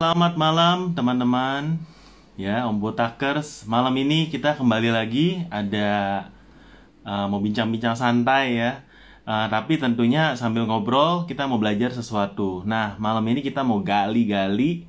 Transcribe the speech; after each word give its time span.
Selamat 0.00 0.32
malam 0.32 0.96
teman-teman. 0.96 1.76
Ya 2.40 2.64
Om 2.64 2.80
Botakers. 2.80 3.68
Malam 3.68 3.92
ini 4.00 4.32
kita 4.32 4.56
kembali 4.56 4.88
lagi. 4.88 5.44
Ada 5.52 6.24
uh, 7.04 7.28
mau 7.28 7.36
bincang-bincang 7.36 7.92
santai 7.92 8.56
ya. 8.56 8.80
Uh, 9.28 9.44
tapi 9.52 9.76
tentunya 9.76 10.32
sambil 10.40 10.64
ngobrol 10.64 11.28
kita 11.28 11.44
mau 11.44 11.60
belajar 11.60 11.92
sesuatu. 11.92 12.64
Nah 12.64 12.96
malam 12.96 13.28
ini 13.28 13.44
kita 13.44 13.60
mau 13.60 13.84
gali-gali 13.84 14.88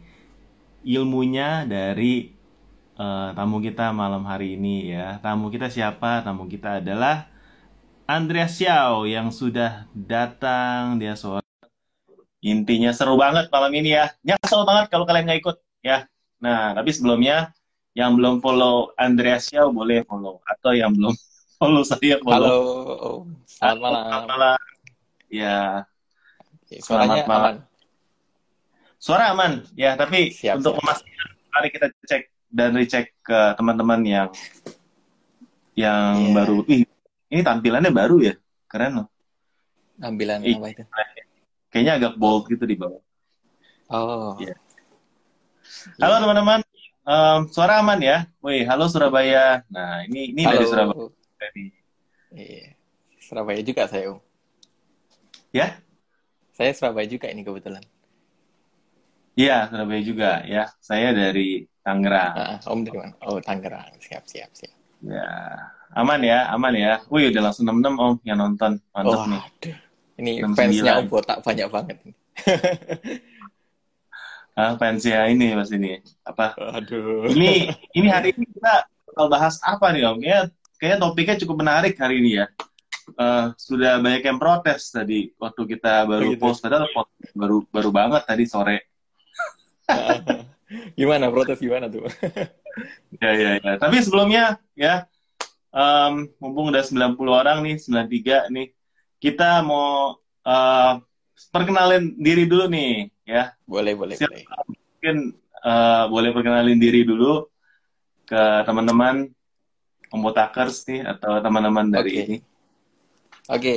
ilmunya 0.87 1.67
dari 1.67 2.31
uh, 2.95 3.35
tamu 3.35 3.59
kita 3.59 3.91
malam 3.91 4.23
hari 4.23 4.55
ini 4.55 4.95
ya. 4.95 5.19
Tamu 5.19 5.51
kita 5.51 5.67
siapa? 5.67 6.23
Tamu 6.23 6.47
kita 6.47 6.79
adalah 6.79 7.27
Andreas 8.07 8.55
Xiao 8.55 9.03
yang 9.03 9.27
sudah 9.27 9.91
datang. 9.91 11.03
Dia 11.03 11.19
sore 11.19 11.40
Intinya 12.41 12.89
seru 12.89 13.15
banget 13.15 13.47
malam 13.47 13.69
ini 13.71 13.93
ya. 13.93 14.09
Nyesel 14.21 14.65
banget 14.65 14.89
kalau 14.89 15.05
kalian 15.05 15.25
nggak 15.25 15.39
ikut 15.39 15.57
ya. 15.79 16.09
Nah, 16.41 16.73
tapi 16.73 16.89
sebelumnya 16.89 17.53
yang 17.93 18.17
belum 18.17 18.41
follow 18.41 18.89
Andreas 18.97 19.45
Xiao 19.45 19.69
boleh 19.69 20.01
follow 20.03 20.41
atau 20.43 20.73
yang 20.73 20.89
belum 20.89 21.13
follow 21.61 21.85
saya 21.85 22.17
follow. 22.17 22.49
Halo, 22.49 22.61
selamat 23.45 23.77
malam. 23.77 24.01
Selamat 24.01 24.25
malam. 24.27 24.57
Ya. 25.29 25.59
Oke, 26.57 26.75
Selamat 26.81 27.17
malam. 27.23 27.29
aman. 27.29 27.55
Suara 28.97 29.23
aman 29.29 29.51
ya, 29.73 29.93
tapi 29.93 30.29
Siap, 30.29 30.57
untuk 30.57 30.73
siap. 30.73 30.81
memastikan 30.81 31.27
mari 31.51 31.69
kita 31.69 31.87
cek 32.05 32.21
dan 32.49 32.69
recheck 32.73 33.13
ke 33.19 33.39
teman-teman 33.53 34.01
yang 34.01 34.27
yang 35.73 36.17
Iya. 36.17 36.33
baru. 36.35 36.57
Ih, 36.65 36.83
ini 37.27 37.41
tampilannya 37.41 37.89
baru 37.89 38.17
ya. 38.19 38.33
Keren 38.65 38.91
loh. 38.97 39.07
Tampilan 39.97 40.41
Ih. 40.41 40.57
apa 40.57 40.67
itu? 40.69 40.83
Kayaknya 41.71 41.93
agak 41.97 42.13
bold 42.19 42.51
gitu 42.51 42.67
di 42.67 42.75
bawah. 42.75 42.99
Oh. 43.87 44.35
Iya. 44.39 44.55
Halo 46.03 46.15
teman-teman, 46.19 46.59
Em, 47.01 47.49
suara 47.49 47.81
aman 47.81 47.97
ya? 47.97 48.29
Wih, 48.45 48.61
halo 48.69 48.85
Surabaya. 48.85 49.65
Nah, 49.73 50.05
ini 50.05 50.37
ini 50.37 50.45
dari 50.45 50.69
Halo. 50.69 50.69
Surabaya 50.69 51.49
nih. 51.57 51.69
Iya. 52.29 52.67
Surabaya 53.17 53.61
juga 53.65 53.83
saya, 53.89 54.13
Om. 54.13 54.19
Ya? 55.49 55.81
Saya 56.53 56.71
Surabaya 56.77 57.07
juga 57.09 57.25
ini 57.33 57.41
kebetulan. 57.41 57.81
Iya, 59.33 59.65
Surabaya 59.73 60.01
juga 60.05 60.45
ya. 60.45 60.69
Saya 60.77 61.09
dari 61.09 61.65
Tangerang. 61.81 62.35
Ah, 62.37 62.57
Om 62.69 62.85
dari 62.85 62.97
mana? 63.01 63.17
Oh, 63.25 63.41
Tangerang. 63.41 63.97
Siap, 63.97 64.23
siap, 64.29 64.53
siap. 64.53 64.77
Ya, 65.01 65.57
aman 65.97 66.21
ya, 66.21 66.53
aman 66.53 66.77
ya. 66.77 67.01
Wih, 67.09 67.33
udah 67.33 67.49
langsung 67.49 67.65
66 67.65 67.97
Om 67.97 68.13
yang 68.21 68.37
nonton. 68.37 68.77
Mantap 68.93 69.25
nih. 69.25 69.41
Waduh. 69.41 69.90
Ini 70.21 70.45
69. 70.45 70.53
fansnya 70.53 70.91
Om 71.01 71.07
Botak 71.09 71.37
banyak 71.41 71.67
banget. 71.67 71.97
Ah, 74.51 74.75
fansnya 74.75 75.31
ini 75.31 75.55
Mas 75.55 75.71
ini. 75.71 76.03
Apa? 76.27 76.51
Aduh. 76.75 77.23
Ini 77.31 77.71
ini 77.97 78.07
hari 78.11 78.35
ini 78.35 78.43
kita 78.51 78.83
bakal 79.07 79.31
bahas 79.31 79.55
apa 79.63 79.95
nih 79.95 80.03
Om? 80.11 80.19
Ya, 80.19 80.51
kayaknya 80.75 80.97
topiknya 80.99 81.35
cukup 81.39 81.63
menarik 81.63 81.95
hari 81.95 82.19
ini 82.19 82.43
ya. 82.43 82.51
Eh, 83.15 83.45
sudah 83.55 84.03
banyak 84.03 84.27
yang 84.27 84.35
protes 84.35 84.91
tadi 84.91 85.31
waktu 85.39 85.61
kita 85.71 86.03
baru 86.03 86.25
Oh, 86.27 86.31
gitu. 86.35 86.43
post 86.43 86.59
padahal 86.59 86.83
post 86.91 87.11
baru 87.31 87.63
baru 87.71 87.89
banget 87.95 88.27
tadi 88.27 88.43
sore. 88.43 88.77
gimana 90.99 91.31
protes 91.31 91.55
gimana 91.59 91.87
tuh? 91.87 92.03
Ya, 93.23 93.31
ya, 93.31 93.51
ya. 93.55 93.73
Tapi 93.79 94.03
sebelumnya 94.03 94.59
ya, 94.75 95.07
em, 95.71 96.27
mumpung 96.43 96.75
udah 96.75 96.83
90 96.83 97.31
orang 97.31 97.63
nih, 97.63 97.79
93 97.79 98.51
nih, 98.51 98.67
kita 99.21 99.61
mau 99.61 100.17
eh, 100.41 100.93
perkenalin 101.53 102.17
diri 102.17 102.49
dulu 102.49 102.65
nih, 102.65 103.05
ya. 103.23 103.53
Boleh, 103.69 103.93
boleh, 103.93 104.17
Siap. 104.17 104.33
boleh. 104.33 104.45
Mungkin 104.65 105.15
eh, 105.61 106.03
boleh 106.09 106.29
perkenalin 106.33 106.79
diri 106.81 107.05
dulu 107.05 107.45
ke 108.25 108.65
teman-teman 108.65 109.29
Ombotakers 110.11 110.83
nih, 110.91 111.07
atau 111.07 111.39
teman-teman 111.39 111.87
dari 111.87 112.11
Oke. 112.11 112.21
ini. 112.25 112.37
Oke, 113.47 113.75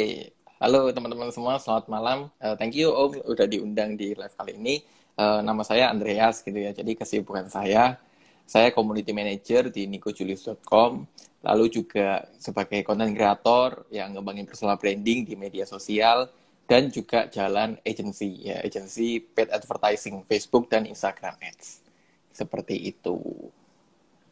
halo 0.59 0.91
teman-teman 0.91 1.31
semua, 1.31 1.61
selamat 1.61 1.87
malam. 1.87 2.19
Eh, 2.43 2.57
thank 2.59 2.75
you 2.75 2.91
Om 2.91 3.23
udah 3.23 3.47
diundang 3.47 3.95
di 3.95 4.17
live 4.17 4.35
kali 4.35 4.57
ini. 4.57 4.81
Eh, 5.15 5.41
nama 5.45 5.63
saya 5.63 5.95
Andreas 5.95 6.43
gitu 6.43 6.57
ya. 6.59 6.75
Jadi 6.75 6.99
kesibukan 6.99 7.47
saya, 7.47 8.01
saya 8.45 8.71
community 8.71 9.11
manager 9.11 9.73
di 9.73 9.89
nikojulius.com, 9.89 11.05
lalu 11.45 11.65
juga 11.73 12.29
sebagai 12.37 12.85
content 12.85 13.13
creator 13.13 13.89
yang 13.89 14.13
ngembangin 14.13 14.49
personal 14.49 14.77
branding 14.77 15.25
di 15.25 15.35
media 15.35 15.65
sosial 15.65 16.29
dan 16.65 16.89
juga 16.89 17.29
jalan 17.29 17.77
agency 17.85 18.49
ya, 18.49 18.61
agency 18.65 19.21
paid 19.21 19.53
advertising 19.53 20.25
Facebook 20.25 20.69
dan 20.73 20.89
Instagram 20.89 21.37
Ads. 21.41 21.85
Seperti 22.33 22.95
itu. 22.95 23.21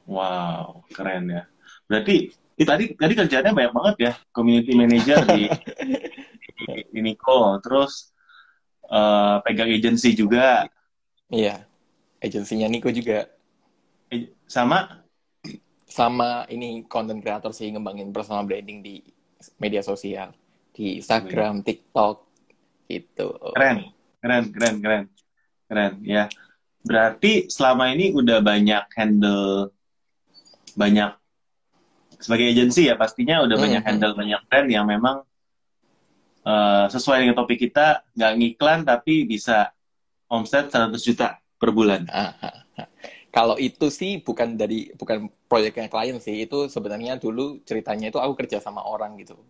Wow, 0.08 0.84
keren 0.92 1.28
ya. 1.28 1.44
Berarti 1.88 2.32
ini 2.32 2.64
tadi 2.68 2.84
tadi 2.96 3.12
kerjanya 3.16 3.52
banyak 3.52 3.72
banget 3.72 3.96
ya, 4.00 4.12
community 4.32 4.72
manager 4.76 5.24
di 5.28 5.48
di, 6.56 6.64
di 6.88 7.00
Niko, 7.00 7.60
terus 7.60 8.12
eh, 8.88 9.36
pegang 9.44 9.72
agency 9.72 10.16
juga, 10.16 10.68
Iya. 11.32 11.64
Agensinya 12.20 12.68
Niko 12.68 12.92
juga 12.92 13.26
sama 14.52 15.00
sama 15.88 16.44
ini 16.52 16.84
content 16.84 17.24
creator 17.24 17.56
sih 17.56 17.72
ngembangin 17.72 18.12
personal 18.12 18.44
branding 18.44 18.84
di 18.84 19.00
media 19.56 19.80
sosial 19.80 20.36
di 20.72 21.00
Instagram, 21.00 21.64
TikTok 21.64 22.28
gitu. 22.88 23.36
keren, 23.56 23.92
keren, 24.20 24.44
keren, 24.52 24.74
keren, 24.80 25.04
keren, 25.68 25.92
ya. 26.04 26.28
Berarti 26.84 27.48
selama 27.48 27.92
ini 27.96 28.12
udah 28.12 28.44
banyak 28.44 28.84
handle 28.92 29.72
banyak 30.76 31.12
sebagai 32.16 32.48
agensi 32.52 32.88
ya 32.88 32.96
pastinya 32.96 33.44
udah 33.44 33.56
Hmm, 33.56 33.64
banyak 33.68 33.82
hmm. 33.84 33.88
handle 33.88 34.14
banyak 34.16 34.41
brand 34.48 34.68
yang 34.72 34.86
memang 34.88 35.16
eh, 36.44 36.86
sesuai 36.88 37.24
dengan 37.24 37.36
topik 37.36 37.60
kita 37.60 38.04
nggak 38.16 38.32
ngiklan 38.41 38.80
tapi 38.88 39.28
bisa 39.28 39.72
omset 40.32 40.72
100 40.72 40.96
juta 41.04 41.36
per 41.60 41.70
bulan. 41.70 42.08
Ah, 42.08 42.32
ah, 42.41 42.56
ah. 42.80 42.88
Kalau 43.32 43.56
itu 43.56 43.88
sih 43.88 44.20
bukan 44.20 44.60
dari 44.60 44.93
bukan 44.93 45.32
proyeknya 45.48 45.88
klien 45.88 46.20
sih, 46.20 46.44
itu 46.44 46.69
sebenarnya 46.69 47.16
dulu 47.16 47.65
ceritanya 47.65 48.12
itu 48.12 48.20
aku 48.20 48.37
kerja 48.37 48.60
sama 48.60 48.84
orang 48.84 49.16
gitu. 49.16 49.41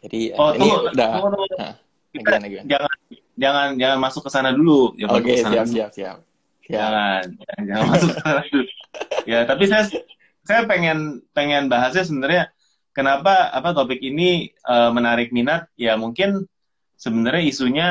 Jadi 0.00 0.32
eh, 0.32 0.40
Oh, 0.40 0.56
ini 0.56 0.72
tunggu, 0.72 0.88
udah 0.96 1.10
tunggu, 1.12 1.28
tunggu. 1.36 1.56
Nah, 1.60 1.74
Kita 2.08 2.20
gimana, 2.24 2.46
gimana? 2.48 2.64
jangan 2.64 2.96
jangan 3.36 3.68
jangan 3.76 3.98
masuk 4.00 4.22
ke 4.24 4.30
sana 4.32 4.50
dulu. 4.56 4.96
Oke, 4.96 5.32
sana 5.44 5.52
siap, 5.52 5.66
dulu. 5.68 5.74
siap, 5.76 5.90
siap. 5.92 6.16
Siap. 6.64 6.72
Jangan, 6.72 7.22
jangan, 7.36 7.62
jangan 7.68 7.84
masuk 7.92 8.08
ke 8.08 8.20
sana 8.24 8.40
dulu. 8.48 8.64
Ya, 9.28 9.38
tapi 9.44 9.64
saya 9.68 9.84
saya 10.48 10.60
pengen 10.64 11.20
pengen 11.36 11.68
bahasnya 11.68 12.08
sebenarnya 12.08 12.44
kenapa 12.96 13.52
apa 13.52 13.76
topik 13.76 14.00
ini 14.00 14.48
eh, 14.48 14.90
menarik 14.96 15.28
minat 15.28 15.68
ya 15.76 16.00
mungkin 16.00 16.48
sebenarnya 16.96 17.44
isunya 17.44 17.88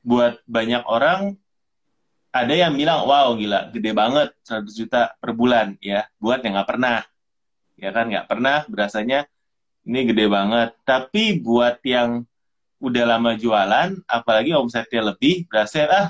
buat 0.00 0.40
banyak 0.48 0.88
orang 0.88 1.36
ada 2.28 2.54
yang 2.54 2.76
bilang 2.76 3.08
wow 3.08 3.32
gila 3.34 3.72
gede 3.72 3.90
banget 3.96 4.28
100 4.44 4.68
juta 4.76 5.12
per 5.16 5.32
bulan 5.32 5.74
ya 5.80 6.04
buat 6.20 6.44
yang 6.44 6.60
nggak 6.60 6.68
pernah. 6.68 7.04
Ya 7.78 7.90
kan 7.94 8.10
nggak 8.10 8.26
pernah 8.26 8.66
berasanya 8.68 9.24
ini 9.88 10.00
gede 10.08 10.26
banget. 10.28 10.76
Tapi 10.84 11.40
buat 11.40 11.80
yang 11.86 12.26
udah 12.78 13.04
lama 13.04 13.34
jualan 13.34 13.98
apalagi 14.06 14.54
omsetnya 14.54 15.10
lebih 15.14 15.50
berasa 15.50 15.90
ah 15.90 16.08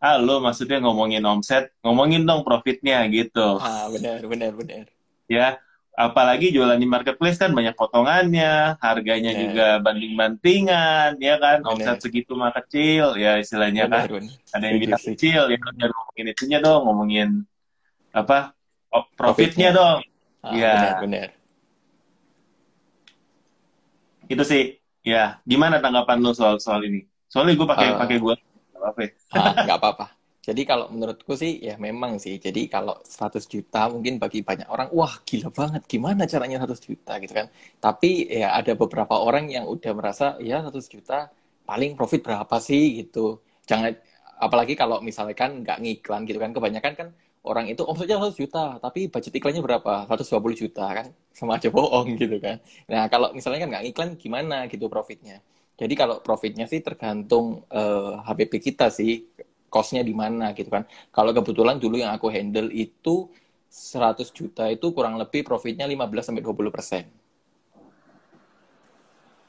ah 0.00 0.16
lo 0.16 0.40
maksudnya 0.40 0.80
ngomongin 0.80 1.20
omset 1.28 1.68
ngomongin 1.84 2.24
dong 2.24 2.40
profitnya 2.40 3.04
gitu. 3.12 3.60
Ah, 3.60 3.84
benar, 3.92 4.24
benar, 4.24 4.52
benar. 4.56 4.84
ya 5.28 5.60
apalagi 6.00 6.48
jualan 6.48 6.74
di 6.74 6.88
marketplace 6.88 7.36
kan 7.36 7.52
banyak 7.52 7.76
potongannya 7.76 8.80
harganya 8.80 9.30
Bener. 9.30 9.42
juga 9.44 9.66
banding-bandingan 9.84 11.20
ya 11.20 11.36
kan 11.36 11.60
omset 11.62 12.00
segitu 12.00 12.32
mah 12.32 12.56
kecil 12.56 13.20
ya 13.20 13.36
istilahnya 13.36 13.84
kan 13.84 14.08
Benar, 14.08 14.16
benar. 14.16 14.56
ada 14.56 14.64
yang 14.64 14.78
bilang 14.80 15.02
kecil 15.04 15.40
ya 15.46 15.56
jangan 15.60 15.90
ngomongin 15.92 16.26
itunya 16.26 16.58
dong 16.58 16.80
ngomongin 16.84 17.28
apa 18.10 18.56
profitnya 19.12 19.12
Profitnya. 19.12 19.70
dong 19.72 19.98
Ah, 20.40 20.56
Iya. 20.56 21.04
benar, 21.04 21.28
itu 24.24 24.40
sih 24.42 24.62
ya 25.02 25.36
gimana 25.44 25.84
tanggapan 25.84 26.16
lo 26.16 26.32
soal 26.32 26.56
soal 26.56 26.80
ini 26.80 27.04
soalnya 27.28 27.60
gue 27.60 27.68
pakai 27.68 27.88
Eh. 27.92 27.98
pakai 28.00 28.16
gue 28.16 28.34
apa 28.80 28.98
ya 29.04 29.10
Ah, 29.30 29.52
nggak 29.60 29.76
apa-apa. 29.76 30.06
Jadi 30.40 30.64
kalau 30.64 30.88
menurutku 30.88 31.36
sih 31.36 31.60
ya 31.60 31.76
memang 31.76 32.16
sih. 32.16 32.40
Jadi 32.40 32.64
kalau 32.72 32.96
100 33.04 33.44
juta 33.44 33.92
mungkin 33.92 34.16
bagi 34.16 34.40
banyak 34.40 34.68
orang, 34.72 34.88
wah 34.96 35.20
gila 35.28 35.52
banget. 35.52 35.84
Gimana 35.84 36.24
caranya 36.24 36.56
100 36.64 36.80
juta 36.80 37.12
gitu 37.20 37.32
kan. 37.36 37.46
Tapi 37.76 38.10
ya 38.40 38.56
ada 38.56 38.72
beberapa 38.72 39.20
orang 39.20 39.52
yang 39.52 39.68
udah 39.68 39.92
merasa 39.92 40.26
ya 40.40 40.64
100 40.64 40.88
juta 40.88 41.28
paling 41.68 41.92
profit 41.98 42.24
berapa 42.24 42.56
sih 42.56 43.04
gitu. 43.04 43.44
Jangan 43.68 43.92
apalagi 44.40 44.72
kalau 44.80 45.04
misalkan 45.04 45.60
nggak 45.60 45.78
ngiklan 45.84 46.20
gitu 46.24 46.38
kan. 46.40 46.50
Kebanyakan 46.56 46.92
kan 46.96 47.08
orang 47.44 47.66
itu 47.68 47.82
omsetnya 47.84 48.16
100 48.20 48.40
juta, 48.40 48.64
tapi 48.80 49.12
budget 49.12 49.32
iklannya 49.36 49.60
berapa? 49.60 50.08
120 50.08 50.56
juta 50.56 50.86
kan. 50.88 51.06
Sama 51.36 51.60
aja 51.60 51.68
bohong 51.68 52.16
gitu 52.16 52.36
kan. 52.40 52.56
Nah, 52.88 53.08
kalau 53.12 53.32
misalnya 53.36 53.60
kan 53.64 53.68
nggak 53.76 53.84
ngiklan 53.92 54.10
gimana 54.16 54.56
gitu 54.72 54.88
profitnya. 54.88 55.44
Jadi 55.80 55.94
kalau 55.96 56.20
profitnya 56.20 56.64
sih 56.68 56.80
tergantung 56.84 57.64
eh, 57.72 58.12
HPP 58.28 58.52
kita 58.60 58.92
sih 58.92 59.24
cost-nya 59.70 60.02
di 60.02 60.12
mana 60.12 60.52
gitu 60.58 60.68
kan. 60.68 60.84
Kalau 61.14 61.30
kebetulan 61.30 61.78
dulu 61.78 61.96
yang 62.02 62.10
aku 62.12 62.26
handle 62.28 62.68
itu 62.74 63.30
100 63.70 64.34
juta 64.34 64.66
itu 64.66 64.90
kurang 64.90 65.14
lebih 65.16 65.46
profitnya 65.46 65.86
15 65.86 66.26
sampai 66.26 66.42
20 66.42 66.74
persen. 66.74 67.06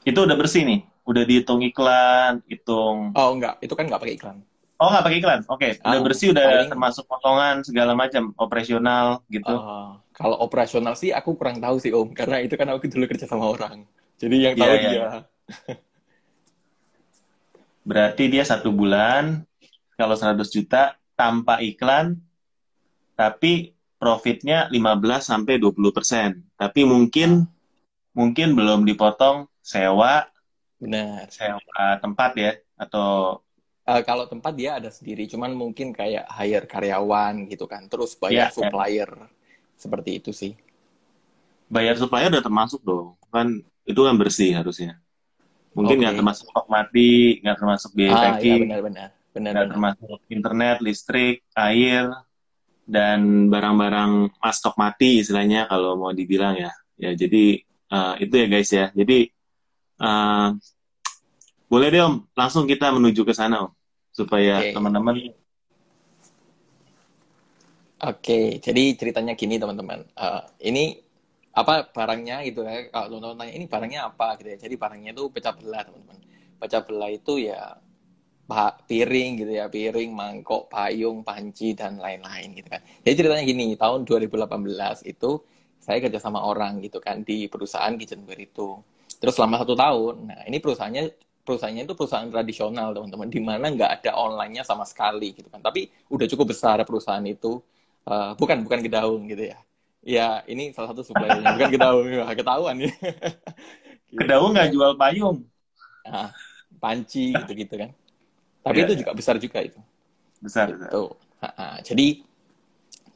Itu 0.02 0.26
udah 0.26 0.34
bersih 0.34 0.62
nih, 0.66 0.80
udah 1.06 1.22
dihitung 1.26 1.60
iklan, 1.62 2.42
hitung. 2.50 3.14
Oh 3.14 3.30
enggak, 3.34 3.58
itu 3.62 3.74
kan 3.74 3.86
nggak 3.86 4.02
pakai 4.02 4.14
iklan. 4.18 4.36
Oh 4.82 4.90
nggak 4.90 5.04
pakai 5.06 5.18
iklan, 5.22 5.40
oke. 5.46 5.58
Okay. 5.62 5.72
Udah 5.78 5.98
Ah, 5.98 6.02
bersih, 6.02 6.28
udah 6.34 6.46
paling- 6.46 6.70
termasuk 6.74 7.04
potongan 7.06 7.56
segala 7.62 7.92
macam, 7.94 8.34
operasional 8.34 9.22
gitu. 9.30 9.54
Oh, 9.54 9.94
kalau 10.10 10.36
operasional 10.42 10.98
sih 10.98 11.14
aku 11.14 11.38
kurang 11.38 11.62
tahu 11.62 11.78
sih 11.78 11.94
Om, 11.94 12.14
karena 12.18 12.42
itu 12.42 12.54
kan 12.58 12.66
aku 12.74 12.90
dulu 12.90 13.06
kerja 13.06 13.30
sama 13.30 13.46
orang. 13.46 13.86
Jadi 14.18 14.36
yang 14.42 14.54
Iya, 14.58 14.62
tahu 14.66 14.74
iya. 14.74 14.90
dia. 14.90 15.06
Berarti 17.82 18.30
dia 18.30 18.44
satu 18.46 18.70
bulan, 18.70 19.42
kalau 19.98 20.14
100 20.18 20.48
juta 20.54 20.82
tanpa 21.18 21.54
iklan, 21.62 22.06
tapi 23.18 23.52
profitnya 24.02 24.66
15 24.74 25.22
sampai 25.30 25.54
20 25.62 25.92
persen. 25.96 26.42
Tapi 26.58 26.80
mungkin 26.92 27.46
mungkin 28.18 28.48
belum 28.58 28.80
dipotong 28.88 29.48
sewa 29.62 30.26
Benar. 30.82 31.30
sewa 31.36 31.84
tempat 32.02 32.30
ya 32.36 32.52
atau 32.82 33.40
Eh, 33.92 34.02
kalau 34.08 34.24
tempat 34.32 34.52
dia 34.60 34.70
ada 34.78 34.90
sendiri, 34.96 35.24
cuman 35.32 35.50
mungkin 35.62 35.88
kayak 35.98 36.24
hire 36.38 36.66
karyawan 36.72 37.34
gitu 37.50 37.66
kan, 37.72 37.82
terus 37.90 38.14
bayar 38.22 38.46
iya. 38.48 38.54
supplier. 38.56 39.10
Seperti 39.82 40.10
itu 40.22 40.30
sih. 40.40 40.52
bayar 41.74 41.94
supplier 42.00 42.30
udah 42.32 42.44
termasuk 42.44 42.80
dong. 42.88 43.06
Kan 43.34 43.48
itu 43.90 44.00
kan 44.06 44.14
bersih 44.20 44.50
harusnya. 44.58 44.90
Mungkin 45.76 45.96
nggak 46.02 46.16
termasuk 46.20 46.46
stok 46.50 46.66
mati, 46.68 47.40
nggak 47.42 47.56
termasuk 47.60 47.90
biaya 47.96 48.16
Ah, 48.16 48.36
iya 48.44 48.54
packing, 48.54 48.62
benar-benar. 48.62 49.10
Nggak 49.32 49.40
Benar-benar. 49.40 49.72
termasuk 49.72 50.18
internet, 50.28 50.76
listrik, 50.84 51.36
air, 51.56 52.12
dan 52.84 53.48
barang-barang 53.48 54.36
mas 54.36 54.56
stok 54.60 54.76
mati 54.76 55.24
istilahnya 55.24 55.64
kalau 55.70 55.96
mau 55.96 56.12
dibilang 56.12 56.58
ya. 56.58 56.72
Ya 57.00 57.10
jadi 57.16 57.64
eh, 57.64 58.14
itu 58.20 58.34
ya 58.36 58.46
guys 58.46 58.70
ya. 58.70 58.86
Jadi 58.92 59.18
eh, 60.02 60.48
boleh 61.72 61.88
deh 61.88 62.02
om, 62.04 62.14
langsung 62.36 62.68
kita 62.68 62.92
menuju 62.92 63.24
ke 63.24 63.32
sana 63.32 63.64
om, 63.64 63.72
supaya 64.12 64.60
Oke. 64.60 64.76
teman-teman 64.76 65.16
Oke, 68.02 68.58
jadi 68.58 68.98
ceritanya 68.98 69.38
gini 69.38 69.62
teman-teman. 69.62 70.02
Eh, 70.02 70.42
ini 70.66 70.98
apa 71.54 71.86
barangnya 71.86 72.42
gitu 72.42 72.66
ya? 72.66 72.90
Kalau 72.90 73.14
teman-teman 73.14 73.46
tanya 73.46 73.52
ini 73.54 73.64
barangnya 73.70 74.00
apa 74.10 74.34
gitu 74.42 74.50
ya? 74.50 74.58
Jadi 74.58 74.74
barangnya 74.74 75.14
itu 75.14 75.30
pecah 75.30 75.54
belah 75.54 75.86
teman-teman. 75.86 76.18
Pecah 76.58 76.82
belah 76.82 77.10
itu 77.14 77.46
ya 77.46 77.78
piring 78.88 79.30
gitu 79.40 79.52
ya, 79.56 79.66
piring, 79.72 80.10
mangkok, 80.12 80.68
payung, 80.68 81.24
panci 81.24 81.72
dan 81.72 81.96
lain-lain 81.96 82.52
gitu 82.52 82.68
kan. 82.68 82.80
Jadi 83.00 83.14
ceritanya 83.16 83.44
gini, 83.48 83.66
tahun 83.80 84.04
2018 84.04 85.00
itu 85.08 85.40
saya 85.80 85.98
kerja 86.04 86.20
sama 86.20 86.44
orang 86.44 86.78
gitu 86.84 87.00
kan 87.02 87.24
di 87.24 87.48
perusahaan 87.48 87.94
kitchenware 87.96 88.42
itu. 88.44 88.76
Terus 89.18 89.34
selama 89.38 89.62
satu 89.62 89.74
tahun, 89.78 90.14
nah 90.28 90.40
ini 90.44 90.58
perusahaannya 90.60 91.04
perusahaannya 91.42 91.82
itu 91.88 91.94
perusahaan 91.98 92.28
tradisional 92.28 92.92
teman-teman, 92.94 93.28
di 93.32 93.40
mana 93.42 93.66
nggak 93.72 93.90
ada 94.02 94.10
online-nya 94.18 94.62
sama 94.66 94.84
sekali 94.86 95.32
gitu 95.34 95.48
kan. 95.48 95.62
Tapi 95.62 95.88
udah 96.12 96.26
cukup 96.28 96.52
besar 96.54 96.76
perusahaan 96.84 97.24
itu. 97.24 97.58
Eh, 98.04 98.32
bukan 98.36 98.66
bukan 98.66 98.80
Kedaung 98.82 99.30
gitu 99.30 99.48
ya. 99.54 99.58
Ya 100.02 100.42
ini 100.50 100.74
salah 100.74 100.90
satu 100.90 101.06
suppliernya 101.06 101.54
bukan 101.54 101.68
Kedaung, 101.70 102.04
Wah, 102.20 102.34
ketahuan 102.34 102.76
ya. 102.82 102.90
Kedaung 104.18 104.52
nggak 104.54 104.70
jual 104.74 104.92
payung, 105.00 105.38
Nah, 106.06 106.30
panci 106.82 107.38
gitu-gitu 107.42 107.74
kan. 107.78 107.90
Tapi 108.62 108.78
Iya, 108.78 108.84
itu 108.86 108.92
iya. 108.94 109.00
juga 109.02 109.12
besar 109.12 109.36
juga 109.42 109.58
itu. 109.62 109.78
besar. 110.42 110.66
Ha-ha. 111.42 111.82
Jadi 111.82 112.22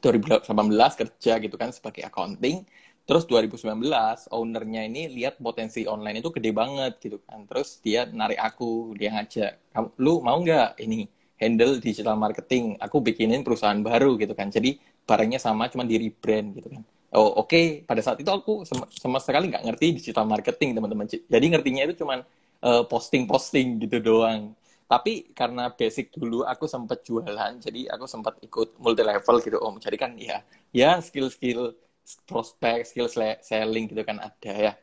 2018 0.03 0.93
kerja 0.99 1.33
gitu 1.41 1.55
kan 1.55 1.69
sebagai 1.73 2.03
accounting. 2.05 2.63
Terus 3.07 3.23
2019 3.23 4.27
ownernya 4.35 4.83
ini 4.83 5.07
lihat 5.07 5.39
potensi 5.39 5.87
online 5.87 6.19
itu 6.19 6.29
gede 6.35 6.51
banget 6.51 6.99
gitu 6.99 7.17
kan. 7.23 7.47
Terus 7.47 7.79
dia 7.79 8.03
narik 8.03 8.35
aku, 8.35 8.91
dia 8.99 9.15
ngajak, 9.15 9.51
"Kamu 9.71 9.87
lu 10.03 10.19
mau 10.19 10.35
nggak 10.43 10.75
ini 10.83 11.07
handle 11.39 11.79
digital 11.79 12.19
marketing? 12.19 12.75
Aku 12.83 12.99
bikinin 12.99 13.47
perusahaan 13.47 13.79
baru 13.79 14.19
gitu 14.19 14.35
kan. 14.35 14.51
Jadi 14.51 14.75
barangnya 15.07 15.39
sama 15.39 15.71
cuma 15.71 15.87
di 15.87 15.95
rebrand 15.95 16.47
gitu 16.59 16.67
kan. 16.67 16.83
Oh 17.15 17.39
oke, 17.39 17.87
pada 17.87 18.03
saat 18.03 18.19
itu 18.19 18.27
aku 18.27 18.67
sama, 18.67 18.83
sama 18.91 19.17
sekali 19.23 19.47
nggak 19.47 19.63
ngerti 19.63 19.85
digital 20.03 20.27
marketing 20.27 20.75
teman-teman. 20.75 21.07
Jadi 21.07 21.45
ngertinya 21.47 21.87
itu 21.87 22.03
cuman 22.03 22.19
eh, 22.59 22.83
posting-posting 22.91 23.79
gitu 23.87 23.97
doang. 24.03 24.51
Tapi 24.87 25.35
karena 25.35 25.67
basic 25.75 26.15
dulu 26.15 26.47
aku 26.47 26.63
sempat 26.63 27.03
jualan, 27.03 27.59
jadi 27.59 27.91
aku 27.91 28.05
sempat 28.07 28.39
ikut 28.39 28.79
multi 28.79 29.03
level 29.03 29.35
gitu 29.43 29.57
om. 29.59 29.75
Jadi 29.83 29.97
kan 29.99 30.11
ya, 30.15 30.39
ya 30.71 31.03
skill-skill 31.03 31.75
prospek, 32.23 32.87
skill 32.87 33.07
selling 33.43 33.85
gitu 33.91 34.03
kan 34.07 34.17
ada 34.23 34.51
ya. 34.55 34.73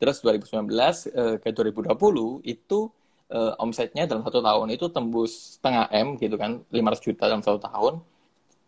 Terus 0.00 0.18
2019 0.24 1.06
eh, 1.12 1.36
ke 1.42 1.52
2020 1.52 2.40
itu 2.48 2.88
eh, 3.30 3.52
omsetnya 3.60 4.04
dalam 4.10 4.24
satu 4.26 4.40
tahun 4.40 4.68
itu 4.76 4.86
tembus 4.90 5.60
setengah 5.60 5.86
M 5.92 6.08
gitu 6.16 6.36
kan, 6.40 6.64
500 6.72 7.02
juta 7.04 7.24
dalam 7.30 7.44
satu 7.44 7.60
tahun. 7.60 7.94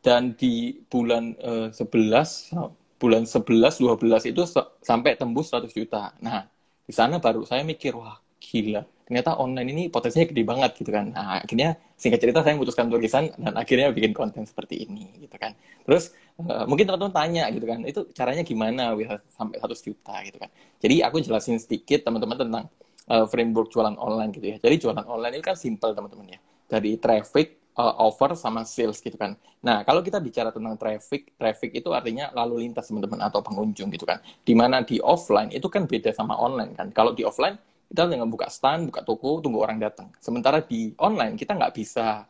Dan 0.04 0.36
di 0.36 0.84
bulan 0.92 1.32
eh, 1.40 1.68
11, 1.72 2.52
bulan 3.00 3.24
11, 3.24 3.80
12 3.80 4.22
itu 4.28 4.42
sa- 4.44 4.68
sampai 4.84 5.16
tembus 5.16 5.48
100 5.48 5.72
juta. 5.72 6.12
Nah, 6.20 6.44
di 6.84 6.92
sana 6.92 7.16
baru 7.24 7.42
saya 7.48 7.64
mikir, 7.64 7.96
wah 7.96 8.20
gila, 8.44 8.82
ternyata 9.08 9.36
online 9.40 9.68
ini 9.72 9.82
potensinya 9.88 10.28
gede 10.28 10.42
banget 10.44 10.70
gitu 10.76 10.90
kan. 10.92 11.12
Nah, 11.12 11.40
akhirnya 11.40 11.76
singkat 11.96 12.20
cerita 12.20 12.44
saya 12.44 12.56
memutuskan 12.56 12.92
tulisan 12.92 13.32
dan 13.40 13.54
akhirnya 13.56 13.88
bikin 13.92 14.12
konten 14.12 14.44
seperti 14.44 14.84
ini 14.84 15.08
gitu 15.24 15.36
kan. 15.40 15.56
Terus 15.88 16.12
eh, 16.40 16.64
mungkin 16.68 16.84
teman-teman 16.84 17.14
tanya 17.14 17.48
gitu 17.52 17.64
kan, 17.64 17.80
itu 17.84 18.00
caranya 18.12 18.42
gimana 18.44 18.92
bisa 18.92 19.20
sampai 19.32 19.56
100 19.60 19.80
juta 19.80 20.14
gitu 20.24 20.36
kan. 20.40 20.50
Jadi 20.80 20.94
aku 21.00 21.16
jelasin 21.24 21.56
sedikit 21.60 22.04
teman-teman 22.04 22.36
tentang 22.36 22.64
eh, 23.08 23.26
framework 23.28 23.68
jualan 23.72 23.96
online 23.96 24.30
gitu 24.36 24.46
ya. 24.52 24.56
Jadi 24.60 24.74
jualan 24.80 25.04
online 25.08 25.40
ini 25.40 25.44
kan 25.44 25.56
simple 25.56 25.92
teman-teman 25.96 26.36
ya. 26.36 26.40
Dari 26.68 26.96
traffic, 27.00 27.72
eh, 27.76 27.94
offer 28.00 28.36
sama 28.36 28.64
sales 28.64 29.00
gitu 29.00 29.16
kan. 29.16 29.36
Nah, 29.64 29.80
kalau 29.84 30.04
kita 30.04 30.20
bicara 30.20 30.52
tentang 30.52 30.76
traffic, 30.76 31.32
traffic 31.40 31.72
itu 31.76 31.88
artinya 31.92 32.28
lalu 32.36 32.68
lintas 32.68 32.84
teman-teman 32.88 33.20
atau 33.24 33.40
pengunjung 33.40 33.88
gitu 33.92 34.04
kan. 34.04 34.20
Di 34.44 34.52
mana 34.52 34.84
di 34.84 35.00
offline 35.00 35.52
itu 35.52 35.68
kan 35.72 35.88
beda 35.88 36.12
sama 36.12 36.36
online 36.36 36.72
kan. 36.76 36.92
Kalau 36.92 37.16
di 37.16 37.24
offline 37.24 37.56
kita 37.90 38.10
tinggal 38.10 38.30
buka 38.30 38.46
stand, 38.50 38.90
buka 38.90 39.00
toko, 39.06 39.38
tunggu 39.38 39.60
orang 39.62 39.78
datang. 39.78 40.10
Sementara 40.18 40.64
di 40.64 40.92
online 40.98 41.38
kita 41.38 41.54
nggak 41.54 41.72
bisa 41.74 42.26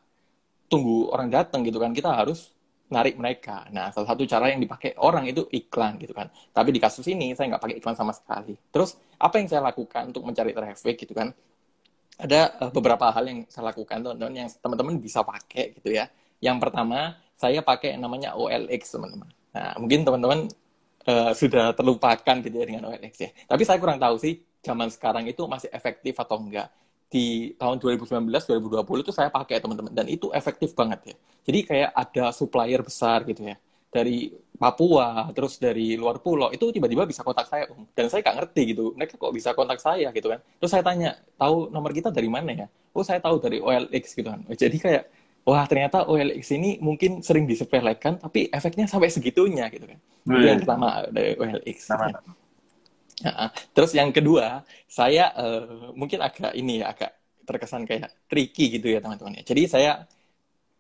tunggu 0.69 1.13
orang 1.13 1.29
datang 1.31 1.63
gitu 1.63 1.79
kan. 1.79 1.95
Kita 1.95 2.13
harus 2.13 2.55
narik 2.93 3.17
mereka. 3.17 3.65
Nah, 3.73 3.89
salah 3.91 4.13
satu 4.13 4.29
cara 4.29 4.53
yang 4.53 4.61
dipakai 4.61 4.95
orang 5.01 5.25
itu 5.27 5.49
iklan 5.51 5.97
gitu 5.99 6.13
kan. 6.13 6.29
Tapi 6.53 6.69
di 6.71 6.81
kasus 6.83 7.07
ini 7.09 7.33
saya 7.33 7.55
nggak 7.55 7.63
pakai 7.63 7.77
iklan 7.81 7.97
sama 7.97 8.13
sekali. 8.13 8.55
Terus 8.69 8.95
apa 9.17 9.41
yang 9.41 9.49
saya 9.49 9.63
lakukan 9.65 10.13
untuk 10.13 10.23
mencari 10.23 10.53
traffic 10.53 10.95
gitu 11.01 11.17
kan? 11.17 11.33
Ada 12.21 12.41
eh, 12.69 12.71
beberapa 12.71 13.09
hal 13.11 13.25
yang 13.25 13.41
saya 13.49 13.73
lakukan 13.73 13.99
teman-teman 14.05 14.35
yang 14.37 14.49
teman-teman 14.53 14.95
bisa 15.01 15.25
pakai 15.25 15.75
gitu 15.81 15.91
ya. 15.91 16.07
Yang 16.45 16.57
pertama 16.61 17.19
saya 17.35 17.65
pakai 17.65 17.97
yang 17.97 18.05
namanya 18.05 18.37
OLX 18.37 18.95
teman-teman. 18.95 19.29
Nah, 19.55 19.75
mungkin 19.81 20.01
teman-teman 20.05 20.39
eh, 21.09 21.33
sudah 21.35 21.73
terlupakan 21.73 22.37
gitu 22.45 22.55
ya 22.55 22.67
dengan 22.69 22.93
OLX 22.93 23.15
ya. 23.17 23.31
Tapi 23.49 23.63
saya 23.65 23.81
kurang 23.81 23.97
tahu 23.97 24.21
sih 24.21 24.39
zaman 24.65 24.89
sekarang 24.89 25.29
itu 25.29 25.45
masih 25.45 25.69
efektif 25.69 26.17
atau 26.17 26.41
enggak. 26.41 26.73
Di 27.13 27.53
tahun 27.61 27.79
2019 27.79 28.27
2020 28.27 29.05
itu 29.05 29.13
saya 29.15 29.29
pakai 29.31 29.61
teman-teman 29.61 29.93
dan 29.93 30.09
itu 30.09 30.33
efektif 30.33 30.73
banget 30.73 31.15
ya. 31.15 31.17
Jadi 31.45 31.59
kayak 31.69 31.91
ada 31.93 32.33
supplier 32.33 32.81
besar 32.81 33.23
gitu 33.29 33.45
ya. 33.45 33.61
Dari 33.95 34.35
Papua, 34.55 35.31
terus 35.35 35.59
dari 35.59 35.99
luar 35.99 36.19
pulau, 36.19 36.51
itu 36.55 36.71
tiba-tiba 36.71 37.07
bisa 37.07 37.27
kontak 37.27 37.47
saya, 37.51 37.67
Om. 37.71 37.91
Dan 37.91 38.07
saya 38.07 38.23
nggak 38.23 38.37
ngerti 38.43 38.63
gitu, 38.75 38.95
mereka 38.95 39.15
kok 39.19 39.35
bisa 39.35 39.51
kontak 39.51 39.79
saya 39.83 40.15
gitu 40.15 40.31
kan. 40.31 40.39
Terus 40.63 40.71
saya 40.71 40.83
tanya, 40.83 41.19
tahu 41.39 41.71
nomor 41.75 41.91
kita 41.95 42.15
dari 42.15 42.31
mana 42.31 42.51
ya? 42.55 42.67
Oh, 42.95 43.03
saya 43.03 43.19
tahu 43.19 43.43
dari 43.43 43.59
OLX 43.59 44.15
gitu 44.15 44.31
kan. 44.31 44.47
Jadi 44.51 44.79
kayak, 44.79 45.11
wah 45.43 45.67
ternyata 45.67 46.07
OLX 46.07 46.55
ini 46.55 46.79
mungkin 46.79 47.19
sering 47.23 47.51
disepelekan, 47.51 48.23
tapi 48.23 48.47
efeknya 48.51 48.87
sampai 48.87 49.11
segitunya 49.11 49.67
gitu 49.71 49.91
kan. 49.91 49.99
Itu 50.23 50.39
yang 50.43 50.59
pertama 50.63 51.07
dari 51.11 51.35
OLX. 51.35 51.79
Sama. 51.91 52.15
Terus 53.71 53.95
yang 53.95 54.11
kedua, 54.11 54.67
saya 54.91 55.31
eh, 55.35 55.93
mungkin 55.95 56.19
agak 56.25 56.53
ini 56.59 56.83
ya, 56.83 56.91
agak 56.91 57.11
terkesan 57.45 57.85
kayak 57.85 58.11
tricky 58.27 58.81
gitu 58.81 58.91
ya 58.91 58.99
teman-teman 58.99 59.41
ya. 59.41 59.43
Jadi 59.45 59.63
saya 59.69 59.93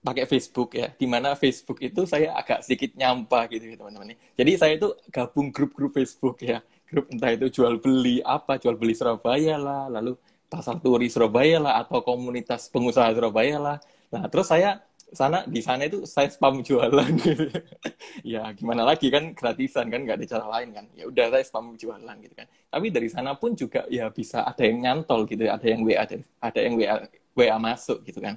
pakai 0.04 0.28
Facebook 0.28 0.76
ya, 0.76 0.92
di 0.92 1.06
mana 1.08 1.32
Facebook 1.32 1.80
itu 1.80 2.04
saya 2.04 2.36
agak 2.36 2.60
sedikit 2.60 2.92
nyampah 2.92 3.48
gitu 3.48 3.72
ya 3.72 3.76
teman-teman 3.80 4.12
ya. 4.12 4.16
Jadi 4.36 4.52
saya 4.60 4.72
itu 4.76 4.88
gabung 5.08 5.48
grup-grup 5.48 5.96
Facebook 5.96 6.36
ya, 6.44 6.60
grup 6.88 7.08
entah 7.08 7.32
itu 7.32 7.48
jual 7.48 7.80
beli 7.80 8.20
apa, 8.20 8.60
jual 8.60 8.76
beli 8.76 8.92
Surabaya 8.92 9.56
lah, 9.56 9.88
lalu 9.88 10.16
pasar 10.52 10.76
turi 10.78 11.08
Surabaya 11.08 11.56
lah, 11.56 11.80
atau 11.80 12.04
komunitas 12.04 12.68
pengusaha 12.68 13.16
Surabaya 13.16 13.56
lah. 13.56 13.76
Nah 14.12 14.28
terus 14.28 14.52
saya 14.52 14.84
sana 15.14 15.46
di 15.48 15.62
sana 15.62 15.86
itu 15.88 16.04
saya 16.04 16.28
spam 16.28 16.60
jualan 16.60 17.10
gitu. 17.22 17.46
ya 18.36 18.50
gimana 18.52 18.84
lagi 18.84 19.08
kan 19.08 19.32
gratisan 19.32 19.88
kan 19.88 20.04
nggak 20.04 20.20
ada 20.20 20.26
cara 20.26 20.46
lain 20.58 20.68
kan. 20.74 20.84
Ya 20.98 21.04
udah 21.08 21.26
saya 21.32 21.44
spam 21.46 21.78
jualan 21.78 22.16
gitu 22.20 22.34
kan. 22.34 22.46
Tapi 22.50 22.86
dari 22.90 23.08
sana 23.08 23.32
pun 23.38 23.54
juga 23.54 23.86
ya 23.88 24.10
bisa 24.10 24.44
ada 24.44 24.62
yang 24.66 24.82
nyantol 24.82 25.24
gitu, 25.30 25.46
ada 25.46 25.64
yang 25.64 25.80
WA 25.86 26.04
ada 26.42 26.58
yang 26.60 26.74
WA 26.76 26.94
WA 27.34 27.56
masuk 27.58 28.02
gitu 28.04 28.20
kan. 28.20 28.36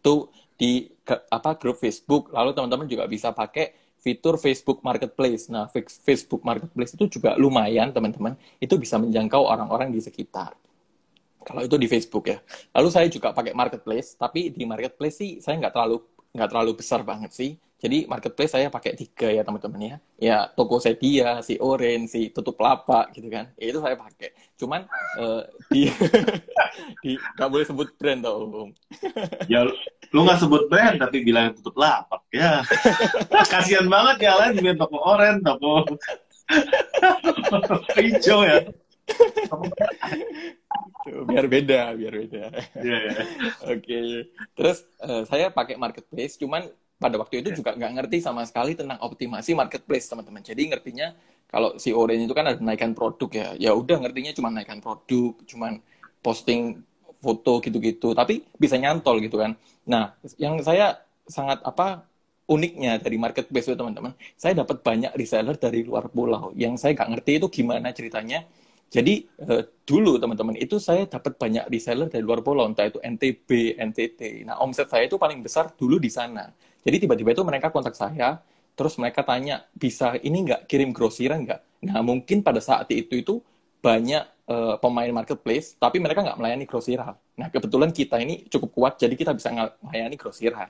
Itu 0.00 0.30
di 0.58 0.86
apa 1.10 1.58
grup 1.58 1.82
Facebook. 1.82 2.30
Lalu 2.30 2.54
teman-teman 2.54 2.86
juga 2.86 3.04
bisa 3.10 3.34
pakai 3.34 3.74
fitur 4.02 4.38
Facebook 4.38 4.82
Marketplace. 4.82 5.46
Nah, 5.50 5.70
Facebook 6.06 6.42
Marketplace 6.42 6.98
itu 6.98 7.18
juga 7.18 7.38
lumayan 7.38 7.94
teman-teman. 7.94 8.34
Itu 8.58 8.78
bisa 8.78 8.98
menjangkau 8.98 9.46
orang-orang 9.46 9.94
di 9.94 10.02
sekitar. 10.02 10.58
Kalau 11.42 11.62
itu 11.66 11.76
di 11.78 11.88
Facebook 11.90 12.24
ya. 12.30 12.38
Lalu 12.74 12.88
saya 12.90 13.06
juga 13.10 13.34
pakai 13.34 13.52
Marketplace, 13.52 14.16
tapi 14.16 14.50
di 14.54 14.64
Marketplace 14.64 15.16
sih 15.18 15.30
saya 15.42 15.58
nggak 15.58 15.74
terlalu 15.74 15.98
nggak 16.32 16.48
terlalu 16.48 16.72
besar 16.78 17.04
banget 17.04 17.30
sih. 17.34 17.52
Jadi 17.82 18.06
marketplace 18.06 18.54
saya 18.54 18.70
pakai 18.70 18.94
tiga 18.94 19.26
ya 19.26 19.42
teman-teman 19.42 19.82
ya. 19.82 19.96
Ya 20.14 20.38
Tokopedia, 20.54 21.42
si 21.42 21.58
Orange, 21.58 22.14
si 22.14 22.20
Tutup 22.30 22.54
Lapak 22.62 23.10
gitu 23.10 23.26
kan. 23.26 23.50
Ya, 23.58 23.74
itu 23.74 23.82
saya 23.82 23.98
pakai. 23.98 24.30
Cuman 24.54 24.86
uh, 25.18 25.42
di 25.66 25.90
di 27.02 27.18
nggak 27.18 27.50
boleh 27.50 27.66
sebut 27.66 27.90
brand 27.98 28.22
tau 28.22 28.46
Om. 28.46 28.70
ya 29.50 29.66
lu 30.14 30.20
nggak 30.22 30.38
sebut 30.38 30.70
brand 30.70 30.94
tapi 31.02 31.26
bilang 31.26 31.58
Tutup 31.58 31.74
Lapak 31.74 32.22
ya. 32.30 32.62
Kasihan 33.50 33.90
banget 33.90 34.30
ya 34.30 34.38
lain 34.38 34.62
biar 34.62 34.78
toko 34.78 35.02
Orange, 35.02 35.42
toko 35.42 35.82
hijau 37.98 38.46
ya. 38.46 38.62
Biar 41.26 41.46
beda, 41.50 41.80
biar 41.98 42.14
beda. 42.14 42.44
Yeah, 42.78 43.00
yeah. 43.10 43.24
Oke. 43.66 43.82
Okay. 43.82 44.08
Terus 44.54 44.86
uh, 45.02 45.22
saya 45.26 45.50
pakai 45.50 45.76
marketplace, 45.76 46.38
cuman 46.38 46.70
pada 47.02 47.18
waktu 47.18 47.42
itu 47.42 47.50
yeah. 47.50 47.58
juga 47.58 47.70
nggak 47.74 47.92
ngerti 47.98 48.18
sama 48.22 48.46
sekali 48.46 48.78
tentang 48.78 49.02
optimasi 49.02 49.58
marketplace 49.58 50.06
teman-teman. 50.06 50.42
Jadi 50.42 50.62
ngertinya 50.70 51.12
kalau 51.52 51.76
si 51.76 51.92
Orange 51.92 52.24
itu 52.30 52.34
kan 52.34 52.48
ada 52.48 52.58
naikkan 52.62 52.96
produk 52.96 53.28
ya, 53.28 53.48
ya 53.60 53.70
udah 53.76 54.00
ngertinya 54.00 54.32
cuma 54.32 54.48
naikkan 54.48 54.80
produk, 54.80 55.36
cuma 55.44 55.76
posting 56.24 56.80
foto 57.22 57.60
gitu-gitu, 57.60 58.16
tapi 58.16 58.42
bisa 58.56 58.80
nyantol 58.80 59.20
gitu 59.20 59.36
kan. 59.36 59.54
Nah, 59.86 60.16
yang 60.40 60.58
saya 60.64 60.98
sangat 61.28 61.62
apa 61.62 62.08
uniknya 62.50 62.98
dari 62.98 63.20
marketplace 63.20 63.70
itu 63.70 63.78
teman-teman, 63.78 64.16
saya 64.34 64.64
dapat 64.64 64.82
banyak 64.82 65.12
reseller 65.14 65.54
dari 65.54 65.86
luar 65.86 66.10
pulau 66.10 66.50
yang 66.58 66.74
saya 66.80 66.96
nggak 66.98 67.10
ngerti 67.18 67.32
itu 67.38 67.46
gimana 67.62 67.94
ceritanya. 67.94 68.48
Jadi 68.92 69.24
eh, 69.24 69.62
dulu 69.88 70.20
teman-teman 70.20 70.52
itu 70.60 70.76
saya 70.76 71.08
dapat 71.08 71.40
banyak 71.40 71.64
reseller 71.72 72.12
dari 72.12 72.20
luar 72.20 72.44
pulau, 72.44 72.68
entah 72.68 72.84
itu 72.84 73.00
NTB, 73.00 73.80
NTT. 73.80 74.44
Nah 74.44 74.60
omset 74.60 74.92
saya 74.92 75.08
itu 75.08 75.16
paling 75.16 75.40
besar 75.40 75.72
dulu 75.72 75.96
di 75.96 76.12
sana. 76.12 76.52
Jadi 76.84 77.08
tiba-tiba 77.08 77.32
itu 77.32 77.40
mereka 77.40 77.72
kontak 77.72 77.96
saya, 77.96 78.36
terus 78.76 79.00
mereka 79.00 79.24
tanya, 79.24 79.64
bisa 79.72 80.20
ini 80.20 80.44
nggak 80.44 80.68
kirim 80.68 80.92
grosiran 80.92 81.40
nggak? 81.48 81.88
Nah 81.88 82.04
mungkin 82.04 82.44
pada 82.44 82.60
saat 82.60 82.84
itu 82.92 83.16
itu 83.16 83.34
banyak 83.80 84.28
uh, 84.52 84.76
pemain 84.76 85.08
marketplace, 85.08 85.72
tapi 85.80 85.96
mereka 85.96 86.20
nggak 86.20 86.36
melayani 86.36 86.68
grosiran. 86.68 87.16
Nah 87.40 87.48
kebetulan 87.48 87.96
kita 87.96 88.20
ini 88.20 88.44
cukup 88.52 88.76
kuat, 88.76 89.00
jadi 89.00 89.16
kita 89.16 89.32
bisa 89.32 89.48
melayani 89.80 90.20
grosiran. 90.20 90.68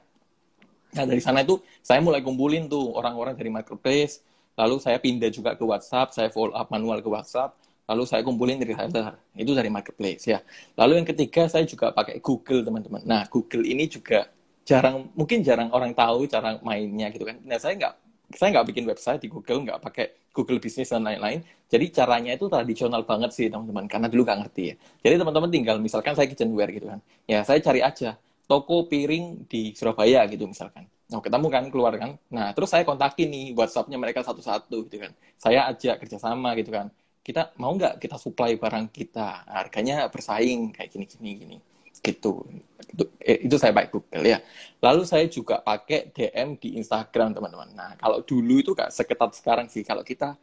Nah 0.95 1.05
dari 1.11 1.19
sana 1.19 1.43
itu 1.43 1.59
saya 1.83 1.99
mulai 1.99 2.23
kumpulin 2.23 2.71
tuh 2.71 2.95
orang-orang 2.95 3.35
dari 3.35 3.51
marketplace, 3.51 4.23
lalu 4.55 4.79
saya 4.79 5.03
pindah 5.03 5.33
juga 5.35 5.59
ke 5.59 5.65
WhatsApp, 5.67 6.15
saya 6.15 6.31
follow 6.31 6.55
up 6.55 6.71
manual 6.71 7.03
ke 7.03 7.09
WhatsApp, 7.11 7.57
lalu 7.93 8.09
saya 8.09 8.25
kumpulin 8.25 8.57
dari 8.57 8.73
reseller 8.73 9.15
itu 9.37 9.53
dari 9.53 9.69
marketplace 9.69 10.25
ya 10.25 10.41
lalu 10.81 11.05
yang 11.05 11.07
ketiga 11.07 11.47
saya 11.47 11.69
juga 11.69 11.93
pakai 11.93 12.25
Google 12.25 12.65
teman-teman 12.65 13.05
nah 13.05 13.29
Google 13.29 13.69
ini 13.69 13.85
juga 13.87 14.33
jarang 14.63 15.11
mungkin 15.19 15.43
jarang 15.43 15.69
orang 15.75 15.93
tahu 15.93 16.31
cara 16.31 16.59
mainnya 16.63 17.11
gitu 17.11 17.27
kan. 17.27 17.37
Nah 17.43 17.59
saya 17.59 17.75
nggak 17.75 17.95
saya 18.39 18.49
nggak 18.59 18.67
bikin 18.73 18.85
website 18.89 19.21
di 19.21 19.29
Google, 19.29 19.61
nggak 19.67 19.79
pakai 19.83 20.07
Google 20.33 20.63
Business 20.63 20.89
dan 20.95 21.05
lain-lain. 21.05 21.45
Jadi 21.69 21.87
caranya 21.93 22.33
itu 22.33 22.49
tradisional 22.49 23.05
banget 23.05 23.31
sih 23.37 23.53
teman-teman, 23.53 23.85
karena 23.91 24.09
dulu 24.09 24.23
nggak 24.25 24.39
ngerti 24.47 24.63
ya. 24.73 24.75
Jadi 25.05 25.15
teman-teman 25.21 25.51
tinggal 25.53 25.77
misalkan 25.83 26.17
saya 26.17 26.27
kitchenware 26.31 26.73
gitu 26.73 26.87
kan, 26.89 27.01
ya 27.29 27.45
saya 27.45 27.61
cari 27.61 27.85
aja 27.85 28.17
toko 28.49 28.89
piring 28.89 29.45
di 29.51 29.77
Surabaya 29.77 30.25
gitu 30.31 30.49
misalkan. 30.49 30.89
Nah 31.13 31.21
ketemu 31.21 31.47
kan 31.53 31.65
keluar 31.69 31.93
kan. 32.01 32.17
Nah 32.33 32.57
terus 32.57 32.73
saya 32.73 32.87
kontakin 32.89 33.29
nih 33.29 33.45
WhatsAppnya 33.53 33.99
mereka 34.01 34.25
satu-satu 34.25 34.89
gitu 34.89 34.97
kan. 35.03 35.13
Saya 35.37 35.69
ajak 35.69 36.01
kerjasama 36.07 36.57
gitu 36.57 36.73
kan. 36.73 36.89
Kita 37.23 37.55
mau 37.63 37.73
nggak 37.79 38.03
kita 38.03 38.19
supply 38.19 38.59
barang 38.59 38.91
kita, 38.91 39.47
harganya 39.47 40.11
bersaing 40.11 40.75
kayak 40.75 40.91
gini-gini 40.91 41.31
gini 41.39 41.57
gitu. 42.03 42.43
Itu, 42.83 43.05
eh, 43.23 43.47
itu 43.47 43.57
saya 43.57 43.71
pakai 43.71 43.91
Google 43.95 44.27
ya. 44.27 44.39
Lalu 44.83 45.03
saya 45.07 45.25
juga 45.31 45.63
pakai 45.63 46.11
DM 46.11 46.59
di 46.59 46.75
Instagram 46.77 47.33
teman-teman. 47.33 47.71
Nah 47.73 47.91
kalau 47.97 48.21
dulu 48.27 48.59
itu 48.59 48.75
gak 48.75 48.91
seketat 48.91 49.33
sekarang 49.39 49.71
sih. 49.71 49.87
Kalau 49.87 50.03
kita 50.03 50.35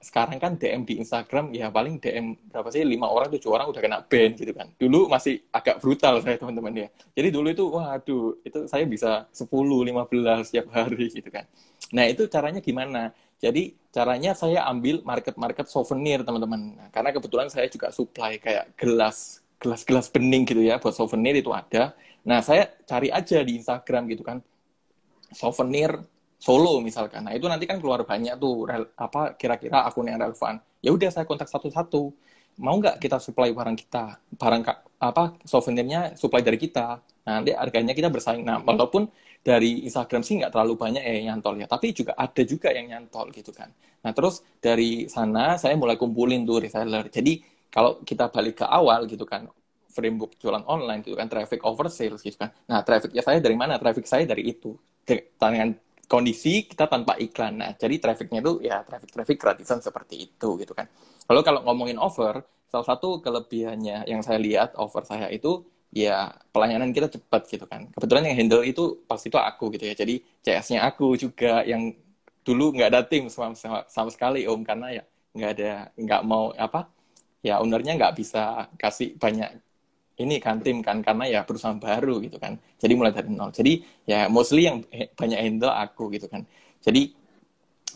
sekarang 0.00 0.38
kan 0.38 0.54
DM 0.54 0.86
di 0.86 1.02
Instagram 1.02 1.52
ya 1.52 1.68
paling 1.68 2.00
DM 2.00 2.48
berapa 2.48 2.72
sih? 2.72 2.82
Lima 2.82 3.12
orang 3.12 3.28
tujuh 3.28 3.50
orang 3.52 3.68
udah 3.68 3.80
kena 3.84 3.98
ban 4.02 4.32
gitu 4.34 4.52
kan. 4.56 4.72
Dulu 4.80 5.12
masih 5.12 5.44
agak 5.52 5.78
brutal 5.84 6.18
saya 6.24 6.40
teman-teman 6.40 6.72
ya. 6.74 6.88
Jadi 7.12 7.28
dulu 7.28 7.48
itu 7.52 7.64
waduh 7.68 8.40
itu 8.42 8.58
saya 8.66 8.88
bisa 8.88 9.28
10 9.30 9.52
15 9.52 10.48
setiap 10.48 10.66
hari 10.72 11.12
gitu 11.12 11.28
kan. 11.28 11.44
Nah 11.92 12.08
itu 12.08 12.24
caranya 12.26 12.58
gimana 12.64 13.12
jadi 13.36 13.76
caranya 13.92 14.32
saya 14.36 14.64
ambil 14.68 15.00
market-market 15.04 15.68
souvenir 15.68 16.24
teman-teman 16.24 16.76
nah, 16.76 16.88
karena 16.92 17.10
kebetulan 17.12 17.48
saya 17.52 17.68
juga 17.68 17.92
supply 17.92 18.40
kayak 18.40 18.76
gelas 18.76 19.44
gelas-gelas 19.56 20.12
bening 20.12 20.44
gitu 20.44 20.60
ya 20.60 20.76
buat 20.76 20.92
souvenir 20.92 21.32
itu 21.36 21.48
ada. 21.52 21.96
Nah 22.28 22.44
saya 22.44 22.68
cari 22.84 23.08
aja 23.08 23.40
di 23.40 23.56
Instagram 23.56 24.04
gitu 24.12 24.20
kan 24.20 24.44
souvenir 25.32 25.96
Solo 26.36 26.84
misalkan. 26.84 27.24
Nah 27.24 27.32
itu 27.32 27.48
nanti 27.48 27.64
kan 27.64 27.80
keluar 27.80 28.04
banyak 28.04 28.36
tuh 28.36 28.68
apa 29.00 29.32
kira-kira 29.40 29.88
akun 29.88 30.04
yang 30.04 30.20
relevan. 30.20 30.60
Ya 30.84 30.92
udah 30.92 31.08
saya 31.08 31.24
kontak 31.24 31.48
satu-satu. 31.48 32.12
Mau 32.60 32.76
nggak 32.76 33.00
kita 33.00 33.16
supply 33.16 33.56
barang 33.56 33.76
kita, 33.76 34.20
barang 34.36 34.62
apa 35.00 35.40
souvenirnya 35.48 36.12
supply 36.12 36.44
dari 36.44 36.60
kita. 36.60 37.00
Nah, 37.00 37.40
nanti 37.40 37.56
harganya 37.56 37.96
kita 37.96 38.12
bersaing. 38.12 38.44
Nah 38.44 38.60
walaupun 38.60 39.08
dari 39.46 39.86
Instagram 39.86 40.26
sih 40.26 40.42
nggak 40.42 40.50
terlalu 40.50 40.74
banyak 40.74 40.98
ya 41.06 41.12
yang 41.22 41.38
nyantol 41.38 41.54
ya, 41.62 41.70
tapi 41.70 41.94
juga 41.94 42.18
ada 42.18 42.42
juga 42.42 42.74
yang 42.74 42.90
nyantol 42.90 43.30
gitu 43.30 43.54
kan. 43.54 43.70
Nah 44.02 44.10
terus 44.10 44.42
dari 44.58 45.06
sana 45.06 45.54
saya 45.54 45.78
mulai 45.78 45.94
kumpulin 45.94 46.42
tuh 46.42 46.66
reseller. 46.66 47.06
Jadi 47.06 47.38
kalau 47.70 48.02
kita 48.02 48.26
balik 48.34 48.58
ke 48.58 48.66
awal 48.66 49.06
gitu 49.06 49.22
kan 49.22 49.46
framework 49.94 50.34
jualan 50.42 50.66
online 50.66 51.06
gitu 51.06 51.14
kan 51.14 51.30
traffic 51.30 51.62
over 51.62 51.86
sales 51.86 52.26
gitu 52.26 52.42
kan. 52.42 52.50
Nah 52.66 52.82
trafficnya 52.82 53.22
saya 53.22 53.38
dari 53.38 53.54
mana? 53.54 53.78
Traffic 53.78 54.10
saya 54.10 54.26
dari 54.26 54.50
itu. 54.50 54.74
Dengan 55.06 55.70
kondisi 56.10 56.66
kita 56.66 56.90
tanpa 56.90 57.14
iklan. 57.14 57.62
Nah 57.62 57.70
jadi 57.78 58.02
trafficnya 58.02 58.42
itu 58.42 58.66
ya 58.66 58.82
traffic 58.82 59.14
traffic 59.14 59.38
gratisan 59.38 59.78
seperti 59.78 60.26
itu 60.26 60.58
gitu 60.58 60.74
kan. 60.74 60.90
Lalu 61.30 61.40
kalau 61.46 61.60
ngomongin 61.62 62.02
over 62.02 62.42
salah 62.66 62.86
satu 62.86 63.22
kelebihannya 63.22 64.10
yang 64.10 64.26
saya 64.26 64.42
lihat 64.42 64.74
over 64.74 65.06
saya 65.06 65.30
itu 65.30 65.62
ya 65.96 66.28
pelayanan 66.52 66.92
kita 66.92 67.08
cepat 67.08 67.48
gitu 67.48 67.64
kan. 67.64 67.88
Kebetulan 67.88 68.28
yang 68.28 68.36
handle 68.36 68.60
itu 68.68 69.00
pasti 69.08 69.32
itu 69.32 69.40
aku 69.40 69.72
gitu 69.72 69.88
ya. 69.88 69.94
Jadi 69.96 70.20
CS-nya 70.44 70.84
aku 70.84 71.16
juga 71.16 71.64
yang 71.64 71.96
dulu 72.44 72.76
nggak 72.76 72.88
ada 72.92 73.00
tim 73.08 73.32
sama, 73.32 73.56
sama, 73.56 73.88
sama 73.88 74.12
sekali 74.12 74.44
om. 74.44 74.60
Karena 74.60 74.92
ya 74.92 75.02
nggak 75.32 75.50
ada 75.56 75.72
nggak 75.96 76.22
mau 76.28 76.52
apa 76.52 76.92
ya 77.40 77.64
ownernya 77.64 77.96
nggak 77.96 78.12
bisa 78.16 78.68
kasih 78.76 79.16
banyak 79.16 79.48
ini 80.20 80.36
kan 80.36 80.60
tim 80.60 80.84
kan. 80.84 81.00
Karena 81.00 81.24
ya 81.32 81.40
perusahaan 81.48 81.80
baru 81.80 82.20
gitu 82.20 82.36
kan. 82.36 82.60
Jadi 82.76 82.92
mulai 82.92 83.16
dari 83.16 83.32
nol. 83.32 83.48
Jadi 83.56 83.80
ya 84.04 84.28
mostly 84.28 84.68
yang 84.68 84.84
banyak 85.16 85.40
handle 85.40 85.72
aku 85.72 86.12
gitu 86.12 86.28
kan. 86.28 86.44
Jadi 86.84 87.08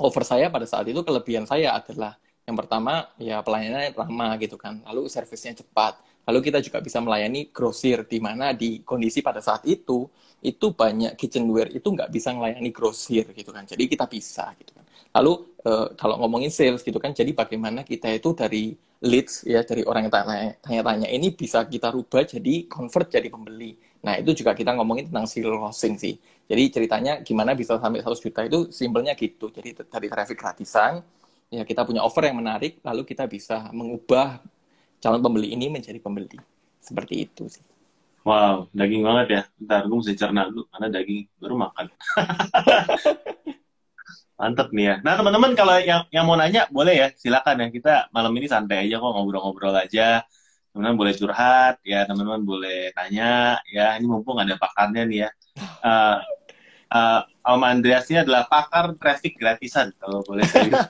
over 0.01 0.25
saya 0.25 0.49
pada 0.49 0.65
saat 0.65 0.89
itu 0.89 1.05
kelebihan 1.05 1.45
saya 1.45 1.77
adalah 1.77 2.17
yang 2.49 2.57
pertama 2.57 3.13
ya 3.21 3.45
pelayanannya 3.45 3.93
lama 3.93 4.29
gitu 4.41 4.57
kan. 4.57 4.81
Lalu 4.89 5.13
servisnya 5.13 5.53
cepat 5.53 6.01
lalu 6.31 6.39
kita 6.47 6.63
juga 6.63 6.79
bisa 6.79 7.03
melayani 7.03 7.51
grosir 7.51 8.07
di 8.07 8.23
mana 8.23 8.55
di 8.55 8.87
kondisi 8.87 9.19
pada 9.19 9.43
saat 9.43 9.67
itu 9.67 10.07
itu 10.41 10.73
banyak 10.73 11.19
kitchenware 11.19 11.75
itu 11.75 11.91
nggak 11.91 12.09
bisa 12.09 12.31
melayani 12.31 12.71
grosir 12.71 13.27
gitu 13.35 13.51
kan 13.51 13.67
jadi 13.67 13.83
kita 13.91 14.07
bisa 14.07 14.55
gitu 14.57 14.79
kan 14.79 14.87
lalu 15.19 15.51
uh, 15.67 15.91
kalau 15.99 16.23
ngomongin 16.23 16.55
sales 16.55 16.87
gitu 16.87 17.03
kan 17.03 17.11
jadi 17.11 17.35
bagaimana 17.35 17.83
kita 17.83 18.09
itu 18.15 18.31
dari 18.33 18.79
leads 19.01 19.49
ya 19.49 19.65
dari 19.65 19.81
orang 19.83 20.09
yang 20.09 20.15
tanya-tanya 20.61 21.09
ini 21.09 21.33
bisa 21.33 21.65
kita 21.65 21.89
rubah 21.89 22.21
jadi 22.29 22.69
convert 22.69 23.09
jadi 23.09 23.33
pembeli. 23.33 23.73
Nah 24.05 24.21
itu 24.21 24.37
juga 24.37 24.53
kita 24.53 24.77
ngomongin 24.77 25.09
tentang 25.09 25.25
skill 25.25 25.57
closing 25.57 25.97
sih. 25.97 26.21
Jadi 26.21 26.63
ceritanya 26.69 27.13
gimana 27.25 27.57
bisa 27.57 27.81
sampai 27.81 28.05
100 28.05 28.21
juta 28.21 28.41
itu 28.45 28.59
simpelnya 28.69 29.17
gitu. 29.17 29.49
Jadi 29.49 29.73
dari 29.89 30.09
traffic 30.13 30.37
gratisan 30.37 31.01
ya 31.49 31.65
kita 31.65 31.83
punya 31.89 32.05
offer 32.05 32.29
yang 32.29 32.39
menarik 32.39 32.79
lalu 32.85 33.03
kita 33.09 33.25
bisa 33.27 33.73
mengubah 33.73 34.39
calon 35.01 35.25
pembeli 35.25 35.57
ini 35.57 35.73
menjadi 35.73 35.99
pembeli. 35.99 36.37
Seperti 36.81 37.25
itu 37.25 37.49
sih. 37.49 37.65
Wow, 38.21 38.69
daging 38.77 39.01
banget 39.01 39.27
ya. 39.33 39.43
Ntar 39.65 39.89
gue 39.89 39.97
mesti 39.97 40.13
cerna 40.13 40.53
dulu, 40.53 40.69
karena 40.69 40.93
daging 40.93 41.25
baru 41.41 41.57
makan. 41.57 41.87
Mantep 44.41 44.69
nih 44.73 44.85
ya. 44.85 44.95
Nah 45.05 45.15
teman-teman 45.21 45.53
kalau 45.53 45.77
yang 45.81 46.09
yang 46.09 46.25
mau 46.25 46.37
nanya 46.37 46.65
boleh 46.73 46.97
ya 46.97 47.09
silakan 47.13 47.61
ya 47.61 47.69
kita 47.69 47.95
malam 48.09 48.33
ini 48.41 48.49
santai 48.49 48.89
aja 48.89 48.97
kok 48.97 49.13
ngobrol-ngobrol 49.13 49.77
aja. 49.77 50.25
Teman-teman 50.73 50.97
boleh 50.97 51.13
curhat 51.13 51.77
ya 51.85 52.09
teman-teman 52.09 52.41
boleh 52.45 52.89
tanya 52.97 53.61
ya 53.69 54.01
ini 54.01 54.09
mumpung 54.09 54.41
ada 54.41 54.57
pakarnya 54.57 55.05
nih 55.05 55.19
ya. 55.29 55.31
Uh, 55.85 56.17
uh, 56.97 57.21
Om 57.41 57.65
Andreas 57.65 58.09
ini 58.09 58.25
adalah 58.25 58.49
pakar 58.49 58.97
traffic 58.97 59.37
gratisan 59.37 59.93
kalau 60.01 60.25
boleh 60.25 60.45
serius. 60.49 60.81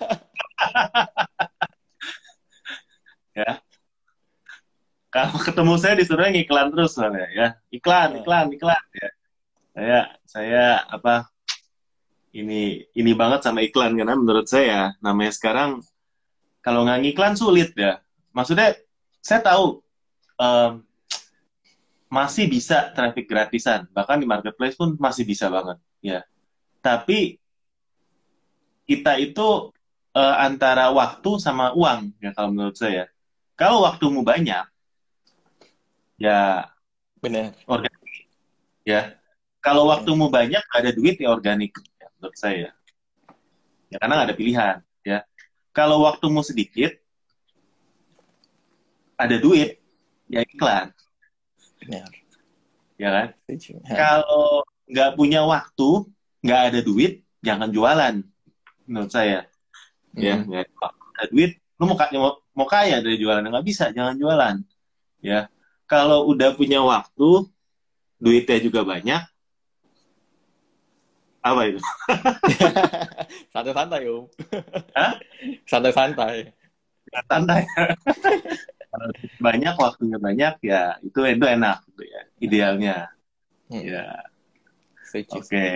ya. 3.38 3.58
Kalau 5.10 5.34
ketemu 5.42 5.74
saya 5.74 5.98
disuruh 5.98 6.30
ngiklan 6.30 6.70
terus 6.70 6.94
soalnya 6.94 7.26
ya. 7.34 7.48
Iklan, 7.74 8.22
iklan, 8.22 8.46
iklan 8.54 8.82
ya. 8.94 9.10
saya 9.70 9.98
saya 10.26 10.66
apa 10.86 11.30
ini 12.30 12.86
ini 12.94 13.12
banget 13.14 13.42
sama 13.42 13.62
iklan 13.62 13.98
karena 13.98 14.14
menurut 14.14 14.46
saya 14.46 14.94
namanya 15.02 15.34
sekarang 15.34 15.82
kalau 16.62 16.86
nggak 16.86 17.02
ngiklan 17.02 17.34
sulit 17.34 17.74
ya. 17.74 17.98
Maksudnya 18.30 18.78
saya 19.18 19.42
tahu 19.42 19.82
um, 20.38 20.86
masih 22.06 22.46
bisa 22.46 22.94
traffic 22.94 23.26
gratisan, 23.26 23.90
bahkan 23.90 24.18
di 24.18 24.26
marketplace 24.30 24.78
pun 24.78 24.94
masih 24.94 25.26
bisa 25.26 25.50
banget 25.50 25.78
ya. 26.02 26.22
Tapi 26.78 27.38
kita 28.86 29.18
itu 29.18 29.74
uh, 30.14 30.36
antara 30.38 30.90
waktu 30.94 31.30
sama 31.42 31.74
uang 31.74 32.14
ya 32.22 32.30
kalau 32.30 32.54
menurut 32.54 32.78
saya. 32.78 33.10
Kalau 33.58 33.82
waktumu 33.82 34.22
banyak 34.22 34.70
ya 36.20 36.68
benar 37.24 37.56
organik 37.64 38.28
ya. 38.84 39.16
Kalau 39.60 39.88
waktumu 39.88 40.32
banyak 40.32 40.64
ada 40.72 40.90
duit 40.92 41.20
ya 41.20 41.32
organik 41.32 41.76
ya, 42.00 42.08
menurut 42.16 42.36
saya. 42.36 42.70
Ya 43.92 43.96
karena 44.00 44.28
ada 44.28 44.32
pilihan 44.36 44.76
ya. 45.04 45.24
Kalau 45.72 46.04
waktumu 46.04 46.44
sedikit 46.44 46.92
ada 49.16 49.36
duit 49.40 49.80
ya 50.28 50.44
iklan. 50.44 50.92
benar 51.80 52.08
Ya 53.00 53.08
kan? 53.08 53.26
Kalau 53.96 54.68
nggak 54.84 55.16
punya 55.16 55.40
waktu, 55.48 56.04
nggak 56.44 56.60
ada 56.68 56.80
duit, 56.84 57.24
jangan 57.40 57.72
jualan. 57.72 58.20
Menurut 58.84 59.08
saya. 59.08 59.48
Ya, 60.12 60.36
nggak 60.36 60.68
ada 60.68 61.24
duit, 61.32 61.56
lu 61.80 61.88
mau, 61.88 61.96
mau, 61.96 62.32
mau 62.52 62.68
kaya 62.68 63.00
dari 63.00 63.16
jualan 63.16 63.40
nggak 63.40 63.64
bisa, 63.64 63.88
jangan 63.96 64.20
jualan. 64.20 64.60
Ya, 65.24 65.48
kalau 65.90 66.30
udah 66.30 66.54
punya 66.54 66.78
waktu, 66.78 67.50
duitnya 68.22 68.62
juga 68.62 68.86
banyak. 68.86 69.22
Apa 71.42 71.60
itu? 71.66 71.80
santai-santai 73.52 74.04
om 74.06 74.28
Hah? 74.92 75.16
santai-santai 75.66 76.52
Santai. 77.26 77.66
Banyak, 79.46 79.74
waktunya 79.78 80.18
banyak, 80.18 80.54
ya 80.66 80.98
itu 81.02 81.18
itu 81.22 81.46
enak, 81.46 81.82
gitu 81.90 82.02
ya. 82.06 82.20
Idealnya. 82.42 82.96
Hmm. 83.70 83.82
Ya, 83.86 84.06
oke. 85.30 85.66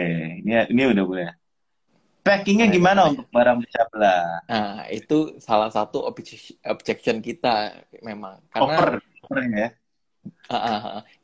Ini 0.42 0.68
ini 0.70 0.82
udah 0.90 1.04
boleh. 1.06 1.30
Packingnya 2.26 2.66
gimana 2.74 3.06
untuk 3.14 3.30
barang 3.30 3.62
pecah? 3.62 3.86
Nah, 4.50 4.88
itu 4.90 5.38
salah 5.38 5.70
satu 5.70 6.02
obje- 6.02 6.58
objection 6.66 7.22
kita 7.22 7.86
memang 8.02 8.42
karena 8.50 8.98
kopernya 9.22 9.58
ya. 9.58 9.70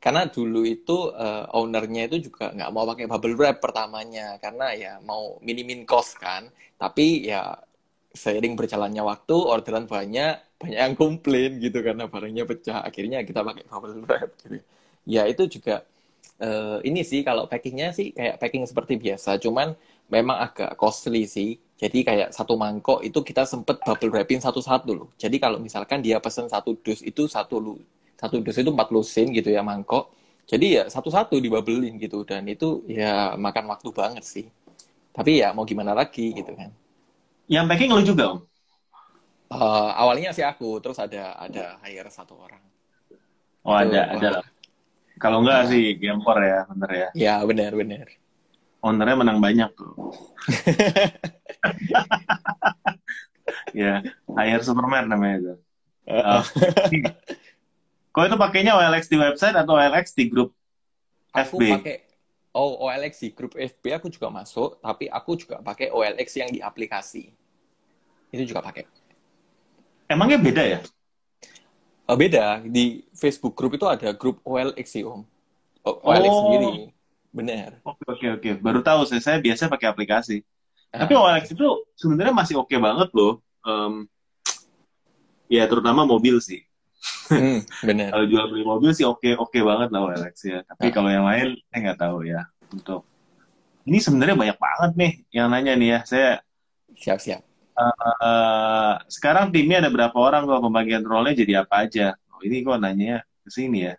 Karena 0.03 0.23
dulu 0.29 0.65
itu 0.65 1.13
eh, 1.13 1.45
ownernya 1.57 2.09
itu 2.09 2.31
juga 2.31 2.53
nggak 2.57 2.71
mau 2.73 2.85
pakai 2.89 3.05
bubble 3.11 3.37
wrap 3.37 3.57
pertamanya 3.65 4.41
karena 4.41 4.67
ya 4.77 4.93
mau 5.05 5.37
minimin 5.45 5.85
cost 5.85 6.17
kan. 6.21 6.49
Tapi 6.81 7.29
ya 7.29 7.57
seiring 8.11 8.55
berjalannya 8.59 9.03
waktu 9.07 9.37
orderan 9.39 9.87
banyak 9.87 10.33
banyak 10.61 10.79
yang 10.79 10.97
komplain 10.99 11.61
gitu 11.63 11.79
karena 11.85 12.05
barangnya 12.09 12.45
pecah. 12.49 12.79
Akhirnya 12.89 13.23
kita 13.29 13.41
pakai 13.45 13.65
bubble 13.69 14.05
wrap 14.09 14.31
gitu. 14.41 14.59
Ya 15.09 15.25
itu 15.29 15.43
juga 15.49 15.85
eh, 16.41 16.79
ini 16.89 17.01
sih 17.05 17.21
kalau 17.29 17.45
packingnya 17.51 17.93
sih 17.99 18.13
kayak 18.17 18.41
packing 18.41 18.65
seperti 18.69 18.95
biasa, 19.01 19.37
cuman 19.45 19.77
memang 20.13 20.37
agak 20.47 20.77
costly 20.81 21.25
sih. 21.29 21.57
Jadi 21.81 22.05
kayak 22.05 22.29
satu 22.37 22.61
mangkok 22.61 23.01
itu 23.01 23.25
kita 23.25 23.49
sempet 23.49 23.81
bubble 23.81 24.13
wrapin 24.13 24.41
satu-satu 24.41 24.91
loh. 24.93 25.09
Jadi 25.17 25.37
kalau 25.41 25.57
misalkan 25.57 26.05
dia 26.05 26.21
pesen 26.21 26.47
satu 26.49 26.77
dus 26.85 27.01
itu 27.01 27.25
satu 27.25 27.57
satu 28.21 28.45
dus 28.45 28.59
itu 28.61 28.69
40 28.69 29.01
sen 29.01 29.33
gitu 29.33 29.49
ya 29.49 29.65
mangkok. 29.65 30.13
Jadi 30.51 30.67
ya 30.77 30.83
satu-satu 30.91 31.41
dibabelin 31.41 31.97
gitu 31.97 32.27
dan 32.29 32.45
itu 32.45 32.85
ya 32.85 33.33
makan 33.39 33.65
waktu 33.73 33.89
banget 33.95 34.25
sih. 34.27 34.47
Tapi 35.17 35.41
ya 35.43 35.57
mau 35.57 35.65
gimana 35.65 35.97
lagi 35.97 36.37
gitu 36.37 36.53
kan. 36.53 36.71
Yang 37.51 37.65
packing 37.71 37.91
lu 37.97 38.03
juga, 38.07 38.25
Om? 38.37 38.41
Eh, 39.51 39.91
awalnya 39.99 40.31
sih 40.31 40.47
aku, 40.47 40.79
terus 40.79 40.95
ada 41.03 41.35
ada 41.35 41.75
hire 41.83 42.07
satu 42.13 42.39
orang. 42.39 42.63
Oh, 43.67 43.75
Itu, 43.75 43.91
ada, 43.91 44.01
ada 44.15 44.29
lah. 44.39 44.47
Kalau 45.19 45.43
enggak 45.43 45.67
Nah. 45.67 45.69
sih 45.69 45.85
Gempor 46.01 46.39
ya, 46.41 46.65
bener 46.71 46.91
ya. 46.95 47.09
Ya 47.19 47.35
benar-benar. 47.45 48.07
Ownernya 48.81 49.17
menang 49.21 49.39
banyak 49.43 49.69
tuh. 49.77 49.93
ya, 53.83 54.01
hire 54.39 54.63
Superman 54.65 55.11
namanya 55.11 55.37
itu. 55.43 55.55
Oh. 56.09 56.43
Kau 58.11 58.27
itu 58.27 58.35
pakainya 58.35 58.75
OLX 58.75 59.07
di 59.07 59.17
website 59.17 59.55
atau 59.55 59.79
OLX 59.79 60.15
di 60.19 60.27
grup 60.27 60.51
Aku 61.31 61.63
FB? 61.63 61.63
pakai 61.79 61.97
oh 62.59 62.83
OLX 62.83 63.23
di 63.23 63.31
grup 63.31 63.55
FB 63.55 63.85
aku 63.95 64.11
juga 64.11 64.27
masuk, 64.35 64.83
tapi 64.83 65.07
aku 65.07 65.39
juga 65.39 65.63
pakai 65.63 65.95
OLX 65.95 66.29
yang 66.43 66.51
di 66.51 66.59
aplikasi. 66.59 67.31
Itu 68.35 68.43
juga 68.51 68.67
pakai. 68.67 68.83
Emangnya 70.11 70.43
beda 70.43 70.63
ya? 70.67 70.81
Oh, 72.11 72.19
beda 72.19 72.67
di 72.67 73.07
Facebook 73.15 73.55
grup 73.55 73.79
itu 73.79 73.87
ada 73.87 74.11
grup 74.11 74.43
OLX 74.43 74.87
sih 74.91 75.07
Om. 75.07 75.23
O- 75.87 76.01
OLX 76.11 76.35
Oh. 76.35 76.39
sendiri. 76.43 76.91
Benar. 77.31 77.79
Oke, 77.87 78.03
oke, 78.11 78.27
oke. 78.43 78.51
Baru 78.59 78.83
tahu 78.83 79.07
saya, 79.07 79.23
saya 79.23 79.39
biasa 79.39 79.71
pakai 79.71 79.87
aplikasi. 79.87 80.43
Tapi 80.91 81.15
Ah. 81.15 81.23
OLX 81.23 81.55
itu 81.55 81.67
sebenarnya 81.95 82.35
masih 82.35 82.59
oke 82.59 82.75
banget 82.75 83.07
loh. 83.15 83.39
Em, 83.63 84.11
ya, 85.47 85.63
terutama 85.71 86.03
mobil 86.03 86.43
sih. 86.43 86.67
Hmm, 87.31 87.61
benar. 87.87 88.09
Kalau 88.11 88.27
jual 88.27 88.45
beli 88.51 88.65
mobil 88.67 88.91
sih 88.91 89.07
oke 89.07 89.39
oke 89.39 89.59
banget 89.63 89.89
lah 89.95 90.01
OLX 90.03 90.37
ya. 90.45 90.59
Tapi 90.67 90.87
Ah. 90.87 90.93
kalau 90.93 91.09
yang 91.09 91.27
lain 91.27 91.55
saya 91.71 91.79
nggak 91.87 92.01
tahu 92.03 92.19
ya. 92.27 92.43
Untuk 92.71 93.07
ini 93.87 93.99
sebenarnya 93.99 94.37
banyak 94.37 94.59
banget 94.59 94.91
nih 94.99 95.13
yang 95.31 95.47
nanya 95.49 95.73
nih 95.79 95.89
ya. 95.95 96.01
Saya 96.05 96.31
Siap-siap. 96.91 97.41
eh, 97.81 98.95
sekarang 99.09 99.49
timnya 99.55 99.81
ada 99.81 99.89
berapa 99.89 100.13
orang 100.13 100.45
kok 100.45 100.61
pembagian 100.61 101.03
role-nya 101.07 101.35
jadi 101.39 101.53
apa 101.65 101.87
aja? 101.89 102.07
Oh, 102.35 102.43
ini 102.45 102.61
kok 102.61 102.77
nanya 102.77 103.25
ke 103.41 103.49
sini 103.49 103.89
ya. 103.89 103.95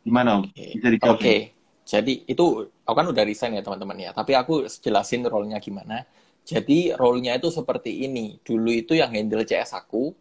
Gimana 0.00 0.40
Om? 0.40 0.44
Oke. 0.48 0.66
Bisa 0.78 0.88
dijawab? 0.88 1.16
Oke. 1.20 1.36
Jadi 1.84 2.12
itu 2.24 2.44
aku 2.86 2.96
kan 2.96 3.06
udah 3.10 3.24
resign 3.26 3.58
ya 3.58 3.62
teman-teman 3.66 3.98
ya. 3.98 4.10
Tapi 4.14 4.32
aku 4.38 4.64
jelasin 4.70 5.26
role-nya 5.26 5.58
gimana. 5.58 6.06
Jadi 6.40 6.94
role-nya 6.96 7.36
itu 7.36 7.52
seperti 7.52 8.06
ini. 8.08 8.40
Dulu 8.40 8.70
itu 8.72 8.96
yang 8.96 9.12
handle 9.12 9.44
CS 9.44 9.76
aku, 9.76 10.14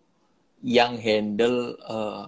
yang 0.59 0.99
handle 0.99 1.77
eh, 1.79 2.23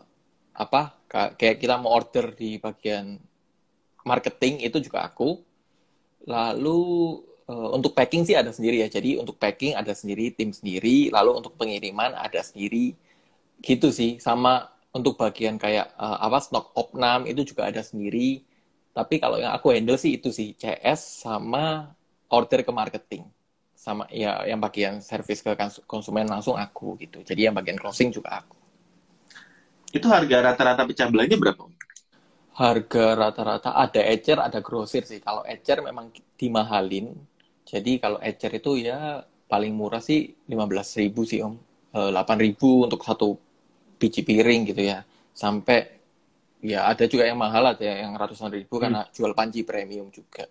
apa? 0.55 0.81
ka- 1.11 1.33
Kayak 1.39 1.57
kita 1.63 1.75
mau 1.81 1.91
order 1.99 2.31
di 2.35 2.57
bagian 2.61 3.19
marketing 4.05 4.63
itu 4.67 4.77
juga 4.81 5.05
aku. 5.09 5.41
Lalu 6.27 6.81
eh, 7.49 7.69
untuk 7.77 7.91
packing 7.97 8.23
sih 8.27 8.35
ada 8.37 8.51
sendiri 8.53 8.83
ya. 8.85 8.87
Jadi 8.91 9.17
untuk 9.21 9.37
packing 9.41 9.73
ada 9.77 9.93
sendiri, 9.95 10.33
tim 10.33 10.51
sendiri. 10.53 11.09
Lalu 11.13 11.31
untuk 11.41 11.53
pengiriman 11.59 12.13
ada 12.17 12.41
sendiri. 12.45 12.93
Gitu 13.61 13.89
sih. 13.93 14.11
Sama 14.21 14.69
untuk 14.97 15.17
bagian 15.21 15.57
kayak 15.61 15.87
eh, 15.97 16.17
apa 16.27 16.39
stok 16.43 16.73
opnam 16.77 17.25
itu 17.29 17.41
juga 17.55 17.69
ada 17.71 17.81
sendiri. 17.85 18.43
Tapi 18.97 19.15
kalau 19.23 19.37
yang 19.39 19.53
aku 19.55 19.71
handle 19.75 19.97
sih 19.99 20.19
itu 20.19 20.29
sih 20.35 20.53
CS 20.59 21.23
sama 21.25 21.93
order 22.31 22.61
ke 22.67 22.71
marketing. 22.73 23.23
Sama 23.75 24.05
ya 24.13 24.45
yang 24.45 24.61
bagian 24.61 25.01
service 25.01 25.41
ke 25.45 25.51
kons- 25.57 25.83
konsumen 25.89 26.27
langsung 26.29 26.55
aku 26.59 26.97
gitu. 27.01 27.23
Jadi 27.25 27.49
yang 27.49 27.55
bagian 27.57 27.77
closing 27.81 28.13
juga 28.13 28.43
aku. 28.45 28.60
Itu 29.97 30.07
harga 30.13 30.37
rata-rata 30.51 30.83
pecah 30.89 31.07
belahnya 31.11 31.37
berapa? 31.41 31.63
Harga 32.61 33.05
rata-rata 33.21 33.69
ada 33.83 34.01
ecer, 34.13 34.37
ada 34.47 34.59
grosir 34.67 35.03
sih. 35.07 35.19
Kalau 35.23 35.43
ecer 35.47 35.79
memang 35.87 36.11
dimahalin. 36.39 37.15
Jadi 37.71 37.91
kalau 38.03 38.19
ecer 38.19 38.51
itu 38.59 38.71
ya 38.87 39.23
paling 39.51 39.73
murah 39.75 40.03
sih 40.03 40.35
15.000 40.51 41.21
sih 41.23 41.39
Om. 41.47 41.55
Eh, 41.95 42.09
8.000 42.11 42.83
untuk 42.87 43.01
satu 43.07 43.39
biji 43.99 44.21
piring 44.27 44.61
gitu 44.71 44.83
ya. 44.91 44.99
Sampai 45.31 45.79
ya 46.61 46.79
ada 46.91 47.05
juga 47.11 47.23
yang 47.29 47.39
mahal 47.39 47.63
ada 47.73 47.83
yang 47.83 48.13
ratusan 48.21 48.51
ribu 48.53 48.75
karena 48.83 49.07
jual 49.15 49.31
panci 49.33 49.63
premium 49.65 50.07
juga. 50.13 50.45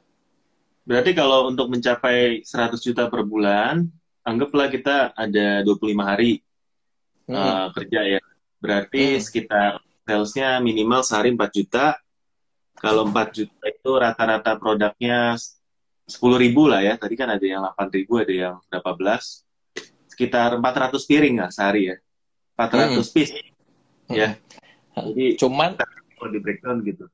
Berarti 0.88 1.10
kalau 1.14 1.48
untuk 1.52 1.70
mencapai 1.70 2.42
100 2.42 2.80
juta 2.82 3.06
per 3.12 3.22
bulan, 3.22 3.86
anggaplah 4.26 4.68
kita 4.72 5.12
ada 5.14 5.62
25 5.62 6.04
hari 6.04 6.40
Hmm. 7.30 7.36
eh, 7.38 7.66
kerja 7.76 8.00
ya. 8.18 8.20
Berarti 8.60 9.16
Hmm. 9.16 9.22
sekitar 9.24 9.70
salesnya 10.04 10.60
minimal 10.60 11.00
sehari 11.00 11.32
4 11.32 11.50
juta. 11.50 11.96
Kalau 12.76 13.08
4 13.08 13.28
juta 13.32 13.64
itu 13.68 13.90
rata-rata 13.96 14.56
produknya 14.56 15.36
10 16.08 16.36
ribu 16.36 16.68
lah 16.68 16.84
ya. 16.84 16.96
Tadi 17.00 17.14
kan 17.16 17.28
ada 17.32 17.44
yang 17.44 17.64
8 17.64 17.88
ribu, 17.92 18.20
ada 18.20 18.32
yang 18.32 18.54
berapa 18.68 18.92
belas. 18.96 19.42
Sekitar 20.08 20.60
400 20.60 21.08
piring 21.08 21.40
lah 21.40 21.50
sehari 21.50 21.92
ya. 21.92 21.96
400 22.56 23.08
piece. 23.08 23.32
Ya. 24.12 24.36
Jadi 24.92 25.40
Cuman 25.40 25.80
kalau 25.80 26.28
di 26.28 26.40
breakdown 26.40 26.84
gitu. 26.84 27.08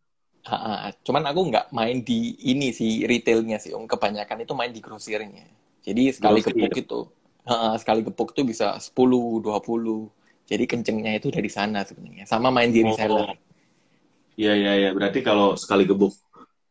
Ha, 0.46 0.94
cuman 1.02 1.26
aku 1.26 1.50
nggak 1.50 1.74
main 1.74 2.06
di 2.06 2.38
ini 2.46 2.70
sih 2.70 3.02
retailnya 3.02 3.59
sih, 3.59 3.74
Om. 3.74 3.90
Kebanyakan 3.90 4.46
itu 4.46 4.54
main 4.54 4.70
di 4.70 4.78
grosirnya. 4.78 5.42
Jadi 5.82 6.14
sekali 6.14 6.38
Grosir. 6.42 6.54
gepuk 6.54 6.74
itu, 6.78 7.00
ha, 7.46 7.74
sekali 7.78 8.06
gepuk 8.06 8.30
itu 8.35 8.42
bisa 8.46 8.78
10, 8.78 9.42
20. 9.42 10.06
Jadi 10.46 10.64
kencengnya 10.70 11.12
itu 11.18 11.28
dari 11.35 11.50
sana 11.50 11.82
sebenarnya. 11.82 12.24
Sama 12.26 12.54
main 12.54 12.70
di 12.70 12.87
Oh. 12.87 13.26
Iya, 14.37 14.52
iya, 14.52 14.72
iya. 14.78 14.90
Berarti 14.94 15.20
kalau 15.24 15.56
sekali 15.59 15.88
gebuk 15.88 16.12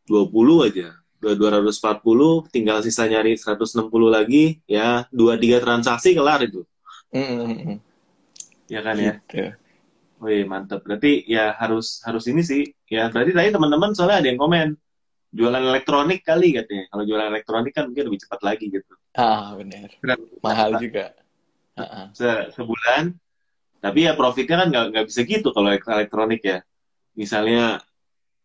20 0.06 0.62
aja, 0.64 0.94
240 1.20 2.46
tinggal 2.54 2.78
sisa 2.84 3.08
nyari 3.08 3.34
160 3.34 4.08
lagi 4.12 4.60
ya 4.68 5.08
dua 5.10 5.34
tiga 5.40 5.58
transaksi 5.58 6.12
kelar 6.14 6.44
itu 6.44 6.62
Mm-mm. 7.10 7.80
ya 8.68 8.80
kan 8.84 8.94
ya 9.00 9.14
Gitu. 9.18 9.56
Wih 10.16 10.48
mantep 10.48 10.80
berarti 10.80 11.28
ya 11.28 11.52
harus 11.60 12.00
harus 12.00 12.24
ini 12.30 12.40
sih 12.40 12.62
ya 12.88 13.12
berarti 13.12 13.36
tadi 13.36 13.48
teman-teman 13.52 13.92
soalnya 13.92 14.24
ada 14.24 14.28
yang 14.32 14.40
komen 14.40 14.72
jualan 15.28 15.60
elektronik 15.60 16.24
kali 16.24 16.56
katanya 16.56 16.88
kalau 16.88 17.04
jualan 17.04 17.28
elektronik 17.28 17.72
kan 17.76 17.84
mungkin 17.92 18.04
lebih 18.08 18.20
cepat 18.24 18.40
lagi 18.40 18.64
gitu 18.72 18.92
Ah, 19.16 19.56
benar. 19.56 19.88
Benar. 20.04 20.16
Mahal 20.44 20.76
juga. 20.76 21.12
Se- 22.12 22.48
sebulan 22.52 23.16
tapi 23.82 24.08
ya 24.08 24.12
profitnya 24.18 24.64
kan 24.64 24.68
nggak 24.72 24.84
nggak 24.92 25.04
bisa 25.08 25.20
gitu 25.22 25.48
kalau 25.52 25.70
elektronik 25.70 26.42
ya 26.42 26.58
misalnya 27.16 27.80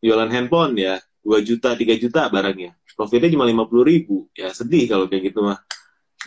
jualan 0.02 0.30
handphone 0.32 0.74
ya 0.78 0.98
2 1.22 1.42
juta 1.46 1.74
3 1.78 2.02
juta 2.02 2.28
barangnya 2.28 2.74
profitnya 2.98 3.30
cuma 3.34 3.46
50 3.46 3.84
ribu 3.86 4.28
ya 4.34 4.50
sedih 4.54 4.86
kalau 4.90 5.06
kayak 5.10 5.32
gitu 5.32 5.40
mah 5.46 5.60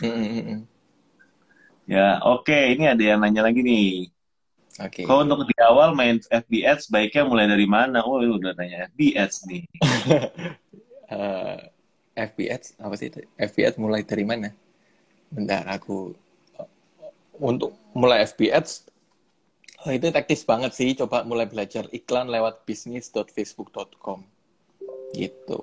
Mm-mm. 0.03 0.67
ya 1.87 2.19
oke 2.25 2.75
ini 2.75 2.89
ada 2.89 3.03
yang 3.03 3.19
nanya 3.21 3.45
lagi 3.45 3.61
nih 3.63 4.11
Oke. 4.75 5.07
kalau 5.07 5.23
untuk 5.23 5.47
di 5.47 5.55
awal 5.63 5.95
main 5.95 6.19
FB 6.19 6.51
Ads 6.67 6.91
baiknya 6.91 7.23
mulai 7.23 7.47
dari 7.47 7.63
mana 7.63 8.03
oh 8.03 8.19
ini 8.19 8.35
udah 8.35 8.51
nanya 8.59 8.91
FB 8.91 8.99
Ads 9.15 9.37
nih 9.47 9.63
Eh, 11.05 11.57
FBS 12.17 12.79
apa 12.81 12.95
sih 12.97 13.13
itu? 13.13 13.21
FBS 13.37 13.77
mulai 13.77 14.01
dari 14.01 14.25
mana? 14.25 14.49
Bentar, 15.29 15.67
aku 15.69 16.15
untuk 17.37 17.75
mulai 17.93 18.25
FBS 18.25 18.87
eh, 19.87 19.95
itu 19.97 20.07
taktis 20.09 20.41
banget 20.45 20.71
sih. 20.73 20.93
Coba 20.97 21.21
mulai 21.23 21.45
belajar 21.45 21.85
iklan 21.93 22.27
lewat 22.29 22.65
bisnis.facebook.com 22.65 24.19
gitu. 25.15 25.59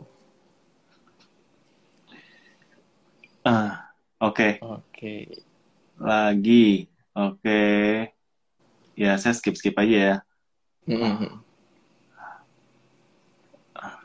ah 3.43 3.91
oke 4.23 4.63
Oke. 4.63 5.27
lagi 5.99 6.87
oke 7.11 7.63
ya 8.95 9.19
saya 9.19 9.35
skip 9.35 9.59
skip 9.59 9.75
aja 9.75 9.99
ya 9.99 10.17
ah, 10.87 11.19
ah. 13.83 13.99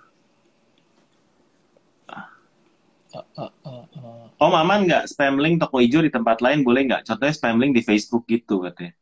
Om 4.37 4.53
aman 4.53 4.85
nggak 4.85 5.09
spam 5.09 5.41
link 5.41 5.57
toko 5.57 5.81
hijau 5.81 6.05
di 6.05 6.13
tempat 6.13 6.37
lain 6.45 6.61
boleh 6.61 6.85
nggak? 6.85 7.09
Contohnya 7.09 7.33
spam 7.33 7.57
link 7.57 7.73
di 7.73 7.81
Facebook 7.81 8.29
gitu 8.29 8.61
katanya. 8.61 8.93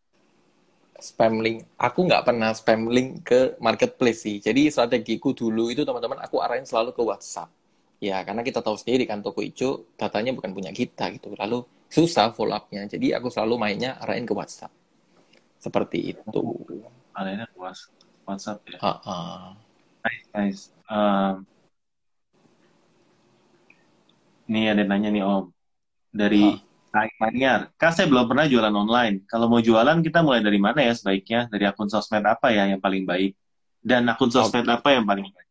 Spam 1.00 1.44
link. 1.44 1.68
Aku 1.76 2.08
nggak 2.08 2.24
pernah 2.24 2.52
spam 2.56 2.88
link 2.88 3.28
ke 3.28 3.60
marketplace 3.60 4.24
sih. 4.24 4.38
Jadi 4.40 4.72
strategiku 4.72 5.36
dulu 5.36 5.72
itu 5.72 5.84
teman-teman 5.84 6.20
aku 6.24 6.40
arahin 6.40 6.64
selalu 6.64 6.96
ke 6.96 7.02
WhatsApp. 7.04 7.52
Ya, 8.04 8.20
karena 8.28 8.44
kita 8.44 8.60
tahu 8.60 8.76
sendiri 8.76 9.08
kan 9.08 9.24
toko 9.24 9.40
hijau 9.40 9.88
datanya 9.96 10.36
bukan 10.36 10.52
punya 10.52 10.72
kita 10.76 11.10
gitu. 11.16 11.32
Lalu 11.36 11.64
susah 11.88 12.32
follow 12.36 12.56
up-nya. 12.56 12.88
Jadi 12.88 13.16
aku 13.16 13.32
selalu 13.32 13.56
mainnya 13.56 13.96
arahin 14.04 14.28
ke 14.28 14.34
WhatsApp. 14.36 14.72
Seperti 15.60 16.14
itu. 16.14 16.42
Alainnya 17.16 17.48
puas 17.56 17.88
WhatsApp 18.28 18.62
ya. 18.68 18.78
Ah, 18.84 19.00
ah. 19.08 19.46
Nice, 20.06 20.28
nice. 20.36 20.62
Um, 20.86 21.48
ini 24.46 24.70
ada 24.70 24.86
nanya 24.86 25.10
nih 25.10 25.24
Om 25.26 25.50
dari 26.14 26.44
Kak 26.46 26.65
Maniar. 26.96 27.76
Kak 27.76 27.92
saya 27.92 28.08
belum 28.08 28.32
pernah 28.32 28.48
jualan 28.48 28.72
online. 28.72 29.28
Kalau 29.28 29.52
mau 29.52 29.60
jualan 29.60 30.00
kita 30.00 30.24
mulai 30.24 30.40
dari 30.40 30.60
mana 30.60 30.80
ya 30.80 30.96
sebaiknya? 30.96 31.52
Dari 31.52 31.68
akun 31.68 31.92
sosmed 31.92 32.24
apa 32.24 32.56
ya 32.56 32.72
yang 32.72 32.80
paling 32.80 33.04
baik? 33.04 33.36
Dan 33.84 34.08
akun 34.08 34.32
sosmed 34.32 34.64
apa 34.64 34.96
yang 34.96 35.04
paling 35.04 35.28
baik? 35.28 35.46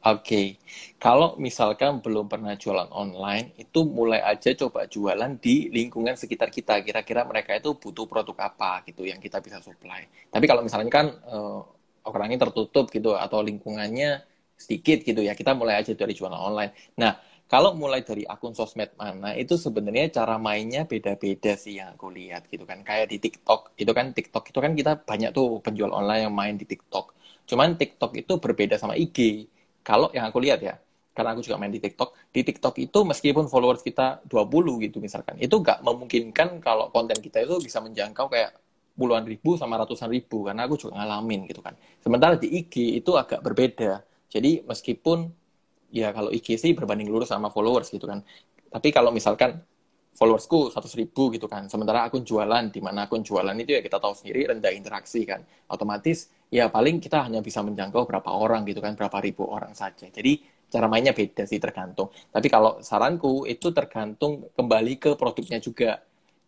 Oke, 0.00 0.56
kalau 0.96 1.36
misalkan 1.36 2.00
belum 2.00 2.24
pernah 2.24 2.56
jualan 2.56 2.88
online, 2.88 3.52
itu 3.60 3.84
mulai 3.84 4.24
aja 4.24 4.48
coba 4.56 4.88
jualan 4.88 5.36
di 5.36 5.68
lingkungan 5.68 6.16
sekitar 6.16 6.48
kita. 6.48 6.80
Kira-kira 6.80 7.20
mereka 7.28 7.52
itu 7.52 7.76
butuh 7.76 8.08
produk 8.08 8.48
apa 8.48 8.80
gitu 8.88 9.04
yang 9.04 9.20
kita 9.20 9.44
bisa 9.44 9.60
supply. 9.60 10.08
Tapi 10.32 10.44
kalau 10.48 10.64
misalnya 10.64 10.88
kan 10.88 11.06
eh, 11.12 11.60
orangnya 12.08 12.48
tertutup 12.48 12.88
gitu 12.88 13.12
atau 13.12 13.44
lingkungannya 13.44 14.24
sedikit 14.56 15.04
gitu 15.04 15.20
ya, 15.20 15.36
kita 15.36 15.52
mulai 15.52 15.84
aja 15.84 15.92
dari 15.92 16.16
jualan 16.16 16.32
online. 16.32 16.72
Nah, 16.96 17.20
kalau 17.50 17.74
mulai 17.74 18.06
dari 18.06 18.22
akun 18.22 18.54
sosmed 18.54 18.94
mana, 18.94 19.34
itu 19.34 19.58
sebenarnya 19.58 20.22
cara 20.22 20.38
mainnya 20.38 20.86
beda-beda 20.86 21.58
sih 21.58 21.82
yang 21.82 21.98
aku 21.98 22.06
lihat 22.14 22.46
gitu 22.46 22.62
kan. 22.62 22.86
Kayak 22.86 23.10
di 23.10 23.18
TikTok, 23.18 23.74
itu 23.74 23.90
kan 23.90 24.14
TikTok 24.14 24.44
itu 24.54 24.58
kan 24.62 24.72
kita 24.78 25.02
banyak 25.02 25.34
tuh 25.34 25.58
penjual 25.58 25.90
online 25.90 26.30
yang 26.30 26.34
main 26.34 26.54
di 26.54 26.62
TikTok. 26.62 27.10
Cuman 27.50 27.74
TikTok 27.74 28.14
itu 28.14 28.38
berbeda 28.38 28.78
sama 28.78 28.94
IG 28.94 29.50
kalau 29.82 30.14
yang 30.14 30.30
aku 30.30 30.38
lihat 30.38 30.62
ya, 30.62 30.78
karena 31.10 31.34
aku 31.34 31.42
juga 31.42 31.58
main 31.58 31.74
di 31.74 31.82
TikTok, 31.82 32.30
di 32.30 32.46
TikTok 32.46 32.74
itu 32.78 32.98
meskipun 33.02 33.50
followers 33.50 33.82
kita 33.82 34.22
20 34.30 34.86
gitu 34.86 35.02
misalkan, 35.02 35.34
itu 35.42 35.58
nggak 35.58 35.82
memungkinkan 35.82 36.62
kalau 36.62 36.86
konten 36.94 37.18
kita 37.18 37.42
itu 37.42 37.58
bisa 37.58 37.82
menjangkau 37.82 38.30
kayak 38.30 38.54
puluhan 38.94 39.26
ribu 39.26 39.58
sama 39.58 39.74
ratusan 39.74 40.06
ribu, 40.06 40.46
karena 40.46 40.70
aku 40.70 40.78
juga 40.78 41.02
ngalamin 41.02 41.50
gitu 41.50 41.58
kan. 41.66 41.74
Sementara 41.98 42.38
di 42.38 42.46
IG 42.46 43.02
itu 43.02 43.10
agak 43.18 43.42
berbeda. 43.42 44.06
Jadi 44.30 44.62
meskipun 44.62 45.39
ya 45.90 46.14
kalau 46.14 46.30
IG 46.30 46.56
sih 46.56 46.72
berbanding 46.72 47.10
lurus 47.10 47.34
sama 47.34 47.50
followers 47.50 47.90
gitu 47.90 48.06
kan. 48.06 48.22
Tapi 48.70 48.88
kalau 48.94 49.10
misalkan 49.10 49.60
followersku 50.14 50.74
100 50.74 51.00
ribu 51.00 51.30
gitu 51.34 51.46
kan. 51.46 51.66
Sementara 51.70 52.06
akun 52.06 52.26
jualan, 52.26 52.70
di 52.70 52.80
mana 52.82 53.06
akun 53.06 53.22
jualan 53.22 53.54
itu 53.58 53.78
ya 53.78 53.80
kita 53.82 54.02
tahu 54.02 54.14
sendiri 54.16 54.50
rendah 54.50 54.72
interaksi 54.74 55.22
kan. 55.24 55.42
Otomatis 55.70 56.30
ya 56.50 56.66
paling 56.68 56.98
kita 56.98 57.26
hanya 57.26 57.40
bisa 57.40 57.62
menjangkau 57.62 58.04
berapa 58.04 58.30
orang 58.30 58.66
gitu 58.66 58.82
kan, 58.82 58.98
berapa 58.98 59.16
ribu 59.22 59.46
orang 59.46 59.72
saja. 59.72 60.10
Jadi 60.10 60.42
cara 60.70 60.86
mainnya 60.86 61.14
beda 61.14 61.46
sih 61.46 61.58
tergantung. 61.58 62.10
Tapi 62.30 62.46
kalau 62.46 62.78
saranku 62.82 63.46
itu 63.46 63.70
tergantung 63.74 64.50
kembali 64.54 64.94
ke 64.98 65.10
produknya 65.18 65.58
juga. 65.58 65.98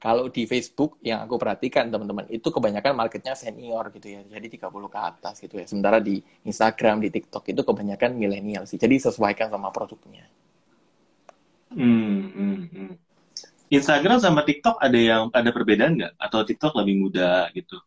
Kalau 0.03 0.27
di 0.27 0.51
Facebook 0.51 0.99
yang 0.99 1.23
aku 1.23 1.39
perhatikan 1.39 1.87
teman-teman 1.87 2.27
itu 2.27 2.51
kebanyakan 2.51 2.99
marketnya 2.99 3.39
senior 3.39 3.87
gitu 3.95 4.19
ya. 4.19 4.27
Jadi 4.27 4.59
30 4.59 4.91
ke 4.91 4.99
atas 4.99 5.39
gitu 5.39 5.63
ya. 5.63 5.67
Sementara 5.71 6.03
di 6.03 6.19
Instagram, 6.43 6.99
di 7.07 7.15
TikTok 7.15 7.47
itu 7.47 7.63
kebanyakan 7.63 8.19
milenial 8.19 8.67
sih. 8.67 8.83
Jadi 8.83 8.99
sesuaikan 8.99 9.47
sama 9.47 9.71
produknya. 9.71 10.27
Hmm, 11.71 12.35
hmm, 12.35 12.59
hmm. 12.75 12.93
Instagram 13.71 14.19
sama 14.19 14.43
TikTok 14.43 14.83
ada 14.83 14.99
yang 14.99 15.31
ada 15.31 15.55
perbedaan 15.55 15.95
nggak? 15.95 16.19
Atau 16.19 16.43
TikTok 16.51 16.83
lebih 16.83 16.95
muda 17.07 17.47
gitu? 17.55 17.79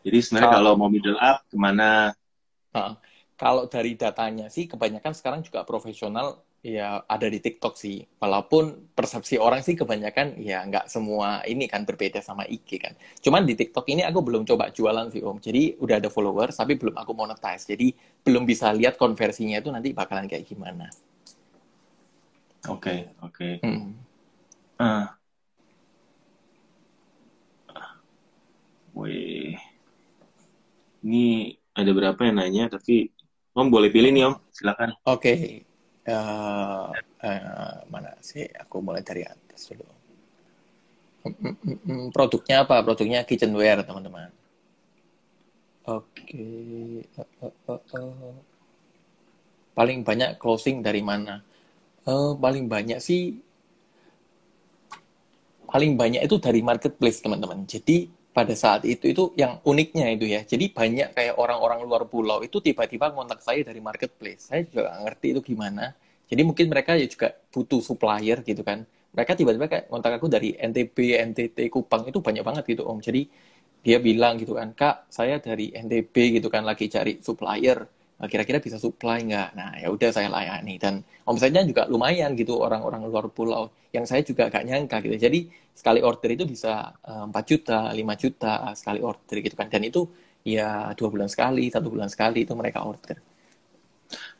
Jadi 0.00 0.16
sebenarnya 0.24 0.48
Ah. 0.48 0.56
kalau 0.56 0.72
mau 0.80 0.88
middle 0.88 1.20
up 1.20 1.44
ke 1.44 1.60
mana? 1.60 2.16
Kalau 3.36 3.68
dari 3.68 4.00
datanya 4.00 4.48
sih 4.48 4.64
kebanyakan 4.64 5.12
sekarang 5.12 5.40
juga 5.44 5.60
profesional 5.68 6.40
ya 6.60 7.00
ada 7.08 7.26
di 7.26 7.40
TikTok 7.40 7.74
sih. 7.76 8.04
Walaupun 8.20 8.92
persepsi 8.92 9.40
orang 9.40 9.64
sih 9.64 9.76
kebanyakan 9.76 10.36
ya 10.40 10.60
nggak 10.68 10.92
semua 10.92 11.40
ini 11.48 11.64
kan 11.66 11.88
berbeda 11.88 12.20
sama 12.20 12.44
IG 12.44 12.80
kan. 12.80 12.92
Cuman 13.20 13.48
di 13.48 13.56
TikTok 13.56 13.88
ini 13.88 14.04
aku 14.04 14.20
belum 14.20 14.44
coba 14.44 14.68
jualan 14.72 15.08
sih 15.08 15.24
Om. 15.24 15.40
Jadi 15.40 15.80
udah 15.80 15.96
ada 16.00 16.12
followers 16.12 16.56
tapi 16.56 16.76
belum 16.76 16.96
aku 16.96 17.12
monetize. 17.16 17.64
Jadi 17.64 17.92
belum 18.24 18.44
bisa 18.44 18.72
lihat 18.76 19.00
konversinya 19.00 19.56
itu 19.56 19.72
nanti 19.72 19.96
bakalan 19.96 20.28
kayak 20.28 20.44
gimana. 20.44 20.88
Oke, 22.68 23.08
oke. 23.24 23.64
Hmm. 23.64 23.96
Ah. 24.76 25.16
Wih. 28.92 29.56
Ini 31.00 31.56
ada 31.72 31.90
berapa 31.96 32.20
yang 32.20 32.36
nanya, 32.36 32.68
tapi 32.68 33.08
Om 33.56 33.72
boleh 33.72 33.88
pilih 33.88 34.12
nih 34.12 34.28
Om, 34.28 34.34
silakan. 34.52 34.92
Oke. 35.08 35.64
Eh, 36.04 36.86
mana 37.92 38.16
sih? 38.24 38.48
Aku 38.56 38.80
mulai 38.80 39.04
dari 39.04 39.24
atas 39.24 39.68
dulu. 39.68 39.84
Hmm, 41.20 41.36
hmm, 41.36 41.78
hmm. 41.84 42.04
Produknya 42.16 42.64
apa? 42.64 42.80
Produknya 42.80 43.20
kitchenware, 43.28 43.84
teman-teman. 43.84 44.32
Oke. 45.84 46.32
Eh, 46.32 47.04
eh, 47.04 47.54
eh, 47.68 47.80
eh. 47.80 48.36
Paling 49.76 50.00
banyak 50.00 50.40
closing 50.40 50.80
dari 50.80 51.04
mana? 51.04 51.44
Eh, 52.08 52.32
paling 52.40 52.64
banyak 52.64 52.96
sih, 53.00 53.36
paling 55.68 55.94
banyak 56.00 56.24
itu 56.24 56.40
dari 56.40 56.64
marketplace, 56.64 57.20
teman-teman. 57.20 57.68
Jadi 57.68 58.08
pada 58.30 58.54
saat 58.54 58.86
itu 58.86 59.10
itu 59.10 59.22
yang 59.34 59.58
uniknya 59.66 60.06
itu 60.14 60.26
ya. 60.30 60.40
Jadi 60.46 60.70
banyak 60.70 61.08
kayak 61.16 61.34
orang-orang 61.42 61.82
luar 61.82 62.06
pulau 62.06 62.38
itu 62.46 62.62
tiba-tiba 62.62 63.10
kontak 63.10 63.42
saya 63.42 63.60
dari 63.66 63.80
marketplace. 63.82 64.50
Saya 64.50 64.62
juga 64.66 64.86
nggak 64.90 64.98
ngerti 65.06 65.26
itu 65.34 65.40
gimana. 65.54 65.84
Jadi 66.30 66.42
mungkin 66.46 66.66
mereka 66.70 66.94
ya 66.94 67.06
juga 67.10 67.34
butuh 67.50 67.82
supplier 67.82 68.38
gitu 68.46 68.62
kan. 68.62 68.86
Mereka 69.10 69.34
tiba-tiba 69.34 69.66
kayak 69.66 69.84
kontak 69.90 70.22
aku 70.22 70.30
dari 70.30 70.54
NTB, 70.54 71.18
NTT, 71.18 71.58
Kupang 71.66 72.06
itu 72.06 72.22
banyak 72.22 72.44
banget 72.46 72.64
gitu 72.70 72.86
Om. 72.86 73.02
Jadi 73.02 73.26
dia 73.82 73.98
bilang 73.98 74.38
gitu 74.38 74.54
kan, 74.54 74.70
Kak, 74.76 75.10
saya 75.10 75.42
dari 75.42 75.74
NTB 75.74 76.38
gitu 76.38 76.46
kan 76.52 76.62
lagi 76.62 76.86
cari 76.86 77.18
supplier. 77.18 77.82
Kira-kira 78.28 78.60
bisa 78.60 78.76
supply 78.76 79.24
nggak? 79.24 79.48
Nah, 79.56 79.70
ya 79.80 79.88
udah 79.88 80.10
saya 80.12 80.28
layani 80.28 80.76
dan 80.76 81.00
omsetnya 81.24 81.64
juga 81.64 81.88
lumayan 81.88 82.36
gitu 82.36 82.60
orang-orang 82.60 83.06
luar 83.08 83.30
pulau 83.32 83.72
yang 83.96 84.04
saya 84.04 84.20
juga 84.20 84.52
gak 84.52 84.64
nyangka 84.66 85.00
gitu. 85.00 85.16
Jadi 85.16 85.48
sekali 85.72 86.04
order 86.04 86.30
itu 86.36 86.44
bisa 86.44 86.92
eh, 87.00 87.24
4 87.24 87.44
juta, 87.48 87.88
5 87.96 88.14
juta 88.20 88.52
sekali 88.76 89.00
order 89.00 89.36
gitu 89.40 89.54
kan. 89.56 89.72
Dan 89.72 89.88
itu 89.88 90.04
ya 90.44 90.92
dua 90.96 91.08
bulan 91.08 91.28
sekali, 91.28 91.68
satu 91.72 91.88
bulan 91.88 92.08
sekali 92.12 92.44
itu 92.44 92.52
mereka 92.52 92.84
order. 92.84 93.16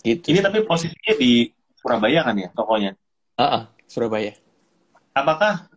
Gitu. 0.05 0.33
Ini 0.33 0.41
tapi 0.41 0.65
posisinya 0.65 1.15
di 1.17 1.49
Surabaya 1.77 2.21
kan 2.27 2.37
ya 2.37 2.49
tokonya. 2.53 2.93
Ah, 3.37 3.45
ah, 3.45 3.63
Surabaya. 3.89 4.37
Apakah 5.17 5.69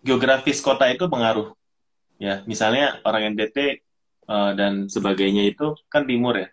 geografis 0.00 0.64
kota 0.64 0.88
itu 0.88 1.04
pengaruh? 1.06 1.52
Ya, 2.16 2.40
misalnya 2.46 3.02
orang 3.02 3.34
NTT 3.34 3.58
eh, 4.28 4.50
dan 4.56 4.86
sebagainya 4.88 5.44
itu 5.48 5.76
kan 5.92 6.08
timur 6.08 6.38
ya. 6.38 6.48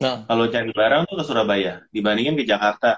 Nah, 0.00 0.24
Kalau 0.28 0.44
cari 0.54 0.70
barang 0.78 1.02
tuh 1.08 1.16
ke 1.20 1.24
Surabaya 1.28 1.72
dibandingin 1.94 2.34
ke 2.38 2.44
Jakarta. 2.50 2.90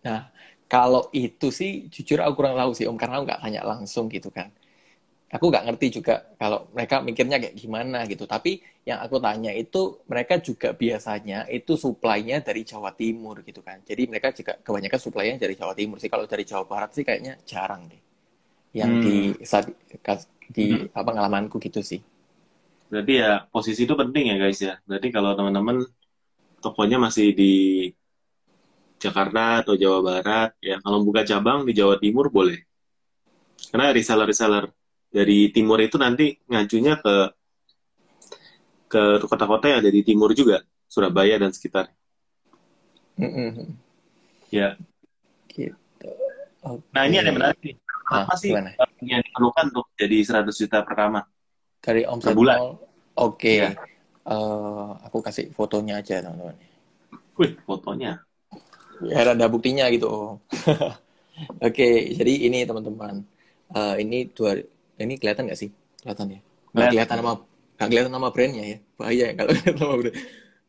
nah 0.00 0.32
kalau 0.70 1.10
itu 1.12 1.50
sih 1.52 1.90
jujur 1.92 2.18
aku 2.24 2.32
kurang 2.40 2.54
tahu 2.56 2.70
sih 2.78 2.86
Om 2.88 2.96
karena 2.96 3.14
aku 3.20 3.24
nggak 3.28 3.40
tanya 3.42 3.60
langsung 3.66 4.06
gitu 4.08 4.30
kan. 4.30 4.48
Aku 5.34 5.50
nggak 5.50 5.64
ngerti 5.68 5.86
juga 6.00 6.14
kalau 6.40 6.70
mereka 6.76 7.02
mikirnya 7.02 7.38
kayak 7.42 7.56
gimana 7.58 8.06
gitu. 8.06 8.24
Tapi 8.28 8.62
yang 8.88 9.00
aku 9.04 9.18
tanya 9.22 9.52
itu 9.54 9.98
mereka 10.10 10.38
juga 10.42 10.72
biasanya 10.76 11.46
itu 11.50 11.74
supply-nya 11.78 12.40
dari 12.44 12.62
Jawa 12.66 12.90
Timur 12.94 13.42
gitu 13.44 13.60
kan. 13.64 13.82
Jadi 13.84 14.02
mereka 14.10 14.30
juga 14.34 14.58
kebanyakan 14.62 15.00
supply-nya 15.02 15.36
dari 15.42 15.54
Jawa 15.58 15.74
Timur 15.78 15.98
sih. 16.02 16.10
Kalau 16.12 16.26
dari 16.30 16.44
Jawa 16.46 16.64
Barat 16.68 16.90
sih 16.96 17.04
kayaknya 17.08 17.34
jarang 17.46 17.86
deh. 17.90 18.00
Yang 18.76 18.92
Hmm. 18.92 19.02
di 19.04 19.16
saat- 19.46 19.74
di 20.50 20.66
apa 20.94 21.04
pengalamanku 21.06 21.56
gitu 21.62 21.80
sih. 21.82 22.00
Berarti 22.90 23.22
ya 23.22 23.46
posisi 23.46 23.86
itu 23.86 23.94
penting 23.94 24.34
ya 24.34 24.36
guys 24.36 24.58
ya. 24.58 24.74
Berarti 24.82 25.08
kalau 25.14 25.38
teman-teman 25.38 25.86
tokonya 26.58 26.98
masih 26.98 27.32
di 27.32 27.52
Jakarta 29.00 29.64
atau 29.64 29.78
Jawa 29.78 30.04
Barat, 30.04 30.50
ya 30.60 30.76
kalau 30.82 31.00
buka 31.06 31.24
cabang 31.24 31.64
di 31.64 31.72
Jawa 31.72 31.96
Timur 31.96 32.28
boleh. 32.28 32.60
Karena 33.70 33.94
reseller-reseller 33.94 34.68
dari 35.08 35.48
timur 35.54 35.80
itu 35.80 35.96
nanti 35.96 36.36
ngajunya 36.50 37.00
ke 37.00 37.14
ke 38.90 39.02
kota-kota 39.24 39.70
yang 39.70 39.78
ada 39.86 39.90
di 39.94 40.02
timur 40.02 40.34
juga, 40.34 40.66
Surabaya 40.90 41.38
dan 41.38 41.54
sekitar. 41.54 41.94
Mm-mm. 43.14 43.78
Ya. 44.50 44.74
Gitu. 45.46 45.78
Nah 46.90 47.02
ini 47.06 47.22
ada 47.22 47.30
yang 47.30 47.38
menarik 47.38 47.60
nih. 47.62 47.76
Apa 48.10 48.34
sih 48.34 48.50
gimana? 48.50 48.74
yang 49.00 49.22
diperlukan 49.22 49.70
untuk 49.70 49.86
jadi 49.94 50.18
100 50.42 50.50
juta 50.50 50.82
pertama? 50.82 51.24
Dari 51.80 52.02
omset 52.04 52.32
Per 52.32 52.36
bulan. 52.36 52.56
nol, 52.60 52.70
oke. 53.16 53.54
Ya. 53.56 53.72
Eh, 54.20 54.90
aku 55.06 55.18
kasih 55.24 55.48
fotonya 55.56 56.00
aja 56.04 56.20
teman-teman. 56.20 56.54
Wih, 57.40 57.56
fotonya. 57.64 58.20
Biar 59.00 59.32
ada 59.32 59.48
buktinya 59.48 59.88
gitu. 59.88 60.36
Oke, 61.64 62.12
jadi 62.12 62.32
ini 62.52 62.68
teman-teman. 62.68 63.24
Eh, 63.72 63.94
ini 64.04 64.28
dua, 64.28 64.60
ini 65.00 65.16
kelihatan 65.16 65.48
nggak 65.48 65.56
sih? 65.56 65.72
Kelihatan 66.04 66.36
ya? 66.36 66.40
Nggak 66.76 66.88
Kelihatan. 66.92 67.16
nama, 67.24 67.32
nggak 67.80 67.88
kelihatan 67.88 68.12
nama 68.12 68.28
brandnya 68.28 68.64
ya. 68.68 68.78
Bahaya 69.00 69.24
ya 69.32 69.34
kalau 69.40 69.50
kelihatan 69.56 69.76
nama 69.80 69.94
brand. 69.96 70.16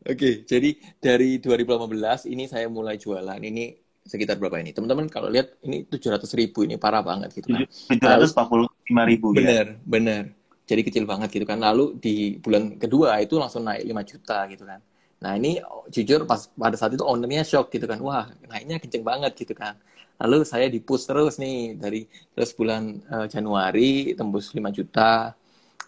Oke, 0.02 0.30
jadi 0.47 0.69
dari 0.97 1.30
2018 1.43 2.32
ini 2.32 2.47
saya 2.47 2.71
mulai 2.71 2.95
jualan. 2.95 3.36
Ini 3.38 3.63
sekitar 4.02 4.39
berapa 4.39 4.63
ini? 4.63 4.71
Teman-teman 4.71 5.12
kalau 5.12 5.28
lihat 5.28 5.60
ini 5.67 5.84
700 5.86 6.24
ribu 6.39 6.63
ini 6.63 6.80
parah 6.80 7.04
banget 7.04 7.36
gitu 7.36 7.52
kan. 7.52 7.67
745 7.67 9.12
ribu 9.12 9.28
ya. 9.36 9.38
Bener, 9.43 9.65
bener. 9.84 10.24
Jadi 10.72 10.82
kecil 10.88 11.04
banget 11.04 11.28
gitu 11.36 11.44
kan. 11.44 11.60
Lalu 11.60 12.00
di 12.00 12.40
bulan 12.40 12.80
kedua 12.80 13.20
itu 13.20 13.36
langsung 13.36 13.68
naik 13.68 13.84
5 13.84 14.08
juta 14.08 14.38
gitu 14.48 14.64
kan. 14.64 14.80
Nah 15.20 15.36
ini 15.36 15.60
jujur 15.92 16.24
pas 16.24 16.48
pada 16.56 16.80
saat 16.80 16.96
itu 16.96 17.04
ownernya 17.04 17.44
shock 17.44 17.68
gitu 17.76 17.84
kan. 17.92 18.00
Wah 18.00 18.32
naiknya 18.48 18.80
kenceng 18.80 19.04
banget 19.04 19.36
gitu 19.36 19.52
kan. 19.52 19.76
Lalu 20.24 20.48
saya 20.48 20.72
di 20.72 20.80
push 20.80 21.12
terus 21.12 21.36
nih 21.44 21.76
dari 21.76 22.08
terus 22.32 22.56
bulan 22.56 23.04
eh, 23.04 23.28
Januari 23.28 24.16
tembus 24.16 24.56
5 24.56 24.72
juta. 24.72 25.36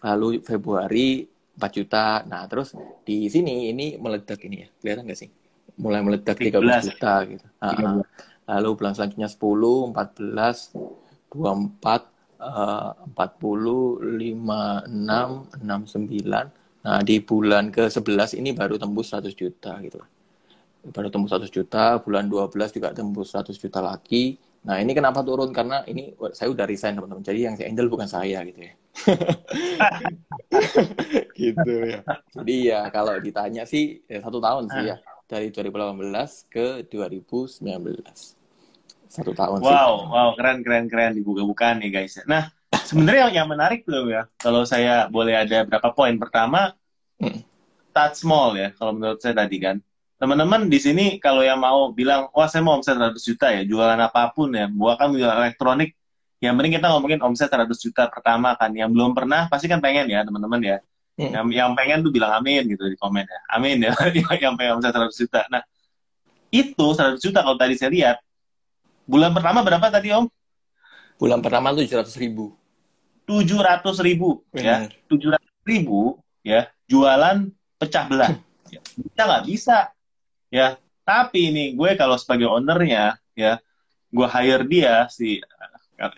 Lalu 0.04 0.44
Februari 0.44 1.24
4 1.56 1.78
juta. 1.80 2.28
Nah 2.28 2.44
terus 2.52 2.76
di 3.08 3.32
sini 3.32 3.72
ini 3.72 3.96
meledak 3.96 4.44
ini 4.44 4.68
ya. 4.68 4.70
Kelihatan 4.84 5.08
nggak 5.08 5.20
sih? 5.24 5.30
Mulai 5.80 6.04
meledak 6.04 6.36
13 6.36 6.60
13. 6.60 6.92
juta 6.92 7.14
gitu. 7.32 7.48
Ah, 7.64 7.72
ah. 7.72 8.04
Lalu 8.44 8.70
bulan 8.76 8.92
selanjutnya 8.92 9.32
10, 9.32 9.96
14, 9.96 10.76
24, 11.32 12.13
eh, 12.44 12.92
40, 13.16 14.20
56, 14.20 15.64
69. 15.64 16.52
Nah, 16.84 17.00
di 17.00 17.24
bulan 17.24 17.72
ke-11 17.72 18.44
ini 18.44 18.52
baru 18.52 18.76
tembus 18.76 19.16
100 19.16 19.32
juta 19.32 19.80
gitu. 19.80 20.04
Baru 20.92 21.08
tembus 21.08 21.32
100 21.32 21.48
juta, 21.48 21.96
bulan 22.04 22.28
12 22.28 22.76
juga 22.76 22.92
tembus 22.92 23.32
100 23.32 23.56
juta 23.56 23.80
lagi. 23.80 24.36
Nah, 24.68 24.84
ini 24.84 24.92
kenapa 24.92 25.24
turun? 25.24 25.56
Karena 25.56 25.88
ini 25.88 26.12
saya 26.36 26.52
udah 26.52 26.68
resign, 26.68 27.00
teman-teman. 27.00 27.24
Jadi 27.24 27.40
yang 27.40 27.56
si 27.56 27.64
Angel 27.64 27.88
bukan 27.88 28.08
saya 28.08 28.44
gitu 28.44 28.60
ya. 28.64 28.74
gitu 31.40 31.74
ya. 31.88 32.00
Jadi 32.36 32.56
ya 32.68 32.82
kalau 32.92 33.16
ditanya 33.20 33.64
sih 33.64 34.04
ya, 34.08 34.20
satu 34.20 34.44
tahun 34.44 34.68
sih 34.72 34.84
ya. 34.92 35.00
Dari 35.24 35.56
2018 35.56 36.52
ke 36.52 36.84
2019. 36.92 38.43
Satu 39.14 39.30
tahun 39.38 39.62
sih. 39.62 39.70
Wow, 39.70 40.10
wow, 40.10 40.30
keren, 40.34 40.66
keren, 40.66 40.90
keren 40.90 41.14
dibuka-bukaan 41.14 41.86
nih 41.86 41.94
guys. 41.94 42.18
Nah, 42.26 42.50
sebenarnya 42.74 43.30
yang, 43.30 43.46
yang 43.46 43.48
menarik 43.54 43.86
tuh 43.86 44.10
ya, 44.10 44.26
kalau 44.42 44.66
saya 44.66 45.06
boleh 45.06 45.38
ada 45.38 45.62
berapa 45.70 45.94
poin. 45.94 46.18
Pertama, 46.18 46.74
Hmm. 47.22 47.46
start 47.94 48.18
small 48.18 48.58
ya, 48.58 48.74
kalau 48.74 48.98
menurut 48.98 49.22
saya 49.22 49.38
tadi 49.38 49.62
kan. 49.62 49.78
Teman-teman 50.18 50.66
di 50.66 50.82
sini 50.82 51.22
kalau 51.22 51.46
yang 51.46 51.62
mau 51.62 51.94
bilang, 51.94 52.26
wah 52.34 52.50
saya 52.50 52.66
mau 52.66 52.82
omset 52.82 52.98
100 52.98 53.22
juta 53.22 53.54
ya, 53.54 53.62
jualan 53.62 54.02
apa 54.02 54.34
pun 54.34 54.50
ya, 54.50 54.66
bukan 54.66 55.14
jualan 55.14 55.38
elektronik, 55.46 55.94
yang 56.42 56.58
penting 56.60 56.82
kita 56.82 56.90
ngomongin 56.90 57.22
omset 57.22 57.48
100 57.48 57.70
juta 57.80 58.10
pertama 58.10 58.58
kan. 58.58 58.74
Yang 58.74 58.98
belum 58.98 59.16
pernah 59.16 59.48
pasti 59.48 59.70
kan 59.72 59.80
pengen 59.80 60.10
ya 60.10 60.26
teman-teman 60.28 60.60
ya. 60.60 60.78
Hmm. 61.16 61.32
Yang, 61.32 61.46
yang 61.54 61.70
pengen 61.78 62.02
tuh 62.02 62.12
bilang 62.12 62.34
amin 62.36 62.66
gitu 62.66 62.84
di 62.90 62.98
komen 62.98 63.24
ya. 63.24 63.40
Amin 63.54 63.78
ya, 63.80 63.94
yang 64.44 64.58
pengen 64.58 64.82
omset 64.82 64.92
100 64.92 65.14
juta. 65.14 65.46
Nah, 65.54 65.62
itu 66.50 66.88
100 66.98 67.22
juta 67.22 67.46
kalau 67.46 67.56
tadi 67.56 67.78
saya 67.78 67.94
lihat, 67.94 68.18
bulan 69.08 69.32
pertama 69.36 69.60
berapa 69.62 69.88
tadi 69.92 70.12
Om? 70.14 70.26
Bulan 71.20 71.40
pertama 71.40 71.72
tuh 71.72 71.86
700 71.86 72.16
ribu. 72.20 72.56
700 73.28 74.04
ribu 74.04 74.44
ya. 74.52 74.92
700 75.08 75.40
ribu 75.64 76.20
ya, 76.44 76.68
jualan 76.92 77.48
pecah 77.80 78.06
belah. 78.12 78.32
Ya, 78.68 78.80
Bisa 79.00 79.22
nggak? 79.24 79.44
Bisa. 79.48 79.78
Ya, 80.54 80.78
tapi 81.08 81.50
ini 81.50 81.74
gue 81.74 81.96
kalau 81.96 82.20
sebagai 82.20 82.52
ownernya 82.52 83.16
ya, 83.34 83.60
gue 84.12 84.28
hire 84.28 84.64
dia 84.68 85.08
si 85.08 85.40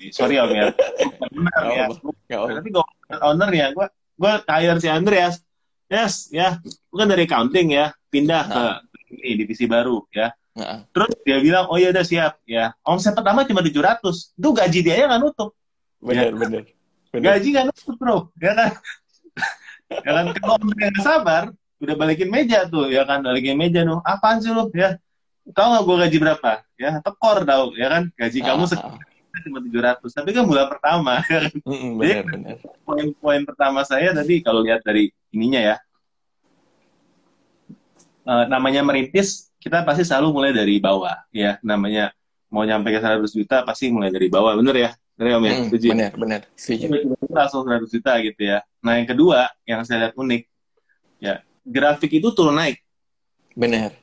sorry 0.10 0.42
Om 0.42 0.52
ya. 0.52 0.66
Benar 1.36 1.64
ya. 1.70 1.86
Tapi 2.30 2.70
gue 2.74 2.84
ownernya 3.22 3.72
gue 3.78 3.88
gue 4.18 4.34
hire 4.50 4.80
si 4.82 4.90
Andreas. 4.90 5.42
Yes, 5.86 6.34
ya. 6.34 6.58
Bukan 6.90 7.06
dari 7.06 7.30
accounting 7.30 7.78
ya, 7.78 7.94
pindah 8.10 8.44
ke 8.50 8.64
ini 9.22 9.46
divisi 9.46 9.70
baru 9.70 10.02
ya. 10.10 10.34
Terus 10.96 11.12
dia 11.28 11.38
bilang, 11.44 11.68
oh 11.68 11.76
ya 11.76 11.92
udah 11.92 12.06
siap 12.08 12.40
ya. 12.48 12.72
Omset 12.88 13.12
pertama 13.12 13.44
cuma 13.44 13.60
700. 13.60 14.40
Itu 14.40 14.50
gaji 14.56 14.80
dia 14.80 14.94
aja 14.96 15.06
nggak 15.12 15.22
nutup. 15.22 15.52
bener, 16.00 16.32
bener. 16.32 16.64
Bener. 17.12 17.24
Gaji 17.36 17.48
nggak 17.52 17.66
nutup 17.68 17.96
bro. 18.00 18.18
Ya 18.40 18.56
kan? 18.56 18.72
ya 19.92 20.12
kan? 20.16 20.26
Kalau 20.32 20.56
owner 20.56 20.78
yang 20.80 20.94
nggak 20.96 21.04
sabar, 21.04 21.44
udah 21.84 21.96
balikin 22.00 22.32
meja 22.32 22.64
tuh. 22.72 22.88
Ya 22.88 23.04
kan? 23.04 23.20
Balikin 23.20 23.60
meja 23.60 23.84
tuh. 23.84 24.00
Apaan 24.08 24.40
sih 24.40 24.56
lu? 24.56 24.72
Ya. 24.72 24.96
Tahu 25.52 25.68
nggak 25.76 25.84
gue 25.84 25.96
gaji 26.08 26.18
berapa? 26.24 26.52
Ya, 26.80 26.92
tekor 27.04 27.38
tahu. 27.44 27.76
Ya 27.76 27.88
kan? 27.92 28.04
Gaji 28.16 28.40
kamu 28.40 28.64
Ah, 28.64 28.70
sekitar 28.72 29.40
cuma 29.44 29.60
700. 29.60 30.16
Tapi 30.16 30.30
kan 30.32 30.44
bulan 30.48 30.66
pertama. 30.72 31.14
ya 31.32 31.40
kan? 31.52 31.54
Mm-mm, 31.68 31.92
bener, 32.00 32.24
bener. 32.32 32.56
Poin-poin 32.88 33.44
pertama 33.44 33.84
saya 33.84 34.16
tadi 34.16 34.40
kalau 34.40 34.64
lihat 34.64 34.88
dari 34.88 35.12
ininya 35.36 35.76
ya. 35.76 35.78
Eh, 38.26 38.46
namanya 38.50 38.82
merintis, 38.82 39.54
kita 39.66 39.82
pasti 39.82 40.06
selalu 40.06 40.28
mulai 40.30 40.52
dari 40.54 40.78
bawah. 40.78 41.26
Ya, 41.34 41.58
namanya 41.66 42.14
mau 42.54 42.62
nyampe 42.62 42.94
ke 42.94 43.02
100 43.02 43.26
juta 43.34 43.66
pasti 43.66 43.90
mulai 43.90 44.14
dari 44.14 44.30
bawah. 44.30 44.54
Bener 44.54 44.78
ya? 44.78 44.90
Bener 45.18 45.30
ya 45.34 45.36
Om 45.42 45.46
ya? 45.50 45.54
Mm, 45.58 45.66
Setuju? 45.66 45.88
bener, 45.90 46.12
bener. 46.14 46.42
Setuju. 46.54 46.86
Langsung 47.34 47.66
100 47.66 47.90
juta 47.90 48.14
gitu 48.22 48.42
ya. 48.46 48.62
Nah 48.86 49.02
yang 49.02 49.10
kedua 49.10 49.50
yang 49.66 49.82
saya 49.82 50.06
lihat 50.06 50.14
unik, 50.14 50.42
ya 51.18 51.42
grafik 51.66 52.14
itu 52.14 52.30
turun 52.38 52.54
naik. 52.54 52.78
Bener. 53.58 53.98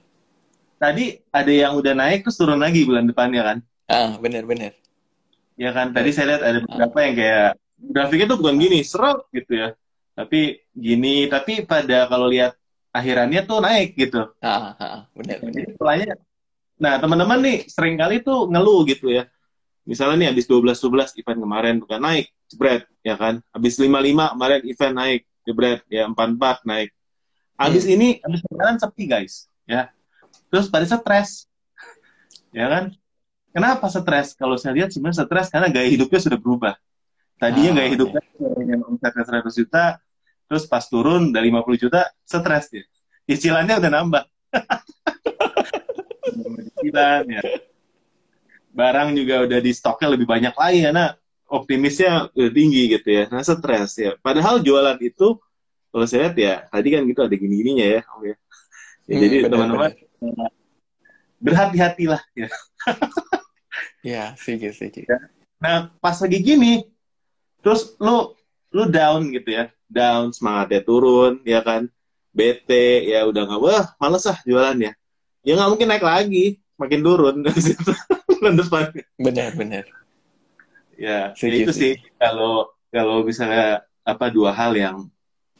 Tadi 0.82 1.22
ada 1.30 1.52
yang 1.54 1.78
udah 1.78 1.94
naik 1.94 2.26
terus 2.26 2.34
turun 2.34 2.58
lagi 2.58 2.82
bulan 2.82 3.06
depannya 3.06 3.42
kan? 3.46 3.58
Ah, 3.86 4.18
bener, 4.18 4.42
bener. 4.42 4.74
Ya 5.54 5.70
kan? 5.70 5.94
Tadi 5.94 6.10
saya 6.10 6.34
lihat 6.34 6.42
ada 6.42 6.58
beberapa 6.66 6.98
yang 7.06 7.14
kayak 7.14 7.50
grafiknya 7.78 8.26
tuh 8.34 8.38
bukan 8.42 8.58
gini, 8.58 8.82
serot 8.82 9.30
gitu 9.30 9.62
ya. 9.62 9.78
Tapi 10.18 10.58
gini, 10.74 11.30
tapi 11.30 11.62
pada 11.62 12.10
kalau 12.10 12.26
lihat 12.26 12.58
akhirannya 12.92 13.40
tuh 13.48 13.58
naik 13.64 13.96
gitu. 13.96 14.28
Ah, 14.44 14.76
ah, 14.76 15.00
bener. 15.16 15.40
Jadi 15.40 16.12
nah 16.82 16.98
teman-teman 17.00 17.38
nih 17.40 17.58
sering 17.70 17.96
kali 17.96 18.20
tuh 18.20 18.46
ngeluh 18.52 18.84
gitu 18.84 19.08
ya. 19.08 19.26
Misalnya 19.82 20.14
nih 20.22 20.28
habis 20.30 20.46
12-12 20.46 21.18
event 21.18 21.38
kemarin 21.42 21.74
bukan 21.82 21.98
naik, 21.98 22.30
jebret, 22.46 22.86
ya 23.02 23.18
kan. 23.18 23.42
Habis 23.50 23.82
55 23.82 24.30
kemarin 24.38 24.60
event 24.62 24.94
naik, 24.94 25.20
jebret, 25.42 25.80
ya 25.90 26.06
44 26.06 26.62
naik. 26.62 26.94
Habis 27.58 27.84
ini, 27.90 28.22
habis 28.22 28.40
kemarin 28.46 28.78
sepi 28.78 29.04
guys, 29.10 29.50
ya. 29.66 29.90
Terus 30.54 30.70
pada 30.70 30.86
stres, 30.86 31.50
ya 32.58 32.70
kan. 32.70 32.84
Kenapa 33.50 33.90
stres? 33.90 34.38
Kalau 34.38 34.54
saya 34.54 34.72
lihat 34.78 34.94
sebenarnya 34.94 35.26
stres 35.26 35.50
karena 35.50 35.66
gaya 35.66 35.90
hidupnya 35.90 36.20
sudah 36.22 36.38
berubah. 36.38 36.74
Tadinya 37.42 37.74
Ah, 37.74 37.76
gaya 37.82 37.88
hidupnya 37.90 38.22
dengan 38.38 38.86
omsetnya 38.86 39.24
100 39.26 39.50
juta, 39.50 39.98
terus 40.48 40.64
pas 40.68 40.84
turun 40.86 41.30
dari 41.30 41.48
50 41.50 41.82
juta, 41.88 42.10
stres 42.24 42.70
dia. 42.70 42.84
Cicilannya 43.26 43.78
udah 43.78 43.90
nambah. 43.90 44.24
sembilan 46.82 47.22
ya. 47.30 47.42
Barang 48.72 49.14
juga 49.14 49.44
udah 49.44 49.58
di 49.62 49.72
stoknya 49.76 50.08
lebih 50.16 50.26
banyak 50.26 50.54
lagi 50.56 50.80
karena 50.82 51.14
optimisnya 51.52 52.32
udah 52.32 52.52
tinggi 52.52 52.82
gitu 52.90 53.08
ya. 53.08 53.24
Nah 53.28 53.44
stres 53.44 54.00
ya. 54.00 54.16
Padahal 54.18 54.58
jualan 54.64 54.98
itu 54.98 55.38
kalau 55.92 56.06
saya 56.08 56.32
lihat 56.32 56.36
ya 56.40 56.54
tadi 56.72 56.88
kan 56.88 57.04
gitu 57.04 57.20
ada 57.20 57.36
gini-gininya 57.36 57.84
ya 57.84 58.00
oke 58.16 58.32
ya, 58.32 58.36
Hmm, 59.02 59.18
jadi 59.18 59.36
teman-teman 59.50 59.90
berhati-hatilah 61.42 62.22
ya. 62.38 62.48
Ya, 64.02 64.34
setuju, 64.34 64.74
setuju. 64.74 65.06
Nah, 65.62 65.94
pas 66.02 66.18
lagi 66.18 66.38
gini, 66.42 66.86
terus 67.62 67.94
lu 68.02 68.34
lu 68.72 68.88
down 68.88 69.28
gitu 69.30 69.52
ya, 69.52 69.64
down 69.86 70.32
semangatnya 70.32 70.80
turun, 70.80 71.44
ya 71.44 71.60
kan, 71.60 71.86
bete, 72.32 73.06
ya 73.06 73.28
udah 73.28 73.44
nggak, 73.44 73.60
wah 73.60 73.86
males 74.00 74.24
ah 74.24 74.38
jualan 74.42 74.76
ya, 74.80 74.92
ya 75.44 75.52
nggak 75.54 75.70
mungkin 75.70 75.88
naik 75.92 76.04
lagi, 76.04 76.58
makin 76.80 77.00
turun. 77.04 77.36
Dari 77.46 77.60
situ. 77.60 77.92
Benar, 79.20 79.54
benar. 79.54 79.84
Ya, 80.98 81.30
ya 81.36 81.54
itu 81.54 81.70
sih. 81.70 81.94
Kalau 82.18 82.74
kalau 82.90 83.22
misalnya 83.22 83.86
apa 84.02 84.26
dua 84.34 84.50
hal 84.50 84.74
yang 84.74 84.96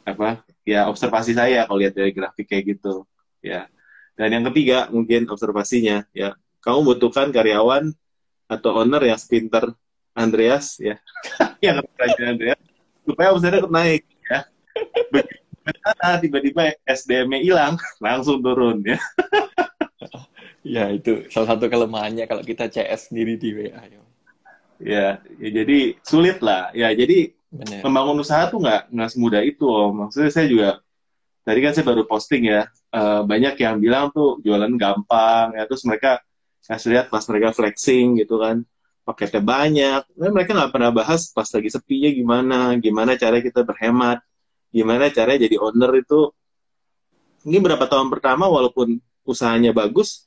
apa 0.02 0.42
ya 0.66 0.90
observasi 0.90 1.30
saya 1.38 1.62
kalau 1.62 1.78
lihat 1.78 1.94
dari 1.94 2.10
grafik 2.10 2.50
kayak 2.50 2.78
gitu, 2.78 3.06
ya. 3.38 3.70
Dan 4.18 4.34
yang 4.34 4.44
ketiga 4.50 4.90
mungkin 4.90 5.30
observasinya 5.30 6.04
ya, 6.10 6.34
kamu 6.60 6.94
butuhkan 6.94 7.30
karyawan 7.30 7.94
atau 8.50 8.70
owner 8.82 9.00
yang 9.06 9.16
sepinter 9.16 9.72
Andreas 10.12 10.76
ya. 10.76 11.00
Yang 11.64 11.88
kerajaan 11.96 12.36
Andreas 12.36 12.60
supaya 13.02 13.34
omsetnya 13.34 13.66
naik 13.66 14.02
ya 14.26 14.40
tiba-tiba 16.22 16.74
SDM-nya 16.86 17.40
hilang 17.42 17.74
langsung 18.04 18.42
turun 18.42 18.82
ya 18.82 18.98
Ya, 20.62 20.94
itu 20.94 21.26
salah 21.26 21.58
satu 21.58 21.66
kelemahannya 21.66 22.22
kalau 22.30 22.46
kita 22.46 22.70
CS 22.70 23.10
sendiri 23.10 23.34
di 23.34 23.50
WA. 23.50 23.82
ya. 23.82 24.02
ya, 24.78 25.06
ya 25.42 25.48
jadi 25.62 25.98
sulit 26.06 26.38
lah 26.38 26.70
ya 26.70 26.94
jadi 26.94 27.34
Benar. 27.52 27.82
membangun 27.84 28.22
usaha 28.22 28.46
tuh 28.46 28.62
nggak 28.62 28.94
nggak 28.94 29.10
semudah 29.10 29.42
itu 29.42 29.66
om 29.66 30.06
maksudnya 30.06 30.30
saya 30.30 30.46
juga 30.46 30.70
tadi 31.42 31.58
kan 31.60 31.74
saya 31.74 31.84
baru 31.86 32.02
posting 32.06 32.48
ya 32.48 32.66
eh, 32.70 33.20
banyak 33.26 33.54
yang 33.58 33.76
bilang 33.82 34.08
tuh 34.14 34.38
jualan 34.42 34.70
gampang 34.78 35.54
ya 35.58 35.66
terus 35.66 35.82
mereka 35.84 36.22
saya 36.62 36.78
lihat 36.88 37.06
pas 37.10 37.22
mereka 37.26 37.52
flexing 37.52 38.22
gitu 38.22 38.38
kan 38.38 38.62
paketnya 39.02 39.42
banyak. 39.42 40.02
Nah, 40.14 40.30
mereka 40.30 40.54
nggak 40.54 40.72
pernah 40.72 40.90
bahas 40.94 41.30
pas 41.34 41.46
lagi 41.50 41.70
sepinya 41.70 42.10
gimana 42.10 42.58
gimana 42.78 43.12
cara 43.18 43.42
kita 43.42 43.66
berhemat 43.66 44.22
gimana 44.72 45.12
caranya 45.12 45.46
jadi 45.46 45.56
owner 45.60 45.92
itu. 46.00 46.32
Ini 47.42 47.58
berapa 47.58 47.84
tahun 47.90 48.08
pertama 48.08 48.46
walaupun 48.48 49.02
usahanya 49.26 49.74
bagus 49.74 50.26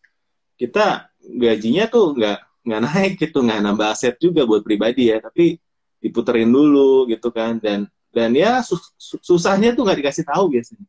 kita 0.60 1.10
gajinya 1.20 1.88
tuh 1.88 2.14
nggak 2.14 2.40
nggak 2.68 2.82
naik 2.84 3.14
gitu. 3.18 3.42
Nggak 3.42 3.60
nambah 3.64 3.88
aset 3.90 4.16
juga 4.22 4.44
buat 4.46 4.62
pribadi 4.62 5.10
ya 5.10 5.24
tapi 5.24 5.58
diputerin 6.04 6.52
dulu 6.52 7.10
gitu 7.10 7.32
kan. 7.34 7.58
Dan 7.58 7.88
dan 8.12 8.32
ya 8.36 8.62
sus- 8.62 8.94
sus- 9.00 9.24
susahnya 9.24 9.74
tuh 9.74 9.88
nggak 9.88 10.00
dikasih 10.04 10.24
tahu 10.28 10.52
biasanya. 10.52 10.86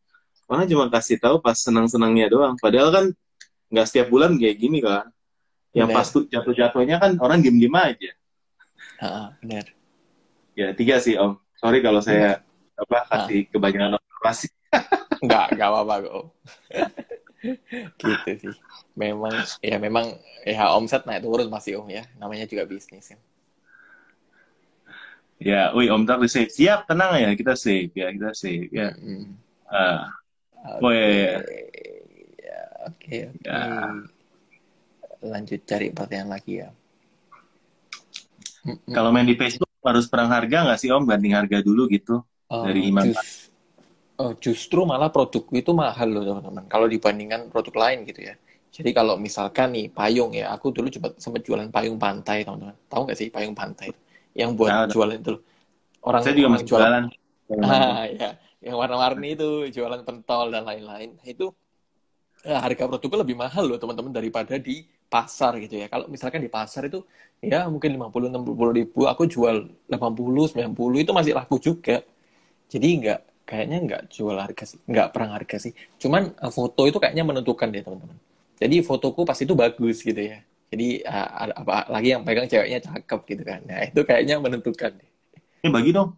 Orang 0.47 0.67
cuma 0.71 0.87
kasih 0.91 1.19
tahu 1.19 1.43
pas 1.43 1.59
senang 1.59 1.91
senangnya 1.91 2.31
doang. 2.31 2.55
Padahal 2.59 2.91
kan 2.93 3.07
nggak 3.73 3.87
setiap 3.87 4.07
bulan 4.13 4.39
kayak 4.39 4.57
gini 4.63 4.79
kan 4.79 5.11
yang 5.77 5.89
pas 5.93 6.09
tuh 6.09 6.25
jatuh 6.33 6.55
jatuhnya 6.57 6.97
kan 6.97 7.13
orang 7.21 7.45
diem 7.45 7.77
aja 7.77 8.11
benar. 9.43 9.67
ya 10.57 10.73
tiga 10.73 10.97
sih 11.05 11.15
om 11.21 11.37
sorry 11.61 11.85
kalau 11.85 12.01
saya 12.01 12.41
apa 12.77 12.99
kasih 13.13 13.49
kebanyakan 13.53 14.01
observasi 14.01 14.49
Enggak, 15.17 15.57
enggak 15.57 15.69
apa-apa 15.73 15.95
kok. 16.05 16.25
gitu 18.05 18.31
sih. 18.37 18.55
Memang 18.97 19.33
ya 19.65 19.77
memang 19.81 20.13
ya 20.45 20.69
omset 20.77 21.09
naik 21.09 21.25
turun 21.25 21.49
masih 21.49 21.81
Om 21.81 21.89
ya. 21.89 22.05
Namanya 22.21 22.45
juga 22.45 22.69
bisnis 22.69 23.09
kan. 23.13 23.21
ya 25.37 25.73
wih 25.77 25.93
om 25.93 26.09
tak 26.09 26.25
save 26.33 26.49
siap 26.49 26.89
tenang 26.89 27.13
ya 27.21 27.31
kita 27.37 27.53
save 27.57 27.93
ya 27.93 28.09
kita 28.09 28.31
save 28.33 28.69
ya 28.73 28.89
Mm. 28.97 29.37
Ah, 29.67 30.09
Oke. 30.79 30.87
Oh, 30.87 30.93
iya, 30.95 31.11
iya. 31.11 31.39
Ya, 32.41 32.61
oke, 32.87 33.17
oke. 33.35 34.16
Ya. 35.21 35.29
Lanjut 35.33 35.61
cari 35.69 35.87
pertanyaan 35.97 36.31
lagi 36.37 36.53
ya. 36.63 36.69
Kalau 38.91 39.11
main 39.15 39.27
di 39.27 39.37
Facebook 39.39 39.71
harus 39.87 40.11
perang 40.11 40.31
harga 40.31 40.67
nggak 40.67 40.79
sih 40.83 40.91
om 40.91 41.07
banding 41.07 41.35
harga 41.39 41.63
dulu 41.63 41.87
gitu 41.87 42.23
Oh, 42.47 42.63
dari 42.63 42.91
Imam. 42.91 43.07
jus- 43.11 43.51
oh, 44.23 44.33
justru 44.39 44.81
malah 44.87 45.11
produkku 45.11 45.53
itu 45.59 45.71
mahal 45.75 46.09
loh 46.15 46.23
teman-teman. 46.23 46.65
Kalau 46.71 46.87
dibandingkan 46.87 47.51
produk 47.51 47.75
lain 47.87 48.07
gitu 48.07 48.21
ya. 48.23 48.35
Jadi 48.71 48.91
kalau 48.93 49.17
misalkan 49.17 49.73
nih 49.73 49.87
payung 49.91 50.31
ya, 50.37 50.53
aku 50.55 50.71
dulu 50.71 50.87
coba 50.93 51.09
sempat 51.19 51.43
jualan 51.47 51.69
payung 51.73 51.97
pantai 51.99 52.45
teman-teman. 52.47 52.77
Tahu 52.93 53.01
nggak 53.09 53.19
sih 53.19 53.29
payung 53.33 53.57
pantai? 53.57 53.89
Yang 54.37 54.51
buat 54.59 54.73
tahu. 54.73 54.93
jualan 54.95 55.17
itu 55.19 55.31
loh. 55.35 55.43
Orang 56.07 56.21
saya 56.23 56.35
juga 56.39 56.49
masih 56.55 56.67
jualan 56.71 56.93
jualan 56.97 57.05
Ah, 57.67 58.05
ya, 58.11 58.31
yang 58.63 58.77
warna-warni 58.79 59.29
itu 59.39 59.49
jualan 59.75 60.03
pentol 60.07 60.51
dan 60.55 60.63
lain-lain. 60.69 61.15
Nah, 61.19 61.27
Itu 61.27 61.55
eh, 62.47 62.59
harga 62.65 62.85
produknya 62.91 63.19
lebih 63.25 63.37
mahal 63.39 63.65
loh 63.71 63.79
teman-teman 63.81 64.13
daripada 64.15 64.55
di 64.61 64.85
pasar 65.13 65.53
gitu 65.63 65.75
ya. 65.83 65.87
Kalau 65.93 66.07
misalkan 66.11 66.41
di 66.43 66.51
pasar 66.51 66.89
itu 66.91 67.05
ya 67.45 67.69
mungkin 67.73 67.91
50 67.97 68.27
60 68.33 68.73
ribu, 68.75 69.07
aku 69.07 69.23
jual 69.31 69.57
80 69.91 70.45
90 70.51 70.99
itu 71.05 71.13
masih 71.15 71.33
laku 71.39 71.57
juga. 71.63 72.03
Jadi 72.73 72.87
nggak 73.03 73.21
kayaknya 73.47 73.77
nggak 73.87 74.03
jual 74.11 74.35
harga 74.37 74.65
sih, 74.75 74.79
nggak 74.91 75.09
perang 75.15 75.31
harga 75.37 75.57
sih. 75.63 75.73
Cuman 76.03 76.35
eh, 76.35 76.53
foto 76.53 76.83
itu 76.91 76.99
kayaknya 77.03 77.25
menentukan 77.27 77.69
deh 77.71 77.83
teman-teman. 77.85 78.19
Jadi 78.59 78.77
fotoku 78.83 79.23
pas 79.29 79.39
itu 79.39 79.53
bagus 79.55 80.03
gitu 80.03 80.19
ya. 80.19 80.39
Jadi 80.73 81.07
ada 81.07 81.55
apa 81.55 81.87
lagi 81.95 82.09
yang 82.17 82.23
pegang 82.27 82.49
ceweknya 82.51 82.81
cakep 82.83 83.21
gitu 83.31 83.43
kan. 83.47 83.61
Nah, 83.71 83.87
itu 83.87 84.01
kayaknya 84.03 84.37
menentukan 84.43 84.91
deh. 84.99 85.09
eh 85.65 85.71
bagi 85.73 85.91
dong 85.95 86.15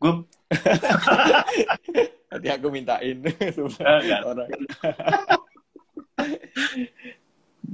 gue 0.00 0.12
Nanti 2.30 2.48
aku 2.52 2.68
mintain 2.68 3.16
orang. 4.28 4.50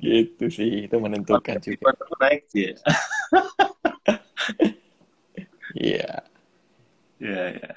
gitu 0.01 0.45
sih, 0.49 0.89
itu 0.89 0.97
menentukan 0.97 1.59
juga. 1.61 1.93
Aku 1.93 2.15
naik 2.21 2.49
sih 2.49 2.73
ya. 2.73 2.77
Iya. 5.73 6.15
ya, 7.17 7.43
ya. 7.57 7.71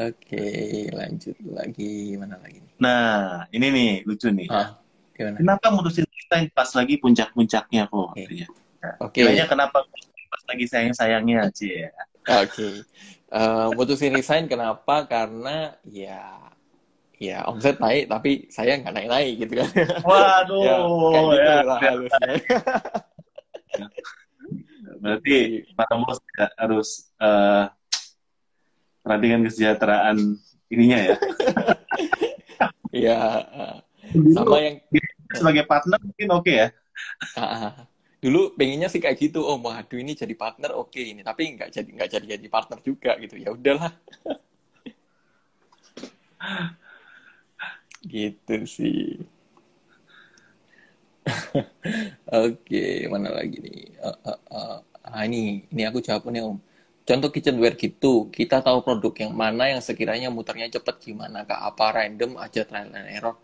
Oke, 0.00 0.46
lanjut 0.90 1.36
lagi 1.44 2.16
mana 2.18 2.40
lagi 2.40 2.58
nih? 2.58 2.74
Nah, 2.82 3.46
ini 3.54 3.66
nih 3.70 3.90
lucu 4.08 4.32
nih. 4.32 4.48
Ah, 4.50 4.80
gimana? 5.14 5.38
Kenapa 5.38 5.66
mutusin 5.70 6.08
resign 6.08 6.50
pas 6.50 6.66
lagi 6.74 6.98
puncak-puncaknya 6.98 7.86
kok? 7.86 8.16
Oke. 8.16 8.26
katanya. 8.26 8.46
Oke. 8.98 9.22
Kiranya 9.22 9.44
kenapa 9.46 9.86
pas 10.32 10.42
lagi 10.50 10.64
sayang-sayangnya 10.66 11.52
sih 11.54 11.84
ya? 11.84 11.92
Oke. 12.42 12.82
Eh, 13.34 13.68
mutusin 13.76 14.14
resign 14.14 14.50
kenapa? 14.50 15.06
Karena 15.06 15.78
ya 15.86 16.43
ya 17.30 17.38
omset 17.48 17.76
naik 17.80 18.04
tapi 18.10 18.30
saya 18.52 18.76
nggak 18.80 18.94
naik-naik 18.94 19.32
gitu 19.40 19.52
kan. 19.60 19.68
Waduh, 20.04 20.62
ya, 20.66 20.76
kayak 20.84 21.24
gitu 21.24 21.40
ya, 21.40 21.56
lah 21.64 21.78
ya. 21.78 21.90
harusnya. 21.92 22.28
Berarti 25.02 25.36
para 25.76 25.94
bos 26.00 26.18
ya 26.36 26.46
harus 26.56 26.88
eh, 27.20 27.64
perhatikan 29.04 29.44
kesejahteraan 29.44 30.16
ininya 30.72 30.98
ya. 31.12 31.16
Iya, 32.94 33.42
sama 34.38 34.62
yang 34.62 34.78
Sebagai 35.34 35.66
partner 35.66 35.98
mungkin 35.98 36.30
oke 36.30 36.52
ya. 36.54 36.70
Ah, 37.34 37.90
dulu 38.22 38.54
pengennya 38.56 38.88
sih 38.88 39.04
kayak 39.04 39.20
gitu 39.20 39.44
oh 39.44 39.60
waduh 39.60 40.00
ini 40.00 40.16
jadi 40.16 40.32
partner 40.32 40.72
oke 40.80 40.96
ini 40.96 41.20
tapi 41.20 41.60
nggak 41.60 41.68
jadi 41.68 41.90
nggak 41.92 42.08
jadi 42.08 42.26
jadi 42.40 42.48
partner 42.48 42.80
juga 42.80 43.20
gitu 43.20 43.36
ya 43.36 43.52
udahlah 43.52 43.92
gitu 48.12 48.54
sih 48.76 48.96
oke 52.32 52.82
mana 53.12 53.28
lagi 53.32 53.56
nih 53.64 53.78
Eh, 54.04 54.16
eh, 54.30 54.38
eh. 54.52 54.76
ah 55.08 55.22
ini 55.28 55.64
ini 55.72 55.82
aku 55.88 55.98
jawab 56.04 56.28
nih 56.32 56.42
om 56.44 56.56
contoh 57.08 57.28
kitchenware 57.32 57.76
gitu 57.76 58.28
kita 58.32 58.60
tahu 58.64 58.80
produk 58.84 59.12
yang 59.24 59.32
mana 59.36 59.64
yang 59.72 59.80
sekiranya 59.84 60.28
muternya 60.32 60.68
cepet 60.72 60.96
gimana 61.12 61.44
kak 61.48 61.60
apa 61.60 61.84
random 62.04 62.30
aja 62.40 62.62
trial 62.68 62.90
and 62.92 63.08
error 63.10 63.36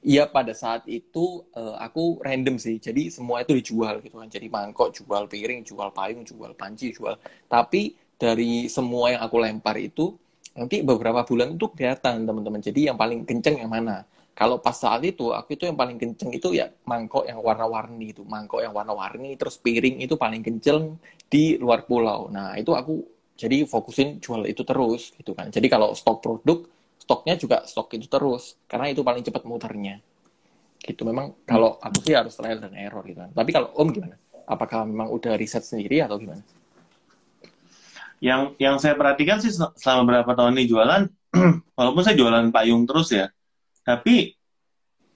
Iya 0.00 0.30
pada 0.30 0.54
saat 0.54 0.86
itu 0.86 1.42
aku 1.82 2.22
random 2.22 2.56
sih, 2.56 2.78
jadi 2.78 3.10
semua 3.10 3.42
itu 3.42 3.52
dijual 3.58 3.98
gitu 4.00 4.16
kan. 4.22 4.30
Jadi 4.30 4.46
mangkok 4.46 4.94
jual, 4.94 5.26
piring 5.26 5.66
jual, 5.66 5.90
payung 5.92 6.22
jual, 6.22 6.54
panci 6.54 6.94
jual. 6.96 7.18
Tapi 7.50 7.98
dari 8.14 8.70
semua 8.70 9.10
yang 9.12 9.22
aku 9.26 9.36
lempar 9.42 9.74
itu 9.82 10.14
nanti 10.58 10.82
beberapa 10.82 11.22
bulan 11.22 11.54
itu 11.54 11.70
kelihatan 11.70 12.26
teman-teman. 12.26 12.58
Jadi 12.58 12.90
yang 12.90 12.98
paling 12.98 13.22
kenceng 13.22 13.62
yang 13.62 13.70
mana? 13.70 14.02
Kalau 14.34 14.62
pas 14.62 14.74
saat 14.74 15.02
itu 15.02 15.34
aku 15.34 15.58
itu 15.58 15.66
yang 15.66 15.74
paling 15.74 15.98
kenceng 15.98 16.30
itu 16.30 16.54
ya 16.54 16.70
mangkok 16.86 17.26
yang 17.26 17.42
warna-warni 17.42 18.14
itu, 18.14 18.22
mangkok 18.22 18.62
yang 18.62 18.74
warna-warni, 18.74 19.34
terus 19.34 19.58
piring 19.58 20.02
itu 20.02 20.14
paling 20.14 20.42
kenceng 20.42 20.98
di 21.26 21.58
luar 21.58 21.86
pulau. 21.86 22.30
Nah 22.30 22.54
itu 22.54 22.70
aku 22.74 23.02
jadi 23.38 23.66
fokusin 23.66 24.18
jual 24.18 24.46
itu 24.46 24.62
terus 24.66 25.14
gitu 25.14 25.34
kan. 25.34 25.50
Jadi 25.50 25.66
kalau 25.66 25.94
stok 25.94 26.22
produk 26.22 26.66
stoknya 26.98 27.34
juga 27.38 27.62
stok 27.64 27.94
itu 27.98 28.06
terus 28.10 28.58
karena 28.68 28.92
itu 28.92 29.00
paling 29.00 29.24
cepat 29.24 29.42
muternya 29.48 29.96
Gitu 30.78 31.02
memang 31.02 31.34
kalau 31.42 31.76
aku 31.82 31.98
sih 32.06 32.14
harus 32.14 32.32
trial 32.38 32.62
dan 32.62 32.72
error 32.78 33.02
gitu 33.02 33.18
kan. 33.18 33.30
Tapi 33.34 33.50
kalau 33.50 33.74
Om 33.74 33.88
gimana? 33.90 34.16
Apakah 34.48 34.86
memang 34.86 35.12
udah 35.12 35.34
riset 35.36 35.66
sendiri 35.66 36.00
atau 36.00 36.16
gimana? 36.16 36.40
Yang 38.18 38.58
yang 38.58 38.76
saya 38.82 38.94
perhatikan 38.98 39.38
sih 39.38 39.54
selama 39.54 40.02
berapa 40.06 40.30
tahun 40.34 40.58
ini 40.58 40.64
jualan, 40.66 41.02
walaupun 41.78 42.02
saya 42.02 42.18
jualan 42.18 42.50
payung 42.50 42.84
terus 42.88 43.14
ya, 43.14 43.30
tapi 43.86 44.34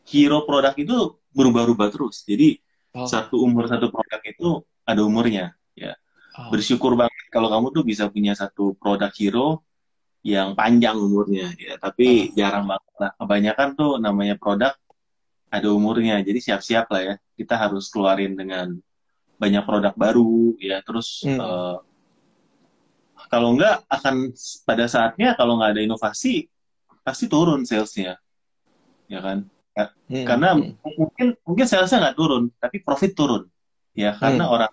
hero 0.06 0.46
produk 0.46 0.74
itu 0.78 1.18
berubah-ubah 1.34 1.88
terus. 1.90 2.22
Jadi 2.22 2.58
oh. 2.94 3.08
satu 3.08 3.42
umur 3.42 3.66
satu 3.66 3.90
produk 3.90 4.20
itu 4.22 4.62
ada 4.86 5.00
umurnya 5.02 5.58
ya. 5.74 5.98
Oh. 6.38 6.54
Bersyukur 6.54 6.94
banget 6.94 7.26
kalau 7.32 7.50
kamu 7.50 7.66
tuh 7.74 7.84
bisa 7.84 8.06
punya 8.08 8.38
satu 8.38 8.78
produk 8.78 9.10
hero 9.12 9.66
yang 10.22 10.54
panjang 10.54 10.94
umurnya 10.94 11.50
ya 11.58 11.74
tapi 11.82 12.30
uh. 12.30 12.34
jarang 12.38 12.70
banget 12.70 12.94
lah 12.94 13.10
kebanyakan 13.18 13.68
tuh 13.74 13.92
namanya 13.98 14.38
produk 14.38 14.72
ada 15.50 15.68
umurnya 15.68 16.22
jadi 16.22 16.38
siap-siap 16.38 16.86
lah 16.88 17.02
ya 17.02 17.14
kita 17.34 17.58
harus 17.58 17.90
keluarin 17.90 18.38
dengan 18.38 18.78
banyak 19.36 19.66
produk 19.66 19.92
baru 19.98 20.54
ya 20.62 20.78
terus 20.86 21.26
hmm. 21.26 21.38
uh, 21.42 21.76
kalau 23.32 23.56
enggak 23.56 23.80
akan 23.88 24.36
pada 24.68 24.84
saatnya 24.84 25.32
kalau 25.40 25.56
nggak 25.56 25.72
ada 25.72 25.82
inovasi 25.88 26.52
pasti 27.00 27.32
turun 27.32 27.64
salesnya. 27.64 28.20
Ya 29.08 29.24
kan? 29.24 29.48
Ya, 29.72 29.88
hmm. 29.88 30.26
karena 30.28 30.48
hmm. 30.52 30.76
mungkin 30.84 31.26
mungkin 31.40 31.64
salesnya 31.64 32.04
nggak 32.04 32.16
turun 32.20 32.52
tapi 32.60 32.84
profit 32.84 33.16
turun. 33.16 33.48
Ya 33.96 34.12
karena 34.20 34.44
hmm. 34.44 34.52
orang 34.52 34.72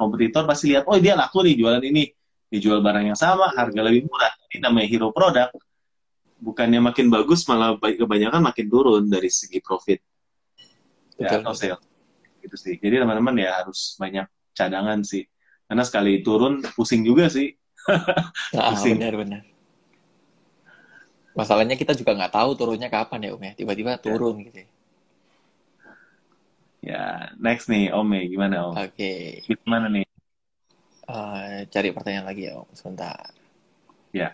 kompetitor 0.00 0.48
pasti 0.48 0.72
lihat 0.72 0.88
oh 0.88 0.96
dia 0.96 1.12
laku 1.12 1.44
nih 1.44 1.60
jualan 1.60 1.84
ini. 1.84 2.08
Dijual 2.50 2.82
barang 2.82 3.14
yang 3.14 3.20
sama 3.20 3.52
harga 3.52 3.78
lebih 3.84 4.08
murah. 4.08 4.32
Ini 4.48 4.64
namanya 4.64 4.88
hero 4.88 5.14
produk 5.14 5.52
bukannya 6.40 6.80
makin 6.80 7.12
bagus 7.12 7.44
malah 7.44 7.76
kebanyakan 7.76 8.40
makin 8.40 8.66
turun 8.66 9.04
dari 9.12 9.28
segi 9.28 9.60
profit. 9.60 10.00
Ya, 11.20 11.36
atau 11.36 11.52
sales. 11.52 11.84
Gitu 12.40 12.56
sih. 12.56 12.74
Jadi 12.80 13.04
teman-teman 13.04 13.36
ya 13.36 13.60
harus 13.60 13.94
banyak 14.00 14.24
cadangan 14.56 15.04
sih. 15.04 15.28
Karena 15.68 15.84
sekali 15.84 16.24
turun 16.24 16.64
pusing 16.74 17.04
juga 17.04 17.28
sih 17.28 17.59
ah, 18.58 18.74
pusing 18.74 18.96
benar-benar 18.98 19.42
masalahnya 21.32 21.78
kita 21.78 21.94
juga 21.94 22.12
nggak 22.16 22.34
tahu 22.34 22.50
turunnya 22.58 22.90
kapan 22.90 23.26
ya 23.26 23.30
om 23.32 23.42
ya 23.42 23.52
tiba-tiba 23.54 23.96
ya. 23.96 24.02
turun 24.02 24.36
ya. 24.40 24.44
gitu 24.50 24.58
ya 26.80 27.04
next 27.38 27.68
nih 27.70 27.94
om 27.94 28.08
ya 28.12 28.22
gimana 28.26 28.56
om 28.66 28.74
oke 28.74 28.92
okay. 28.92 29.44
gimana 29.46 29.86
nih 29.88 30.10
Uh, 31.10 31.66
cari 31.74 31.90
pertanyaan 31.90 32.26
lagi 32.30 32.46
ya, 32.46 32.62
Om. 32.62 32.70
Sebentar. 32.70 33.34
Ya. 34.14 34.30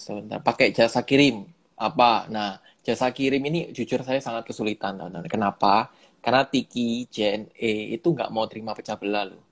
Sebentar. 0.00 0.40
Pakai 0.40 0.72
jasa 0.72 1.04
kirim. 1.04 1.44
Apa? 1.78 2.26
Nah, 2.30 2.58
jasa 2.86 3.10
kirim 3.10 3.42
ini 3.50 3.70
jujur 3.74 4.00
saya 4.06 4.20
sangat 4.22 4.46
kesulitan. 4.48 4.98
Teman-teman. 4.98 5.26
Kenapa? 5.30 5.90
Karena 6.24 6.42
Tiki, 6.48 7.04
JNE 7.10 7.94
itu 7.96 8.08
nggak 8.14 8.30
mau 8.32 8.48
terima 8.48 8.72
pecah 8.72 8.96
belah 8.96 9.24
loh. 9.28 9.42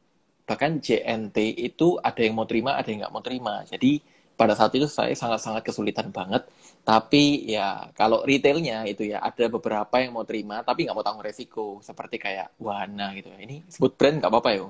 Bahkan 0.48 0.82
JNT 0.82 1.38
itu 1.68 1.98
ada 2.02 2.20
yang 2.22 2.34
mau 2.38 2.46
terima, 2.48 2.76
ada 2.78 2.88
yang 2.90 3.06
nggak 3.06 3.14
mau 3.14 3.22
terima. 3.24 3.62
Jadi 3.68 4.02
pada 4.36 4.56
saat 4.58 4.72
itu 4.74 4.88
saya 4.88 5.12
sangat-sangat 5.14 5.62
kesulitan 5.62 6.08
banget 6.10 6.42
tapi 6.82 7.46
ya 7.46 7.92
kalau 7.94 8.24
retailnya 8.26 8.82
itu 8.88 9.06
ya 9.06 9.22
ada 9.22 9.46
beberapa 9.46 10.02
yang 10.02 10.16
mau 10.16 10.26
terima 10.26 10.64
tapi 10.66 10.82
nggak 10.88 10.96
mau 10.98 11.04
tanggung 11.06 11.22
resiko 11.22 11.78
seperti 11.84 12.16
kayak 12.18 12.56
Wahana 12.58 13.14
gitu 13.14 13.30
ya. 13.30 13.38
Ini 13.38 13.62
sebut 13.70 13.94
brand 13.94 14.18
nggak 14.18 14.30
apa-apa 14.32 14.50
ya? 14.56 14.62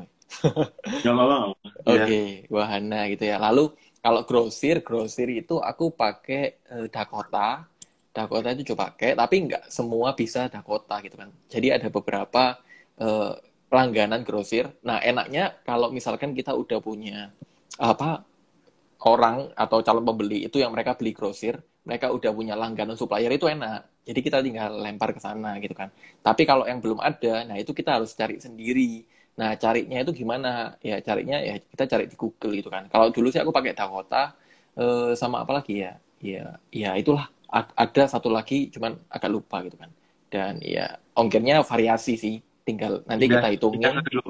Nggak 1.02 1.14
apa-apa. 1.14 1.36
Oke, 1.92 2.44
Wahana 2.52 3.00
gitu 3.12 3.24
ya. 3.26 3.36
Lalu 3.40 3.72
kalau 4.02 4.26
grosir, 4.26 4.82
grosir 4.82 5.30
itu 5.30 5.62
aku 5.62 5.94
pakai 5.94 6.60
uh, 6.74 6.86
Dakota. 6.90 7.64
Dakota 8.12 8.52
itu 8.52 8.74
coba 8.74 8.92
pakai, 8.92 9.16
tapi 9.16 9.48
nggak 9.48 9.72
semua 9.72 10.12
bisa 10.12 10.50
Dakota 10.52 11.00
gitu 11.00 11.16
kan. 11.16 11.30
Jadi 11.48 11.72
ada 11.72 11.88
beberapa 11.88 12.58
uh, 13.00 13.32
langganan 13.72 14.20
grosir. 14.26 14.68
Nah 14.84 15.00
enaknya 15.00 15.62
kalau 15.64 15.88
misalkan 15.88 16.36
kita 16.36 16.52
udah 16.52 16.78
punya 16.82 17.32
apa 17.80 18.20
orang 19.08 19.48
atau 19.56 19.80
calon 19.80 20.04
pembeli 20.04 20.44
itu 20.44 20.60
yang 20.60 20.76
mereka 20.76 20.92
beli 20.98 21.16
grosir 21.16 21.56
mereka 21.82 22.14
udah 22.14 22.30
punya 22.30 22.54
langganan 22.54 22.94
supplier 22.94 23.30
itu 23.34 23.50
enak. 23.50 24.02
Jadi 24.06 24.20
kita 24.22 24.38
tinggal 24.42 24.78
lempar 24.82 25.14
ke 25.14 25.20
sana 25.22 25.58
gitu 25.58 25.74
kan. 25.74 25.90
Tapi 26.22 26.42
kalau 26.46 26.66
yang 26.66 26.78
belum 26.78 27.02
ada, 27.02 27.46
nah 27.46 27.58
itu 27.58 27.74
kita 27.74 27.98
harus 27.98 28.14
cari 28.14 28.38
sendiri. 28.38 29.02
Nah, 29.32 29.56
carinya 29.56 29.98
itu 30.04 30.12
gimana? 30.12 30.76
Ya 30.84 31.00
carinya 31.00 31.40
ya 31.40 31.56
kita 31.56 31.84
cari 31.88 32.04
di 32.08 32.16
Google 32.16 32.52
gitu 32.58 32.68
kan. 32.68 32.86
Kalau 32.92 33.08
dulu 33.08 33.32
sih 33.32 33.40
aku 33.40 33.52
pakai 33.52 33.72
Dakota 33.72 34.36
eh, 34.76 35.12
sama 35.16 35.42
apa 35.44 35.60
lagi 35.60 35.84
ya? 35.84 35.96
Ya, 36.22 36.60
ya 36.70 36.94
itulah 36.94 37.26
ada 37.52 38.04
satu 38.06 38.30
lagi 38.30 38.70
cuman 38.70 38.94
agak 39.10 39.30
lupa 39.32 39.64
gitu 39.66 39.76
kan. 39.80 39.90
Dan 40.32 40.60
ya 40.62 41.00
ongkirnya 41.16 41.64
variasi 41.64 42.14
sih. 42.16 42.36
Tinggal 42.62 43.02
nanti 43.10 43.26
Indah, 43.26 43.42
kita 43.42 43.48
hitungin. 43.50 43.82
Indah 43.90 44.22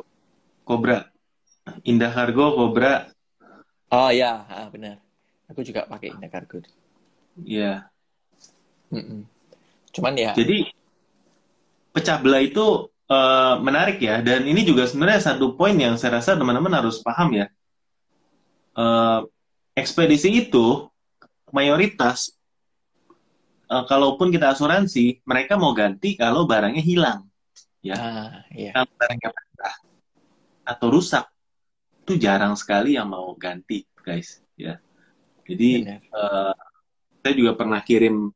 Cobra. 0.65 0.99
Indah 1.85 2.11
Cargo 2.11 2.47
Cobra. 2.57 3.13
Oh 3.93 4.09
ya, 4.09 4.47
benar. 4.73 4.97
Aku 5.53 5.61
juga 5.61 5.85
pakai 5.85 6.17
Indah 6.17 6.31
Cargo. 6.33 6.65
Iya. 7.45 7.93
Mm-mm. 8.89 9.29
Cuman 9.93 10.17
ya. 10.17 10.33
Jadi 10.33 10.73
pecah 11.93 12.17
belah 12.25 12.41
itu 12.41 12.92
uh, 13.13 13.55
menarik 13.61 14.01
ya, 14.01 14.25
dan 14.25 14.49
ini 14.49 14.65
juga 14.65 14.89
sebenarnya 14.89 15.21
satu 15.33 15.53
poin 15.53 15.77
yang 15.77 16.01
saya 16.01 16.19
rasa 16.19 16.33
teman-teman 16.33 16.73
harus 16.73 17.05
paham 17.05 17.37
ya. 17.37 17.47
Uh, 18.73 19.29
ekspedisi 19.77 20.49
itu 20.49 20.89
mayoritas, 21.53 22.33
uh, 23.69 23.85
kalaupun 23.85 24.33
kita 24.33 24.57
asuransi, 24.57 25.21
mereka 25.29 25.61
mau 25.61 25.77
ganti 25.77 26.17
kalau 26.17 26.49
barangnya 26.49 26.81
hilang, 26.81 27.29
ya. 27.85 27.97
Ah, 28.01 28.33
iya. 28.57 28.73
Kalau 28.73 28.89
barangnya 28.97 29.29
patah 29.29 29.77
atau 30.73 30.89
rusak, 30.89 31.25
itu 32.09 32.17
jarang 32.17 32.57
sekali 32.57 32.97
yang 32.97 33.13
mau 33.13 33.37
ganti, 33.37 33.85
guys, 34.01 34.41
ya. 34.57 34.81
Jadi 35.45 35.85
uh, 36.17 36.57
saya 37.21 37.35
juga 37.37 37.53
pernah 37.53 37.85
kirim 37.85 38.33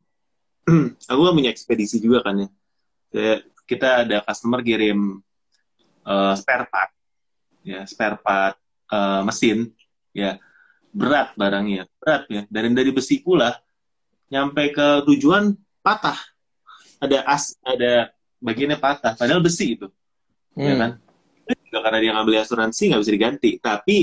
aku 1.10 1.20
kan 1.22 1.32
punya 1.32 1.50
ekspedisi 1.54 2.02
juga 2.02 2.26
kan 2.26 2.42
ya 2.42 2.48
saya, 3.14 3.34
kita 3.66 4.06
ada 4.06 4.22
customer 4.22 4.62
kirim 4.62 5.18
uh, 6.06 6.34
spare 6.38 6.70
part. 6.70 6.90
Ya 7.66 7.82
spare 7.84 8.16
part 8.22 8.56
uh, 8.94 9.26
mesin. 9.26 9.74
Ya 10.14 10.38
berat 10.94 11.34
barangnya 11.34 11.90
berat 11.98 12.24
ya. 12.30 12.42
Dari 12.48 12.72
dari 12.72 12.90
besi 12.94 13.20
pula 13.20 13.52
nyampe 14.30 14.70
ke 14.72 15.04
tujuan 15.04 15.52
patah. 15.82 16.16
Ada 17.02 17.26
as 17.26 17.58
ada 17.60 18.14
bagiannya 18.40 18.78
patah 18.78 19.18
padahal 19.18 19.42
besi 19.42 19.76
itu. 19.76 19.90
Ya 20.56 20.62
hmm. 20.62 20.70
ya 20.72 20.74
kan 20.80 20.92
juga 21.66 21.78
karena 21.82 21.98
dia 22.00 22.12
ngambil 22.14 22.34
asuransi 22.40 22.82
nggak 22.94 23.02
bisa 23.02 23.12
diganti. 23.12 23.50
Tapi 23.60 23.96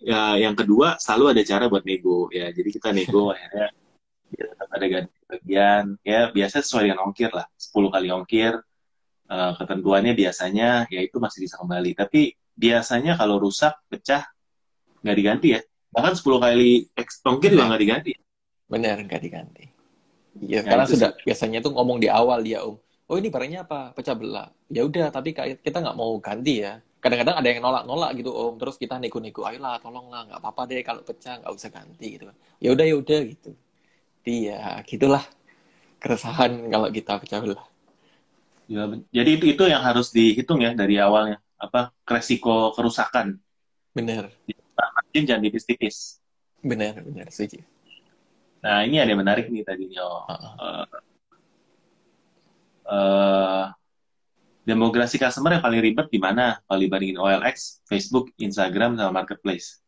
ya 0.00 0.38
yang 0.38 0.54
kedua 0.54 0.96
selalu 1.02 1.36
ada 1.36 1.42
cara 1.42 1.64
buat 1.66 1.84
nego. 1.84 2.30
Ya 2.32 2.48
jadi 2.54 2.68
kita 2.70 2.94
nego 2.94 3.28
akhirnya. 3.34 3.74
Ya 4.26 4.42
tetap 4.50 4.68
ada 4.72 4.86
ganti 4.88 5.16
bagian. 5.28 5.84
Ya 6.02 6.20
biasa 6.32 6.64
sesuai 6.64 6.88
dengan 6.88 7.04
ongkir 7.10 7.30
lah. 7.34 7.46
10 7.58 7.94
kali 7.94 8.08
ongkir 8.14 8.54
uh, 9.30 9.52
ketentuannya 9.58 10.12
biasanya 10.14 10.90
ya 10.90 11.00
itu 11.02 11.16
masih 11.18 11.46
bisa 11.46 11.58
kembali. 11.60 11.94
Tapi 11.94 12.34
biasanya 12.56 13.18
kalau 13.18 13.42
rusak 13.42 13.76
pecah 13.90 14.24
nggak 15.02 15.16
diganti 15.16 15.48
ya. 15.54 15.60
Bahkan 15.92 16.12
10 16.18 16.44
kali 16.44 16.70
ongkir 17.24 17.50
juga 17.54 17.64
nggak 17.72 17.82
diganti. 17.82 18.12
Benar 18.66 18.96
nggak 19.06 19.22
diganti. 19.22 19.64
Iya, 20.36 20.60
ya, 20.60 20.68
karena 20.68 20.84
sudah 20.84 21.10
sih. 21.16 21.32
biasanya 21.32 21.58
tuh 21.64 21.72
ngomong 21.72 21.96
di 21.96 22.12
awal 22.12 22.44
dia 22.44 22.60
om 22.60 22.76
oh 23.06 23.16
ini 23.16 23.28
barangnya 23.30 23.66
apa? 23.66 23.94
Pecah 23.94 24.14
belah. 24.18 24.50
Ya 24.70 24.82
udah 24.82 25.10
tapi 25.14 25.32
kita 25.34 25.78
nggak 25.78 25.96
mau 25.96 26.18
ganti 26.18 26.66
ya. 26.66 26.82
Kadang-kadang 26.98 27.38
ada 27.38 27.48
yang 27.48 27.60
nolak-nolak 27.62 28.10
gitu 28.18 28.30
om. 28.34 28.54
Terus 28.58 28.76
kita 28.78 28.98
nego-nego 28.98 29.46
ayolah 29.46 29.78
tolonglah 29.78 30.26
nggak 30.26 30.40
apa-apa 30.42 30.62
deh 30.70 30.82
kalau 30.82 31.02
pecah 31.06 31.38
nggak 31.42 31.52
usah 31.54 31.70
ganti 31.70 32.06
gitu. 32.18 32.24
Ya 32.58 32.68
udah 32.74 32.84
ya 32.84 32.96
udah 32.98 33.20
gitu. 33.30 33.50
Ya 34.26 34.82
gitulah 34.82 35.22
keresahan 36.02 36.66
kalau 36.66 36.88
kita 36.90 37.22
pecah 37.22 37.38
belah. 37.38 37.66
Ya, 38.66 38.90
jadi 39.14 39.30
itu 39.38 39.44
itu 39.54 39.62
yang 39.70 39.82
harus 39.82 40.10
dihitung 40.10 40.58
ya 40.58 40.74
dari 40.74 40.98
awalnya 40.98 41.38
apa 41.54 41.94
resiko 42.02 42.74
kerusakan. 42.74 43.38
Benar. 43.94 44.28
Margin 44.76 45.22
jangan 45.24 45.42
tipis-tipis. 45.46 46.20
Benar, 46.60 47.00
benar 47.00 47.30
setuju. 47.30 47.62
Nah 48.60 48.82
ini 48.82 48.98
ada 48.98 49.14
yang 49.14 49.22
menarik 49.22 49.46
nih 49.48 49.62
tadinya. 49.62 50.02
Uh 50.02 50.32
-uh. 50.34 50.54
Uh, 50.58 50.86
uh, 52.90 53.64
demografi 54.66 55.16
customer 55.16 55.56
yang 55.56 55.64
paling 55.64 55.80
ribet 55.80 56.06
di 56.10 56.18
mana 56.18 56.58
kalau 56.66 56.82
dibandingin 56.82 57.22
OLX, 57.22 57.86
Facebook, 57.86 58.34
Instagram, 58.42 58.98
sama 58.98 59.22
Marketplace? 59.22 59.78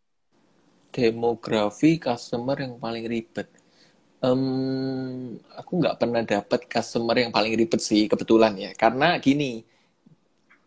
Demografi 0.95 1.99
customer 1.99 2.57
yang 2.63 2.79
paling 2.79 3.05
ribet 3.11 3.51
Um, 4.19 5.39
aku 5.55 5.79
nggak 5.79 5.97
pernah 6.03 6.23
dapat 6.27 6.67
customer 6.67 7.15
yang 7.15 7.31
paling 7.31 7.55
ribet 7.55 7.79
sih 7.79 8.11
kebetulan 8.11 8.59
ya. 8.59 8.71
Karena 8.75 9.15
gini, 9.23 9.63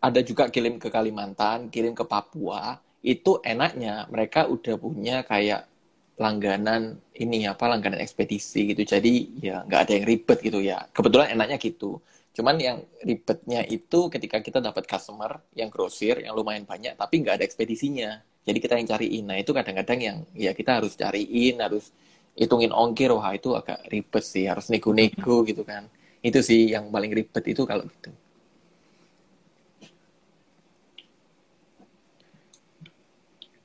ada 0.00 0.20
juga 0.24 0.48
kirim 0.48 0.80
ke 0.80 0.88
Kalimantan, 0.88 1.68
kirim 1.68 1.92
ke 1.92 2.04
Papua, 2.08 2.80
itu 3.04 3.38
enaknya 3.44 4.08
mereka 4.08 4.48
udah 4.48 4.74
punya 4.80 5.20
kayak 5.26 5.68
langganan 6.16 7.02
ini 7.18 7.44
apa 7.50 7.66
langganan 7.68 8.00
ekspedisi 8.00 8.72
gitu. 8.72 8.82
Jadi 8.86 9.42
ya 9.42 9.66
nggak 9.66 9.80
ada 9.84 9.92
yang 10.00 10.06
ribet 10.06 10.38
gitu 10.40 10.58
ya. 10.62 10.86
Kebetulan 10.94 11.34
enaknya 11.34 11.58
gitu. 11.60 12.00
Cuman 12.32 12.56
yang 12.56 12.80
ribetnya 13.04 13.60
itu 13.68 14.08
ketika 14.08 14.40
kita 14.40 14.58
dapat 14.64 14.88
customer 14.88 15.44
yang 15.52 15.68
grosir 15.68 16.24
yang 16.24 16.32
lumayan 16.32 16.64
banyak 16.64 16.96
tapi 16.96 17.20
nggak 17.20 17.42
ada 17.42 17.44
ekspedisinya. 17.44 18.10
Jadi 18.42 18.58
kita 18.58 18.74
yang 18.80 18.88
cariin. 18.88 19.24
Nah 19.28 19.36
itu 19.38 19.52
kadang-kadang 19.54 19.98
yang 20.00 20.18
ya 20.32 20.56
kita 20.56 20.80
harus 20.82 20.96
cariin 20.96 21.60
harus 21.60 21.92
hitungin 22.32 22.72
ongkir 22.72 23.12
wah 23.12 23.32
itu 23.36 23.52
agak 23.52 23.84
ribet 23.92 24.24
sih 24.24 24.48
harus 24.48 24.68
nego-nego 24.72 25.44
gitu 25.44 25.62
kan. 25.62 25.88
Itu 26.24 26.40
sih 26.40 26.72
yang 26.72 26.88
paling 26.94 27.12
ribet 27.12 27.44
itu 27.48 27.62
kalau 27.68 27.84
gitu. 27.88 28.10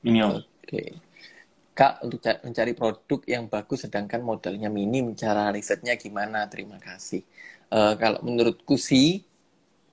Ini 0.08 0.18
om 0.24 0.38
oke. 0.40 0.82
Kak, 1.78 2.02
untuk 2.02 2.18
mencari 2.42 2.74
produk 2.74 3.20
yang 3.30 3.46
bagus 3.46 3.86
sedangkan 3.86 4.18
modalnya 4.18 4.66
minim, 4.66 5.14
cara 5.14 5.54
risetnya 5.54 5.94
gimana? 5.94 6.50
Terima 6.50 6.74
kasih. 6.82 7.22
Uh, 7.70 7.94
kalau 7.94 8.18
menurutku 8.26 8.74
sih, 8.74 9.22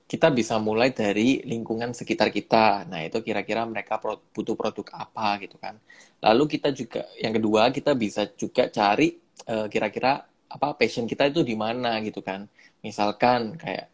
kita 0.06 0.30
bisa 0.30 0.56
mulai 0.62 0.94
dari 0.94 1.42
lingkungan 1.42 1.90
sekitar 1.90 2.30
kita. 2.30 2.86
Nah, 2.86 3.02
itu 3.02 3.18
kira-kira 3.26 3.66
mereka 3.66 3.98
butuh 4.30 4.54
produk 4.54 4.86
apa 4.94 5.42
gitu 5.42 5.58
kan. 5.58 5.74
Lalu 6.22 6.58
kita 6.58 6.70
juga, 6.70 7.10
yang 7.18 7.34
kedua, 7.34 7.74
kita 7.74 7.92
bisa 7.98 8.30
juga 8.38 8.70
cari 8.70 9.18
uh, 9.50 9.66
kira-kira 9.66 10.22
apa 10.46 10.78
passion 10.78 11.10
kita 11.10 11.26
itu 11.26 11.42
di 11.42 11.58
mana 11.58 11.98
gitu 12.06 12.22
kan. 12.22 12.46
Misalkan 12.86 13.58
kayak 13.58 13.90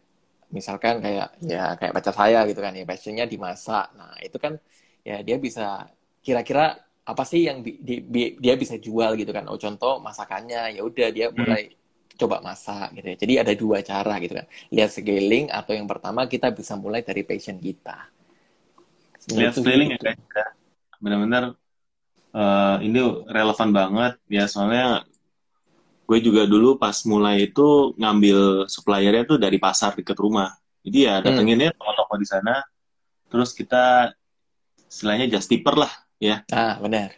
misalkan 0.52 1.00
kayak 1.00 1.32
ya 1.40 1.74
kayak 1.80 1.96
baca 1.96 2.12
saya 2.12 2.44
gitu 2.44 2.60
kan 2.60 2.76
ya 2.76 2.84
passionnya 2.84 3.24
di 3.24 3.40
masak 3.40 3.88
nah 3.96 4.12
itu 4.20 4.36
kan 4.36 4.60
ya 5.00 5.24
dia 5.24 5.40
bisa 5.40 5.88
kira-kira 6.20 6.76
apa 7.02 7.24
sih 7.26 7.48
yang 7.48 7.64
di, 7.64 7.80
di, 7.82 8.36
dia 8.38 8.54
bisa 8.54 8.76
jual 8.78 9.16
gitu 9.18 9.32
kan 9.32 9.48
oh 9.48 9.58
contoh 9.58 9.98
masakannya 9.98 10.76
ya 10.78 10.84
udah 10.84 11.08
dia 11.10 11.32
hmm. 11.32 11.34
mulai 11.34 11.62
hmm. 11.72 11.81
Coba 12.16 12.44
masak 12.44 12.92
gitu 12.98 13.06
ya. 13.12 13.16
Jadi 13.16 13.32
ada 13.40 13.52
dua 13.56 13.78
cara 13.80 14.14
gitu 14.20 14.34
kan. 14.36 14.46
Lihat 14.72 14.90
scaling 14.92 15.46
atau 15.48 15.72
yang 15.72 15.88
pertama 15.88 16.26
kita 16.28 16.52
bisa 16.52 16.76
mulai 16.76 17.00
dari 17.00 17.22
passion 17.24 17.56
kita. 17.58 18.08
Lihat 19.32 19.54
scaling 19.56 19.96
ya 19.96 19.98
guys 20.00 20.18
ya. 20.18 20.46
benar-benar 21.02 21.58
uh, 22.34 22.76
ini 22.82 23.00
relevan 23.26 23.70
banget. 23.70 24.12
Ya 24.28 24.44
soalnya 24.46 25.06
gue 26.06 26.18
juga 26.20 26.44
dulu 26.44 26.76
pas 26.76 26.94
mulai 27.08 27.48
itu 27.48 27.96
ngambil 27.96 28.68
suppliernya 28.68 29.24
tuh 29.24 29.38
dari 29.40 29.56
pasar 29.56 29.96
dekat 29.96 30.18
rumah. 30.18 30.52
Jadi 30.82 30.98
ya 31.08 31.18
hmm. 31.18 31.24
datenginnya 31.24 31.70
hmm. 31.72 31.78
toko-toko 31.78 32.14
di 32.18 32.26
sana. 32.28 32.54
Terus 33.32 33.50
kita 33.56 34.12
istilahnya 34.92 35.26
just 35.32 35.48
tipper 35.48 35.74
lah 35.78 35.92
ya. 36.20 36.44
Ah 36.52 36.76
benar. 36.76 37.16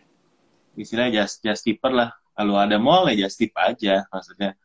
Istilahnya 0.78 1.24
just 1.24 1.42
just 1.42 1.66
tipper 1.66 1.90
lah. 1.90 2.14
Kalau 2.34 2.58
ada 2.58 2.78
mall 2.82 3.06
ya 3.10 3.26
just 3.26 3.38
tip 3.38 3.54
aja 3.54 4.06
maksudnya 4.10 4.58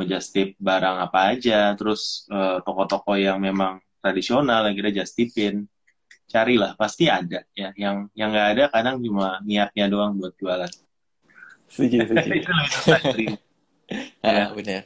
mau 0.00 0.08
just 0.08 0.32
tip 0.32 0.56
barang 0.56 0.96
apa 1.04 1.36
aja 1.36 1.76
terus 1.76 2.24
uh, 2.32 2.64
toko-toko 2.64 3.20
yang 3.20 3.36
memang 3.36 3.84
tradisional 4.00 4.64
yang 4.64 4.72
kita 4.80 5.04
just 5.04 5.12
tipin 5.12 5.68
carilah 6.24 6.72
pasti 6.80 7.12
ada 7.12 7.44
ya. 7.52 7.76
Yang 7.76 8.08
yang 8.16 8.32
nggak 8.32 8.48
ada 8.56 8.64
kadang 8.72 8.96
cuma 9.04 9.44
niatnya 9.44 9.92
doang 9.92 10.16
buat 10.16 10.32
jualan. 10.40 10.72
Setuju 11.68 11.96
setuju. 12.08 12.32
Itu 12.40 12.52
lebih 13.12 13.28
ya. 14.24 14.44
benar. 14.56 14.84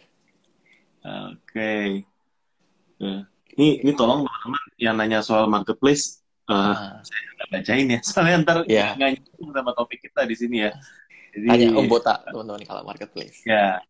Oke. 1.31 1.47
Okay. 1.47 1.89
ini 3.55 3.87
ini 3.87 3.93
tolong 3.95 4.27
teman-teman 4.27 4.63
yang 4.81 4.95
nanya 4.99 5.21
soal 5.23 5.47
marketplace 5.47 6.25
uh, 6.51 6.99
saya 7.07 7.23
nggak 7.39 7.49
bacain 7.55 7.87
ya. 7.87 8.01
Soalnya 8.09 8.37
ntar 8.43 8.59
yeah. 8.67 8.99
nggak 8.99 9.21
nyambung 9.21 9.53
sama 9.55 9.71
topik 9.79 10.01
kita 10.03 10.27
di 10.27 10.35
sini 10.35 10.57
ya. 10.67 10.73
Jadi 11.37 11.47
hanya 11.53 11.69
om 11.79 11.87
botak 11.87 12.27
teman-teman 12.27 12.65
kalau 12.67 12.83
marketplace. 12.83 13.45
Ya 13.47 13.85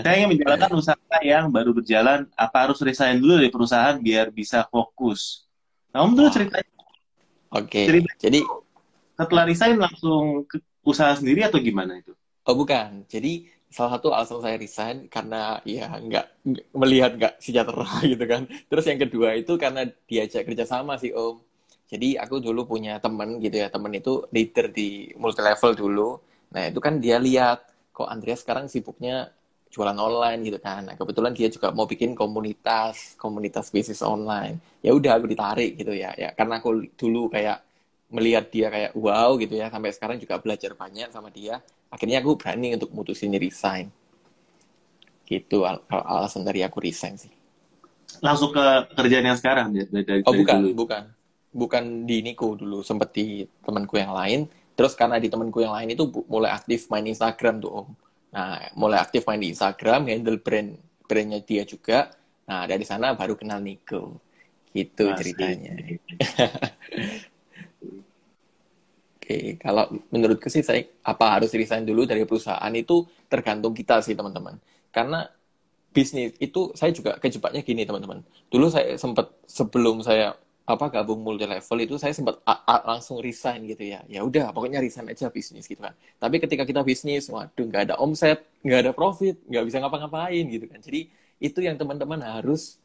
saya 0.00 0.14
ingin 0.22 0.38
menjalankan 0.38 0.72
usaha 0.78 1.18
yang 1.22 1.50
baru 1.50 1.74
berjalan 1.74 2.26
apa 2.34 2.56
harus 2.68 2.78
resign 2.80 3.18
dulu 3.18 3.40
dari 3.42 3.50
perusahaan 3.50 3.96
biar 3.98 4.30
bisa 4.30 4.64
fokus 4.68 5.44
nah 5.90 6.06
om 6.06 6.14
dulu 6.14 6.28
ceritanya 6.30 6.70
oke 7.52 7.68
okay. 7.68 7.84
Cerita 7.90 8.12
jadi 8.18 8.40
setelah 9.14 9.44
resign 9.46 9.76
langsung 9.78 10.46
ke 10.46 10.58
usaha 10.84 11.14
sendiri 11.16 11.46
atau 11.46 11.58
gimana 11.58 11.98
itu 11.98 12.12
oh 12.44 12.54
bukan 12.54 13.08
jadi 13.08 13.46
salah 13.74 13.98
satu 13.98 14.14
alasan 14.14 14.38
saya 14.38 14.54
resign 14.54 14.96
karena 15.10 15.58
ya 15.66 15.90
nggak 15.98 16.46
melihat 16.78 17.18
nggak 17.18 17.34
sejahtera 17.42 17.90
gitu 18.14 18.22
kan. 18.22 18.46
Terus 18.70 18.84
yang 18.86 19.02
kedua 19.02 19.34
itu 19.34 19.58
karena 19.58 19.82
diajak 20.06 20.46
kerjasama 20.46 20.94
sih 20.94 21.10
om. 21.10 21.42
Jadi 21.90 22.14
aku 22.14 22.38
dulu 22.38 22.70
punya 22.70 23.02
temen 23.02 23.42
gitu 23.42 23.58
ya, 23.58 23.68
temen 23.68 23.90
itu 23.98 24.22
leader 24.30 24.70
di 24.70 25.10
multi 25.18 25.42
level 25.42 25.74
dulu. 25.74 26.08
Nah 26.54 26.70
itu 26.70 26.78
kan 26.78 27.02
dia 27.02 27.18
lihat 27.18 27.66
kok 27.90 28.06
Andreas 28.06 28.46
sekarang 28.46 28.70
sibuknya 28.70 29.34
jualan 29.74 29.98
online 29.98 30.46
gitu 30.46 30.62
kan. 30.62 30.86
Nah, 30.86 30.94
kebetulan 30.94 31.34
dia 31.34 31.50
juga 31.50 31.74
mau 31.74 31.90
bikin 31.90 32.14
komunitas, 32.14 33.18
komunitas 33.18 33.74
bisnis 33.74 34.06
online. 34.06 34.62
Ya 34.86 34.94
udah 34.94 35.18
aku 35.18 35.26
ditarik 35.26 35.74
gitu 35.74 35.90
ya. 35.90 36.14
Ya 36.14 36.30
karena 36.30 36.62
aku 36.62 36.86
dulu 36.94 37.26
kayak 37.26 37.58
melihat 38.14 38.46
dia 38.54 38.70
kayak 38.70 38.94
wow 38.94 39.34
gitu 39.34 39.58
ya 39.58 39.66
sampai 39.74 39.90
sekarang 39.90 40.22
juga 40.22 40.38
belajar 40.38 40.78
banyak 40.78 41.10
sama 41.10 41.34
dia. 41.34 41.58
Akhirnya 41.90 42.22
aku 42.22 42.38
berani 42.38 42.78
untuk 42.78 42.94
mutusin 42.94 43.34
resign. 43.34 43.90
Gitu 45.26 45.66
al 45.66 45.82
alasan 45.90 46.46
dari 46.46 46.62
aku 46.62 46.78
resign 46.78 47.18
sih. 47.18 47.34
Langsung 48.22 48.54
ke 48.54 48.62
kerjaan 48.94 49.26
yang 49.26 49.38
sekarang 49.42 49.74
ya 49.74 49.90
dari, 49.90 50.06
dari, 50.06 50.20
Oh 50.22 50.30
bukan, 50.30 50.70
dulu. 50.70 50.86
bukan 50.86 51.02
bukan 51.54 52.06
di 52.06 52.22
Niko 52.22 52.54
dulu 52.58 52.82
sempat 52.82 53.14
di 53.14 53.46
temanku 53.62 53.94
yang 53.94 54.10
lain 54.10 54.50
terus 54.74 54.98
karena 54.98 55.22
di 55.22 55.30
temanku 55.30 55.62
yang 55.62 55.70
lain 55.70 55.94
itu 55.94 56.02
mulai 56.26 56.50
aktif 56.50 56.90
main 56.90 57.06
Instagram 57.06 57.62
tuh 57.62 57.70
om 57.70 57.88
nah 58.34 58.58
mulai 58.74 58.98
aktif 58.98 59.22
main 59.30 59.38
di 59.38 59.54
Instagram 59.54 60.10
handle 60.10 60.42
brand 60.42 60.74
brandnya 61.06 61.40
dia 61.46 61.62
juga 61.62 62.10
nah 62.44 62.66
dari 62.66 62.82
sana 62.82 63.14
baru 63.14 63.38
kenal 63.38 63.62
Niko 63.62 64.18
gitu 64.74 65.06
Masih. 65.06 65.18
ceritanya 65.22 65.74
Oke, 69.24 69.56
kalau 69.56 69.88
menurutku 70.12 70.52
sih 70.52 70.60
saya 70.60 70.84
apa 71.00 71.40
harus 71.40 71.48
resign 71.56 71.88
dulu 71.88 72.04
dari 72.04 72.28
perusahaan 72.28 72.68
itu 72.76 73.08
tergantung 73.24 73.72
kita 73.72 74.04
sih 74.04 74.12
teman-teman. 74.12 74.60
Karena 74.92 75.24
bisnis 75.96 76.36
itu 76.36 76.76
saya 76.76 76.92
juga 76.92 77.16
kejebaknya 77.16 77.64
gini 77.64 77.88
teman-teman. 77.88 78.20
Dulu 78.52 78.68
saya 78.68 79.00
sempat 79.00 79.32
sebelum 79.48 80.04
saya 80.04 80.36
apa 80.64 80.88
gabung 80.88 81.20
multi 81.20 81.44
level 81.44 81.76
itu 81.84 82.00
saya 82.00 82.16
sempat 82.16 82.40
langsung 82.88 83.20
resign 83.20 83.68
gitu 83.68 83.84
ya. 83.84 84.00
Ya 84.08 84.24
udah 84.24 84.48
pokoknya 84.48 84.80
resign 84.80 85.12
aja 85.12 85.28
bisnis 85.28 85.68
gitu 85.68 85.84
kan. 85.84 85.92
Tapi 86.16 86.40
ketika 86.40 86.64
kita 86.64 86.80
bisnis 86.80 87.28
waduh 87.28 87.68
nggak 87.68 87.92
ada 87.92 87.94
omset 88.00 88.40
nggak 88.64 88.80
ada 88.88 88.92
profit 88.96 89.36
nggak 89.44 89.64
bisa 89.68 89.76
ngapa-ngapain 89.84 90.44
gitu 90.48 90.64
kan. 90.64 90.80
Jadi 90.80 91.12
itu 91.36 91.58
yang 91.60 91.76
teman-teman 91.76 92.24
harus 92.24 92.80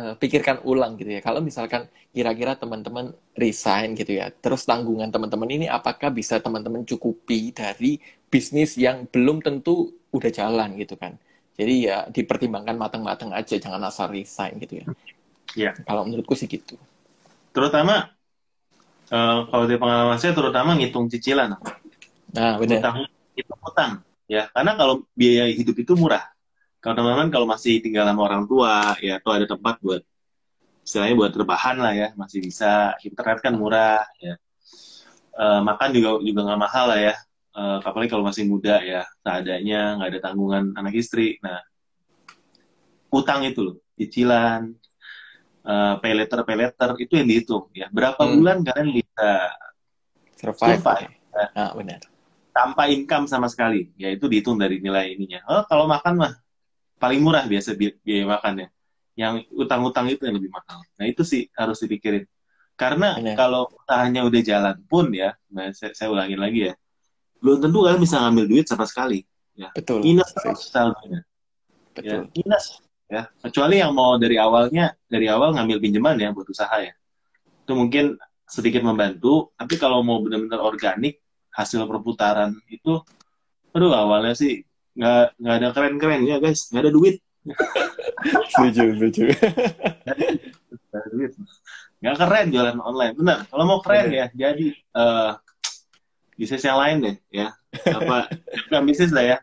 uh, 0.00 0.16
pikirkan 0.16 0.64
ulang 0.64 0.96
gitu 0.96 1.12
ya. 1.12 1.20
Kalau 1.20 1.44
misalkan 1.44 1.84
kira-kira 2.16 2.56
teman-teman 2.56 3.12
resign 3.36 3.92
gitu 3.92 4.16
ya 4.16 4.32
terus 4.32 4.64
tanggungan 4.64 5.12
teman-teman 5.12 5.48
ini 5.52 5.66
apakah 5.68 6.08
bisa 6.08 6.40
teman-teman 6.40 6.88
cukupi 6.88 7.52
dari 7.52 8.00
bisnis 8.32 8.80
yang 8.80 9.04
belum 9.12 9.44
tentu 9.44 10.00
udah 10.16 10.32
jalan 10.32 10.80
gitu 10.80 10.96
kan. 10.96 11.20
Jadi 11.60 11.92
ya 11.92 12.08
dipertimbangkan 12.08 12.80
matang-matang 12.80 13.36
aja 13.36 13.60
jangan 13.60 13.84
asal 13.84 14.08
resign 14.08 14.56
gitu 14.64 14.80
ya. 14.80 14.86
Ya. 15.52 15.70
Kalau 15.84 16.08
menurutku 16.08 16.32
sih 16.32 16.48
gitu 16.48 16.80
terutama 17.52 18.10
uh, 19.12 19.46
kalau 19.46 19.64
dari 19.68 19.78
pengalaman 19.78 20.18
saya 20.18 20.32
terutama 20.32 20.74
ngitung 20.74 21.06
cicilan. 21.12 21.56
Nah 22.32 22.52
benar. 22.58 22.80
Utang 22.80 22.96
itu 23.36 23.52
utang 23.60 23.92
ya. 24.26 24.48
Karena 24.50 24.72
kalau 24.74 25.04
biaya 25.12 25.52
hidup 25.52 25.76
itu 25.78 25.92
murah. 25.94 26.24
Kalau 26.82 26.98
teman-teman 26.98 27.30
kalau 27.30 27.46
masih 27.46 27.78
tinggal 27.78 28.08
sama 28.08 28.26
orang 28.26 28.44
tua 28.50 28.98
ya 28.98 29.22
atau 29.22 29.30
ada 29.30 29.46
tempat 29.46 29.78
buat 29.78 30.02
istilahnya 30.82 31.14
buat 31.14 31.30
rebahan 31.30 31.76
lah 31.78 31.92
ya 31.94 32.08
masih 32.18 32.42
bisa. 32.42 32.96
Internet 33.04 33.38
kan 33.44 33.54
murah 33.54 34.02
ya. 34.18 34.34
Uh, 35.32 35.60
makan 35.64 35.88
juga 35.96 36.20
juga 36.20 36.40
nggak 36.44 36.60
mahal 36.60 36.84
lah 36.90 37.00
ya. 37.00 37.14
Uh, 37.52 37.78
apalagi 37.84 38.10
kalau 38.10 38.24
masih 38.26 38.48
muda 38.48 38.82
ya. 38.82 39.06
Seadanya 39.22 40.00
nggak 40.00 40.08
ada 40.10 40.20
tanggungan 40.24 40.74
anak 40.74 40.98
istri. 40.98 41.38
Nah 41.38 41.62
utang 43.12 43.44
itu 43.44 43.60
loh 43.60 43.76
cicilan 43.92 44.72
uh, 45.66 45.94
pay 45.98 46.12
letter 46.14 46.40
pay 46.46 46.56
letter 46.58 46.90
itu 46.98 47.12
yang 47.18 47.26
dihitung 47.28 47.64
ya. 47.74 47.86
Berapa 47.90 48.22
hmm. 48.22 48.32
bulan 48.38 48.58
kalian 48.62 48.88
bisa 48.94 49.28
survive, 50.38 50.82
survive 50.82 51.12
ya. 51.12 51.46
nah, 51.54 51.72
benar. 51.74 52.00
Tanpa 52.52 52.82
income 52.92 53.26
sama 53.26 53.48
sekali 53.48 53.88
ya 53.96 54.12
itu 54.12 54.28
dihitung 54.28 54.60
dari 54.60 54.78
nilai 54.78 55.16
ininya. 55.16 55.40
Oh 55.48 55.64
kalau 55.64 55.88
makan 55.88 56.14
mah 56.20 56.32
paling 57.00 57.18
murah 57.24 57.48
biasa 57.48 57.74
bi 57.74 57.94
biaya 58.02 58.28
makannya. 58.28 58.68
Yang 59.12 59.44
utang-utang 59.52 60.08
itu 60.08 60.24
yang 60.24 60.36
lebih 60.40 60.52
mahal. 60.52 60.80
Nah 60.96 61.04
itu 61.04 61.24
sih 61.24 61.48
harus 61.56 61.80
dipikirin. 61.80 62.24
Karena 62.76 63.16
benar. 63.20 63.36
kalau 63.36 63.68
usahanya 63.68 64.24
udah 64.24 64.40
jalan 64.40 64.76
pun 64.88 65.12
ya 65.12 65.36
nah 65.52 65.68
saya, 65.76 65.92
saya 65.92 66.08
ulangin 66.08 66.40
lagi 66.40 66.72
ya 66.72 66.74
belum 67.42 67.58
tentu 67.58 67.78
kalian 67.82 68.00
bisa 68.00 68.16
ngambil 68.22 68.44
duit 68.46 68.66
sama 68.70 68.86
sekali 68.86 69.26
ya. 69.58 69.68
Betul. 69.74 70.00
Minus 70.06 70.30
saldonya. 70.70 71.26
Ya 72.00 72.24
minus 72.32 72.80
ya 73.12 73.28
kecuali 73.44 73.84
yang 73.84 73.92
mau 73.92 74.16
dari 74.16 74.40
awalnya 74.40 74.96
dari 75.04 75.28
awal 75.28 75.52
ngambil 75.52 75.84
pinjaman 75.84 76.16
ya 76.16 76.32
buat 76.32 76.48
usaha 76.48 76.80
ya 76.80 76.96
itu 77.36 77.72
mungkin 77.76 78.16
sedikit 78.48 78.80
membantu 78.80 79.52
tapi 79.60 79.76
kalau 79.76 80.00
mau 80.00 80.24
benar-benar 80.24 80.64
organik 80.64 81.20
hasil 81.52 81.84
perputaran 81.84 82.56
itu 82.72 83.04
Aduh 83.72 83.92
awalnya 83.92 84.36
sih 84.36 84.60
nggak 84.92 85.40
nggak 85.40 85.54
ada 85.56 85.68
keren-keren 85.72 86.28
ya 86.28 86.36
guys, 86.36 86.68
nggak 86.68 86.82
ada 86.84 86.92
duit. 86.92 87.16
setuju 88.54 88.94
setuju 88.94 89.34
Nggak 91.98 92.16
keren 92.20 92.46
jualan 92.52 92.78
online. 92.78 93.14
Benar. 93.16 93.38
Kalau 93.48 93.64
mau 93.64 93.80
keren 93.80 94.12
ya, 94.12 94.26
jadi 94.36 94.76
eh 94.76 95.30
bisnis 96.36 96.68
yang 96.68 96.78
lain 96.78 96.96
deh 97.00 97.16
ya. 97.32 97.48
Apa 97.72 98.28
bukan 98.68 98.82
bisnis 98.88 99.10
lah 99.10 99.24
ya. 99.24 99.38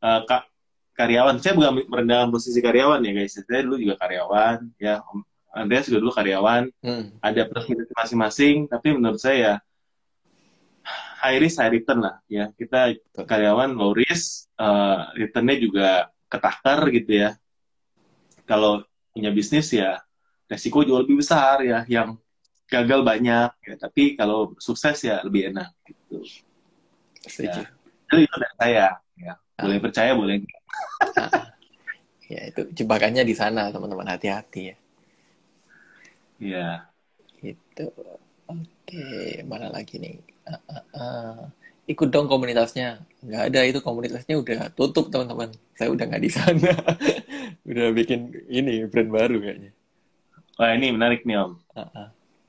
Kak 0.00 0.47
karyawan. 0.98 1.38
Saya 1.38 1.54
bukan 1.54 1.86
merendahkan 1.86 2.28
posisi 2.34 2.58
karyawan 2.58 2.98
ya 3.06 3.12
guys. 3.14 3.38
Saya 3.38 3.62
dulu 3.62 3.78
juga 3.78 3.94
karyawan 4.02 4.56
ya. 4.82 4.98
Om 5.06 5.22
Andreas 5.54 5.86
juga 5.86 5.98
dulu 6.02 6.12
karyawan. 6.12 6.62
Hmm, 6.82 7.04
Ada 7.22 7.46
plus 7.46 7.66
minus 7.70 7.88
masing-masing. 7.94 8.66
Tapi 8.66 8.88
menurut 8.98 9.22
saya 9.22 9.38
ya 9.38 9.54
high 11.22 11.38
risk 11.38 11.62
high 11.62 11.72
return 11.72 12.02
lah 12.02 12.18
ya. 12.26 12.50
Kita 12.52 12.92
karyawan 13.14 13.78
low 13.78 13.94
risk, 13.94 14.50
eh, 14.58 14.98
returnnya 15.22 15.56
juga 15.62 15.88
ketakar 16.26 16.90
gitu 16.90 17.10
ya. 17.14 17.30
Kalau 18.44 18.82
punya 19.14 19.30
bisnis 19.30 19.70
ya 19.70 20.02
resiko 20.50 20.82
jauh 20.82 21.00
lebih 21.06 21.22
besar 21.22 21.62
ya. 21.62 21.86
Yang 21.86 22.18
gagal 22.68 23.00
banyak 23.06 23.50
ya. 23.64 23.74
Tapi 23.78 24.18
kalau 24.18 24.52
sukses 24.58 24.98
ya 25.00 25.22
lebih 25.22 25.54
enak 25.54 25.70
gitu. 25.86 26.26
Jadi 27.50 27.66
itu 28.24 28.34
dari 28.36 28.54
saya 28.58 28.88
ya. 29.16 29.34
Boleh 29.58 29.78
percaya 29.82 30.12
boleh 30.14 30.34
enggak. 30.40 30.60
ya 32.28 32.42
itu 32.50 32.62
jebakannya 32.76 33.24
di 33.24 33.34
sana 33.34 33.72
teman-teman 33.72 34.08
hati-hati 34.12 34.62
ya 34.72 34.76
Iya. 36.38 36.86
Gitu. 37.42 37.86
Oke, 38.48 39.42
mana 39.44 39.68
lagi 39.68 39.98
nih? 40.00 40.16
Ah, 40.48 40.62
ah, 40.70 40.84
ah. 40.96 41.38
Ikut 41.90 42.08
dong 42.14 42.30
komunitasnya. 42.30 43.02
Nggak 43.24 43.42
ada 43.52 43.60
itu 43.66 43.80
komunitasnya 43.82 44.38
udah 44.38 44.70
tutup 44.72 45.10
teman-teman. 45.10 45.50
Saya 45.74 45.90
udah 45.92 46.04
nggak 46.08 46.24
di 46.24 46.30
sana. 46.30 46.72
udah 47.70 47.86
bikin 47.92 48.32
ini 48.48 48.86
brand 48.86 49.10
baru 49.10 49.36
kayaknya. 49.42 49.70
Wah 50.58 50.70
ini 50.74 50.94
menarik 50.94 51.26
nih 51.26 51.36
Om. 51.42 51.52
Ah, 51.74 51.80
ah. 51.94 52.08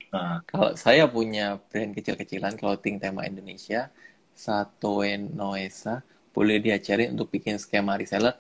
Nah, 0.10 0.38
Kalau 0.50 0.74
saya 0.74 1.06
punya 1.06 1.62
brand 1.70 1.94
kecil-kecilan 1.94 2.58
clothing 2.58 2.98
tema 2.98 3.26
Indonesia, 3.30 3.94
Satoe 4.34 5.18
Noesa, 5.18 6.02
boleh 6.36 6.58
diajarin 6.64 7.16
untuk 7.16 7.30
bikin 7.34 7.58
skema 7.62 7.98
reseller. 8.00 8.36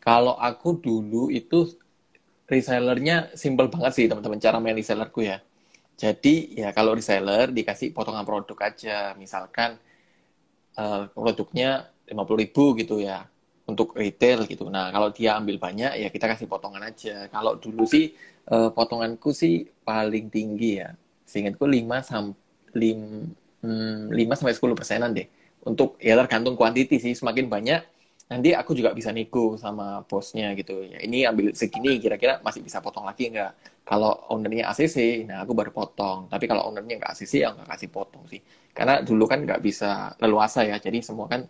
Kalau 0.00 0.34
aku 0.40 0.80
dulu 0.80 1.28
itu 1.32 1.68
resellernya 2.50 3.30
simple 3.38 3.70
banget 3.70 3.92
sih 3.94 4.06
teman-teman 4.10 4.40
cara 4.42 4.58
main 4.58 4.76
resellerku 4.76 5.20
ya. 5.22 5.38
Jadi 6.00 6.56
ya 6.56 6.72
kalau 6.72 6.96
reseller 6.96 7.52
dikasih 7.52 7.92
potongan 7.92 8.24
produk 8.24 8.58
aja, 8.68 9.12
misalkan 9.20 9.76
eh, 10.78 11.02
produknya 11.14 11.90
50.000 12.08 12.74
gitu 12.80 12.98
ya 12.98 13.26
untuk 13.70 13.94
retail 13.94 14.44
gitu. 14.50 14.66
Nah, 14.66 14.90
kalau 14.90 15.14
dia 15.14 15.38
ambil 15.38 15.56
banyak 15.62 15.92
ya 16.02 16.08
kita 16.10 16.26
kasih 16.26 16.50
potongan 16.50 16.82
aja. 16.90 17.30
Kalau 17.30 17.54
dulu 17.60 17.84
sih 17.86 18.10
eh, 18.50 18.70
potonganku 18.74 19.30
sih 19.30 19.68
paling 19.86 20.26
tinggi 20.32 20.82
ya. 20.82 20.90
Seingatku 21.30 21.64
5 21.68 22.02
sampai 22.02 22.90
5 24.10 24.34
sampai 24.38 24.54
10 24.56 24.74
persenan 24.78 25.10
deh. 25.14 25.26
Untuk 25.66 26.00
ya 26.00 26.16
tergantung 26.16 26.56
kuantiti 26.56 26.96
sih, 26.96 27.12
semakin 27.12 27.46
banyak 27.52 27.80
nanti 28.30 28.54
aku 28.54 28.72
juga 28.78 28.94
bisa 28.94 29.10
nego 29.10 29.58
sama 29.58 30.06
bosnya 30.06 30.54
gitu. 30.54 30.86
Ya 30.86 30.98
ini 31.02 31.26
ambil 31.26 31.50
segini 31.52 31.98
kira-kira 31.98 32.38
masih 32.46 32.62
bisa 32.62 32.78
potong 32.80 33.04
lagi 33.04 33.28
nggak? 33.28 33.82
Kalau 33.84 34.12
ownernya 34.30 34.70
ACC, 34.70 35.26
nah 35.26 35.42
aku 35.44 35.52
baru 35.52 35.74
potong. 35.74 36.30
Tapi 36.30 36.44
kalau 36.46 36.62
ownernya 36.70 36.94
nggak 37.02 37.12
ACC, 37.12 37.42
ya 37.44 37.50
nggak 37.52 37.68
kasih 37.76 37.88
potong 37.90 38.24
sih. 38.30 38.40
Karena 38.72 39.02
dulu 39.02 39.24
kan 39.26 39.42
nggak 39.42 39.60
bisa 39.60 40.14
leluasa 40.22 40.62
ya, 40.64 40.78
jadi 40.78 41.02
semua 41.02 41.26
kan 41.26 41.42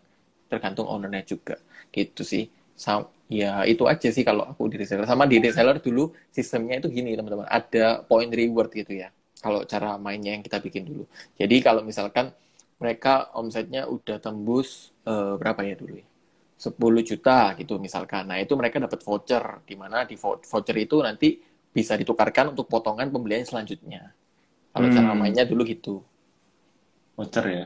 tergantung 0.50 0.86
ownernya 0.90 1.22
juga. 1.26 1.56
Gitu 1.94 2.22
sih. 2.26 2.44
Sam- 2.74 3.08
ya 3.30 3.62
itu 3.68 3.84
aja 3.86 4.08
sih 4.11 4.24
kalau 4.26 4.42
aku 4.48 4.66
di 4.72 4.76
reseller. 4.80 5.06
Sama 5.06 5.28
di 5.28 5.36
reseller 5.38 5.78
dulu 5.78 6.11
sistemnya 6.32 6.80
itu 6.82 6.88
gini 6.90 7.14
teman-teman. 7.14 7.46
Ada 7.46 8.02
point 8.08 8.30
reward 8.32 8.72
gitu 8.74 8.92
ya. 9.04 9.12
Kalau 9.40 9.64
cara 9.64 9.96
mainnya 9.96 10.32
yang 10.36 10.42
kita 10.44 10.58
bikin 10.61 10.84
dulu. 10.88 11.04
Jadi 11.38 11.56
kalau 11.64 11.80
misalkan 11.84 12.32
mereka 12.83 13.31
omsetnya 13.41 13.83
udah 13.97 14.16
tembus 14.24 14.68
eh, 15.07 15.35
berapa 15.41 15.61
ya 15.70 15.74
dulu 15.81 15.95
ya? 16.03 16.07
10 16.61 17.01
juta 17.11 17.57
gitu 17.61 17.74
misalkan. 17.81 18.24
Nah, 18.31 18.39
itu 18.45 18.53
mereka 18.61 18.76
dapat 18.85 19.01
voucher 19.07 19.45
di 19.68 19.74
mana 19.81 20.05
di 20.11 20.14
vou- 20.20 20.41
voucher 20.45 20.76
itu 20.76 20.97
nanti 21.01 21.28
bisa 21.76 21.95
ditukarkan 22.01 22.53
untuk 22.53 22.66
potongan 22.72 23.09
pembelian 23.14 23.47
selanjutnya. 23.49 24.12
Kalau 24.74 24.89
cara 24.93 25.11
Hmm. 25.12 25.20
mainnya 25.20 25.45
dulu 25.49 25.62
gitu. 25.68 26.03
voucher 27.16 27.45
ya. 27.57 27.62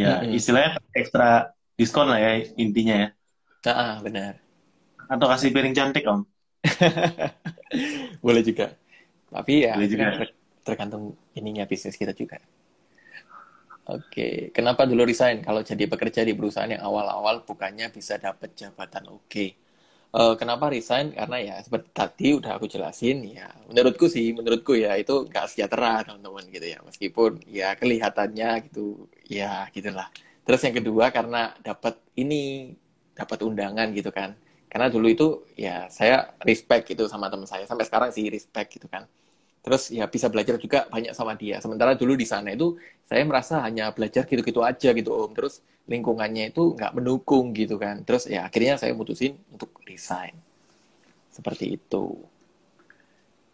Ya, 0.00 0.08
Mm-mm. 0.08 0.34
istilahnya 0.36 0.70
ekstra 1.00 1.24
diskon 1.78 2.06
lah 2.12 2.18
ya 2.24 2.30
intinya 2.62 2.94
ya. 3.02 3.08
Nah, 3.64 3.74
ah, 3.82 4.02
benar. 4.02 4.40
Atau 5.12 5.26
kasih 5.32 5.50
piring 5.54 5.74
cantik 5.78 6.04
Om. 6.12 6.20
Boleh 8.24 8.42
juga. 8.44 8.74
Tapi 9.32 9.54
ya 9.68 9.74
Boleh 9.74 9.88
juga. 9.92 10.08
ter- 10.16 10.36
tergantung 10.66 11.16
ininya 11.38 11.64
bisnis 11.68 11.96
kita 12.00 12.12
juga. 12.16 12.40
Oke, 13.88 14.52
kenapa 14.52 14.84
dulu 14.84 15.08
resign? 15.08 15.40
Kalau 15.40 15.64
jadi 15.64 15.88
pekerja 15.88 16.20
di 16.28 16.36
perusahaan 16.36 16.68
yang 16.68 16.84
awal-awal 16.84 17.40
bukannya 17.48 17.88
bisa 17.88 18.20
dapat 18.20 18.52
jabatan 18.52 19.08
oke. 19.08 19.46
Eh, 20.20 20.34
kenapa 20.40 20.68
resign? 20.72 21.12
Karena 21.16 21.36
ya 21.40 21.54
seperti 21.64 21.88
tadi 21.96 22.28
udah 22.36 22.52
aku 22.60 22.66
jelasin 22.68 23.24
ya. 23.28 23.48
Menurutku 23.68 24.06
sih, 24.12 24.32
menurutku 24.36 24.72
ya 24.76 24.92
itu 25.00 25.28
nggak 25.28 25.46
sejahtera 25.52 26.04
teman-teman 26.04 26.44
gitu 26.52 26.66
ya. 26.68 26.78
Meskipun 26.84 27.30
ya 27.48 27.68
kelihatannya 27.80 28.48
gitu, 28.68 29.08
ya 29.28 29.68
gitulah. 29.72 30.08
Terus 30.44 30.60
yang 30.68 30.76
kedua 30.80 31.06
karena 31.16 31.52
dapat 31.64 31.94
ini, 32.20 32.72
dapat 33.16 33.38
undangan 33.44 33.88
gitu 33.96 34.10
kan. 34.12 34.36
Karena 34.68 34.88
dulu 34.92 35.08
itu 35.08 35.26
ya 35.56 35.88
saya 35.88 36.36
respect 36.44 36.92
gitu 36.92 37.08
sama 37.08 37.28
teman 37.32 37.48
saya. 37.48 37.64
Sampai 37.64 37.84
sekarang 37.88 38.10
sih 38.12 38.28
respect 38.28 38.68
gitu 38.76 38.88
kan. 38.88 39.08
Terus 39.64 39.90
ya 39.92 40.06
bisa 40.08 40.26
belajar 40.32 40.56
juga 40.56 40.86
banyak 40.88 41.12
sama 41.12 41.34
dia. 41.34 41.58
Sementara 41.60 41.92
dulu 41.98 42.14
di 42.14 42.24
sana 42.24 42.54
itu 42.54 42.78
saya 43.04 43.22
merasa 43.26 43.60
hanya 43.66 43.90
belajar 43.92 44.24
gitu-gitu 44.24 44.62
aja 44.64 44.90
gitu 44.94 45.10
Om. 45.12 45.32
Terus 45.36 45.60
lingkungannya 45.88 46.52
itu 46.54 46.76
nggak 46.78 46.92
mendukung 46.96 47.52
gitu 47.52 47.76
kan. 47.76 48.00
Terus 48.06 48.28
ya 48.30 48.46
akhirnya 48.48 48.78
saya 48.80 48.94
mutusin 48.94 49.36
untuk 49.52 49.74
resign. 49.84 50.36
Seperti 51.32 51.78
itu. 51.78 52.18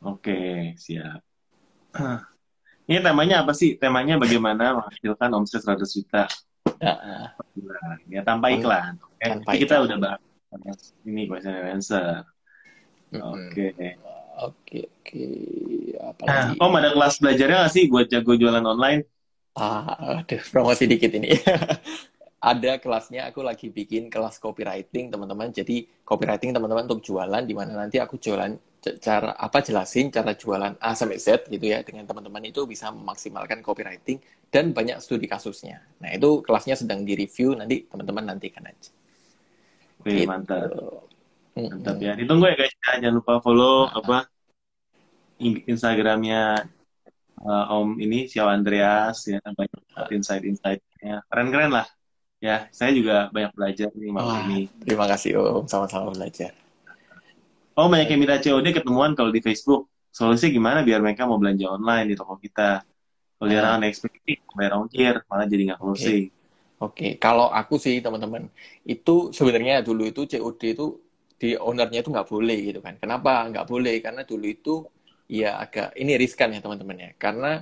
Oke, 0.05 0.77
siap. 0.77 1.21
Ini 2.89 3.01
temanya 3.01 3.41
apa 3.41 3.57
sih? 3.57 3.81
Temanya 3.81 4.21
bagaimana 4.21 4.77
menghasilkan 4.77 5.31
omset 5.33 5.65
100 5.65 5.89
juta 5.89 6.29
bulan. 7.57 7.97
Ya, 8.13 8.21
tanpa 8.21 8.53
iklan. 8.53 9.01
Oke, 9.01 9.25
Tanpa 9.25 9.51
kita 9.57 9.75
iklan. 9.81 9.87
udah 9.89 9.97
bahas 10.05 10.81
ini 11.09 11.27
question 11.27 11.55
and 11.57 11.81
answer. 11.81 12.23
mm-mm. 13.11 13.49
Oke. 13.51 13.97
Oke, 14.39 14.81
oke. 14.91 15.25
Nah? 16.29 16.57
Om 16.65 16.73
ada 16.81 16.89
kelas 16.95 17.15
belajarnya 17.21 17.57
nggak 17.61 17.73
sih 17.77 17.85
buat 17.93 18.07
jago 18.13 18.33
jualan 18.41 18.65
online? 18.73 19.01
Ah, 19.55 20.19
aduh, 20.19 20.43
promosi 20.53 20.85
dikit 20.91 21.11
ini. 21.19 21.31
Ada 22.53 22.77
kelasnya, 22.83 23.23
aku 23.31 23.41
lagi 23.41 23.67
bikin 23.73 24.13
kelas 24.13 24.37
copywriting, 24.45 25.09
teman-teman. 25.09 25.49
Jadi, 25.59 25.77
copywriting 26.05 26.53
teman-teman 26.53 26.85
untuk 26.91 27.01
jualan, 27.09 27.43
di 27.51 27.55
mana 27.57 27.73
nanti 27.83 27.97
aku 28.05 28.21
jualan 28.21 28.53
cara 29.01 29.33
apa 29.47 29.59
jelasin 29.65 30.13
cara 30.13 30.37
jualan 30.37 30.77
A 30.77 30.93
sampai 30.93 31.17
Z 31.17 31.49
gitu 31.49 31.67
ya 31.73 31.81
dengan 31.81 32.05
teman-teman 32.05 32.45
itu 32.45 32.69
bisa 32.69 32.93
memaksimalkan 32.93 33.65
copywriting 33.65 34.21
dan 34.53 34.77
banyak 34.77 35.01
studi 35.01 35.25
kasusnya. 35.25 35.81
Nah, 36.05 36.13
itu 36.13 36.45
kelasnya 36.45 36.77
sedang 36.77 37.01
di-review, 37.09 37.57
nanti 37.57 37.89
teman-teman 37.89 38.25
nantikan 38.37 38.69
aja. 38.69 38.93
Wih, 40.05 40.25
Gitu. 40.25 40.29
mantap. 40.29 40.71
Mantap 41.55 41.97
ya. 42.03 42.13
Ditunggu 42.19 42.51
ya 42.51 42.55
guys. 42.59 42.75
Jangan 42.83 43.15
lupa 43.15 43.39
follow 43.39 43.87
apa 43.87 44.27
in- 45.39 45.63
Instagramnya 45.71 46.67
uh, 47.43 47.75
Om 47.79 47.99
ini 48.03 48.27
Xiao 48.27 48.51
Andreas 48.51 49.23
ya 49.31 49.39
banyak 49.43 49.81
insight-insightnya. 50.11 51.23
Keren-keren 51.31 51.71
lah. 51.71 51.87
Ya, 52.43 52.69
saya 52.77 52.93
juga 52.93 53.33
banyak 53.33 53.57
belajar 53.57 53.89
nih 53.97 54.13
malam 54.13 54.29
Wah, 54.29 54.45
ini. 54.45 54.69
terima 54.85 55.09
kasih 55.09 55.41
Om, 55.41 55.65
sama-sama 55.65 56.13
belajar. 56.13 56.53
Oh, 57.75 57.89
banyak 57.91 58.07
yang 58.13 58.21
minta 58.21 58.37
COD 58.39 58.71
ketemuan 58.71 59.17
kalau 59.17 59.33
di 59.35 59.41
Facebook. 59.41 59.91
Solusinya 60.15 60.53
gimana 60.55 60.79
biar 60.87 61.03
mereka 61.03 61.27
mau 61.27 61.43
belanja 61.43 61.67
online 61.75 62.13
di 62.13 62.15
toko 62.15 62.39
kita? 62.39 62.87
Kalau 63.35 63.51
Nah. 63.51 63.75
orang 63.75 63.91
expect 63.91 64.15
bayar 64.55 64.79
ongkir, 64.79 65.15
malah 65.27 65.47
jadi 65.51 65.75
nggak 65.75 65.81
closing. 65.83 66.31
Oke, 66.79 67.19
kalau 67.19 67.51
aku 67.51 67.81
sih 67.81 67.99
teman-teman, 67.99 68.47
itu 68.87 69.35
sebenarnya 69.35 69.83
dulu 69.83 70.07
itu 70.07 70.23
COD 70.29 70.63
itu 70.77 70.87
di 71.45 71.53
ownernya 71.61 72.01
itu 72.01 72.09
nggak 72.09 72.25
boleh 72.25 72.59
gitu 72.73 72.81
kan. 72.81 72.97
Kenapa 72.97 73.45
nggak 73.53 73.69
boleh? 73.69 74.01
Karena 74.01 74.25
dulu 74.25 74.47
itu 74.49 74.75
ya 75.29 75.61
agak 75.61 75.93
ini 76.01 76.17
riskan 76.17 76.57
ya 76.57 76.65
teman-teman 76.65 76.97
ya. 76.97 77.11
Karena 77.21 77.61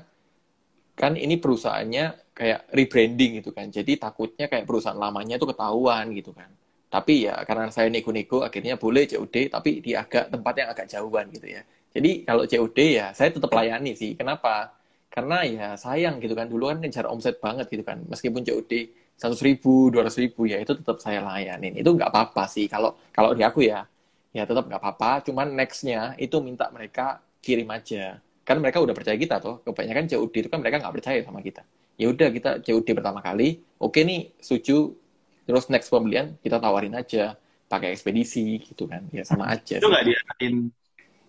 kan 0.95 1.19
ini 1.19 1.35
perusahaannya 1.43 2.31
kayak 2.31 2.71
rebranding 2.71 3.43
gitu 3.43 3.51
kan. 3.51 3.67
Jadi 3.75 3.99
takutnya 3.99 4.47
kayak 4.47 4.71
perusahaan 4.71 4.95
lamanya 4.95 5.35
itu 5.35 5.47
ketahuan 5.51 6.15
gitu 6.15 6.31
kan. 6.31 6.47
Tapi 6.87 7.27
ya 7.27 7.43
karena 7.43 7.73
saya 7.75 7.91
nego-nego 7.91 8.47
akhirnya 8.47 8.79
boleh 8.79 9.11
COD 9.11 9.51
tapi 9.51 9.83
di 9.83 9.99
agak 9.99 10.31
tempat 10.31 10.55
yang 10.55 10.69
agak 10.71 10.87
jauhan 10.87 11.27
gitu 11.35 11.47
ya. 11.59 11.63
Jadi 11.91 12.11
kalau 12.23 12.47
COD 12.47 12.79
ya 13.03 13.07
saya 13.11 13.35
tetap 13.35 13.51
layani 13.51 13.99
sih. 13.99 14.15
Kenapa? 14.15 14.79
Karena 15.11 15.43
ya 15.43 15.69
sayang 15.75 16.23
gitu 16.23 16.39
kan. 16.39 16.47
Dulu 16.47 16.71
kan 16.71 16.79
ngejar 16.79 17.11
omset 17.11 17.43
banget 17.43 17.67
gitu 17.67 17.83
kan. 17.83 17.99
Meskipun 18.07 18.47
COD 18.47 18.73
seratus 19.23 19.39
ribu 19.47 19.95
dua 19.95 20.03
ratus 20.03 20.19
ribu 20.19 20.51
ya 20.51 20.59
itu 20.59 20.75
tetap 20.75 20.99
saya 20.99 21.23
layanin. 21.23 21.79
Itu 21.79 21.95
nggak 21.95 22.11
apa-apa 22.11 22.51
sih. 22.51 22.67
Kalau 22.67 22.99
kalau 23.15 23.39
di 23.39 23.47
aku 23.47 23.63
ya 23.63 23.87
ya 24.35 24.43
tetap 24.43 24.67
nggak 24.67 24.83
apa-apa. 24.83 25.23
Cuman 25.31 25.55
nextnya 25.55 26.19
itu 26.19 26.43
minta 26.43 26.67
mereka 26.75 27.23
kirim 27.39 27.71
aja. 27.71 28.19
Kan 28.43 28.59
mereka 28.59 28.83
udah 28.83 28.91
percaya 28.91 29.15
kita 29.15 29.39
tuh 29.39 29.63
kebanyakan 29.63 30.11
COD 30.11 30.35
itu 30.43 30.49
kan 30.51 30.59
mereka 30.59 30.83
nggak 30.83 30.95
percaya 30.99 31.23
sama 31.23 31.39
kita. 31.39 31.63
Ya 31.95 32.11
udah 32.11 32.29
kita 32.35 32.51
COD 32.67 32.89
pertama 32.99 33.23
kali. 33.23 33.63
Oke 33.79 34.03
nih 34.03 34.35
setuju. 34.43 34.91
Terus 35.47 35.71
next 35.71 35.87
pembelian 35.87 36.35
kita 36.43 36.59
tawarin 36.59 36.99
aja. 36.99 37.39
Pakai 37.71 37.95
ekspedisi 37.95 38.59
gitu 38.59 38.91
kan. 38.91 39.07
Ya 39.15 39.23
sama 39.23 39.47
aja. 39.55 39.79
Itu 39.79 39.87
nggak 39.87 40.03
diarahin 40.03 40.75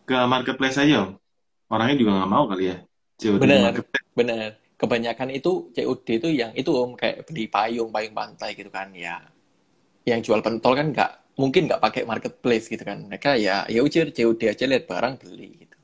ke 0.09 0.17
marketplace 0.25 0.81
aja 0.81 1.05
om? 1.05 1.21
Orangnya 1.69 2.01
juga 2.01 2.11
nggak 2.17 2.31
mau 2.33 2.49
kali 2.49 2.73
ya 2.73 2.77
COD 3.21 3.39
bener 3.39 3.73
bener 4.17 4.49
kebanyakan 4.79 5.29
itu 5.33 5.71
COD 5.75 6.07
itu 6.19 6.29
yang 6.33 6.51
itu 6.57 6.71
om 6.73 6.97
kayak 6.97 7.27
beli 7.29 7.47
payung 7.47 7.89
payung 7.93 8.15
pantai 8.15 8.57
gitu 8.57 8.69
kan 8.73 8.89
ya. 8.95 9.21
Yang 10.03 10.31
jual 10.31 10.39
pentol 10.43 10.73
kan 10.75 10.87
nggak 10.91 11.11
mungkin 11.39 11.69
nggak 11.71 11.81
pakai 11.81 12.03
marketplace 12.03 12.67
gitu 12.67 12.83
kan. 12.83 13.07
Mereka 13.07 13.39
ya 13.39 13.63
ya 13.69 13.79
ujar 13.85 14.11
COD 14.11 14.41
aja 14.51 14.65
lihat 14.67 14.85
barang 14.89 15.13
beli 15.21 15.67
gitu. 15.67 15.77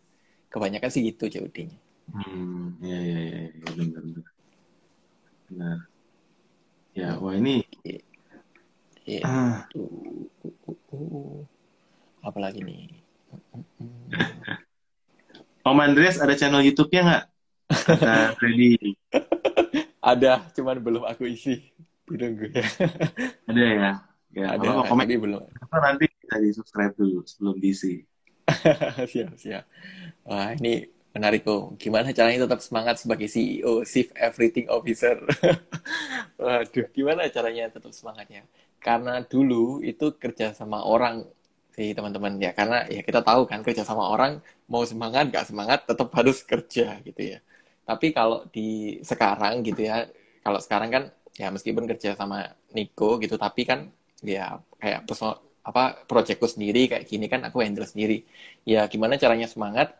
Kebanyakan 0.49 0.89
sih 0.89 1.01
gitu 1.05 1.29
COD-nya 1.29 1.89
hmm 2.13 2.81
ya 2.81 2.99
ya 2.99 3.19
ya, 3.21 3.39
ya 3.53 3.69
benar 3.77 4.01
benar 4.01 4.25
benar. 5.49 5.77
Ya 6.97 7.09
wah 7.21 7.33
ini 7.37 7.63
ya, 9.05 9.21
ah. 9.25 9.65
tuh, 9.71 9.89
uh, 10.45 10.69
uh, 10.69 10.77
uh. 10.93 11.39
apalagi 12.25 12.61
nih? 12.65 12.89
Om 15.69 15.79
Andreas 15.85 16.17
ada 16.17 16.33
channel 16.33 16.65
YouTube-nya 16.65 17.01
nggak? 17.05 17.23
Kata 17.69 18.33
Freddy. 18.37 18.97
ada, 20.01 20.49
cuman 20.57 20.77
belum 20.81 21.03
aku 21.05 21.29
isi. 21.29 21.69
Ditunggu 22.09 22.49
ya. 22.49 22.65
ada 23.45 23.61
ya? 23.61 23.91
Ya, 24.33 24.45
ada, 24.57 24.65
kalau 24.65 24.85
komen 24.85 25.05
belum. 25.09 25.41
Nanti 25.69 26.05
kita 26.09 26.37
di 26.41 26.49
subscribe 26.53 26.93
dulu 26.97 27.25
sebelum 27.25 27.57
diisi. 27.61 28.01
siap, 29.11 29.37
siap. 29.37 29.65
Wah, 30.25 30.53
ini 30.57 30.89
menarik 31.13 31.45
kok. 31.45 31.77
Gimana 31.77 32.13
caranya 32.13 32.45
tetap 32.49 32.61
semangat 32.61 33.01
sebagai 33.01 33.29
CEO, 33.29 33.85
Chief 33.85 34.09
Everything 34.17 34.69
Officer? 34.69 35.21
Waduh, 36.41 36.87
gimana 36.93 37.29
caranya 37.29 37.69
tetap 37.69 37.93
semangatnya? 37.93 38.45
Karena 38.81 39.21
dulu 39.21 39.81
itu 39.85 40.13
kerja 40.17 40.53
sama 40.53 40.81
orang 40.85 41.25
sih 41.79 41.95
teman-teman 41.95 42.35
ya 42.43 42.51
karena 42.51 42.83
ya 42.91 42.99
kita 42.99 43.23
tahu 43.23 43.47
kan 43.47 43.63
kerja 43.63 43.87
sama 43.87 44.03
orang 44.11 44.43
mau 44.67 44.83
semangat 44.83 45.31
gak 45.31 45.47
semangat 45.47 45.87
tetap 45.87 46.11
harus 46.11 46.43
kerja 46.43 46.99
gitu 47.07 47.21
ya 47.23 47.39
tapi 47.89 48.13
kalau 48.13 48.45
di 48.53 49.01
sekarang 49.01 49.65
gitu 49.65 49.81
ya 49.89 50.05
kalau 50.45 50.59
sekarang 50.61 50.89
kan 50.93 51.03
ya 51.33 51.49
meskipun 51.49 51.89
kerja 51.89 52.13
sama 52.13 52.45
Niko 52.75 53.17
gitu 53.23 53.35
tapi 53.39 53.65
kan 53.65 53.89
ya 54.21 54.61
kayak 54.77 55.09
personal 55.09 55.41
apa 55.63 56.05
proyekku 56.09 56.47
sendiri 56.49 56.89
kayak 56.91 57.05
gini 57.09 57.25
kan 57.29 57.41
aku 57.47 57.61
handle 57.65 57.85
sendiri. 57.85 58.25
Ya 58.65 58.85
gimana 58.89 59.15
caranya 59.21 59.47
semangat? 59.49 59.97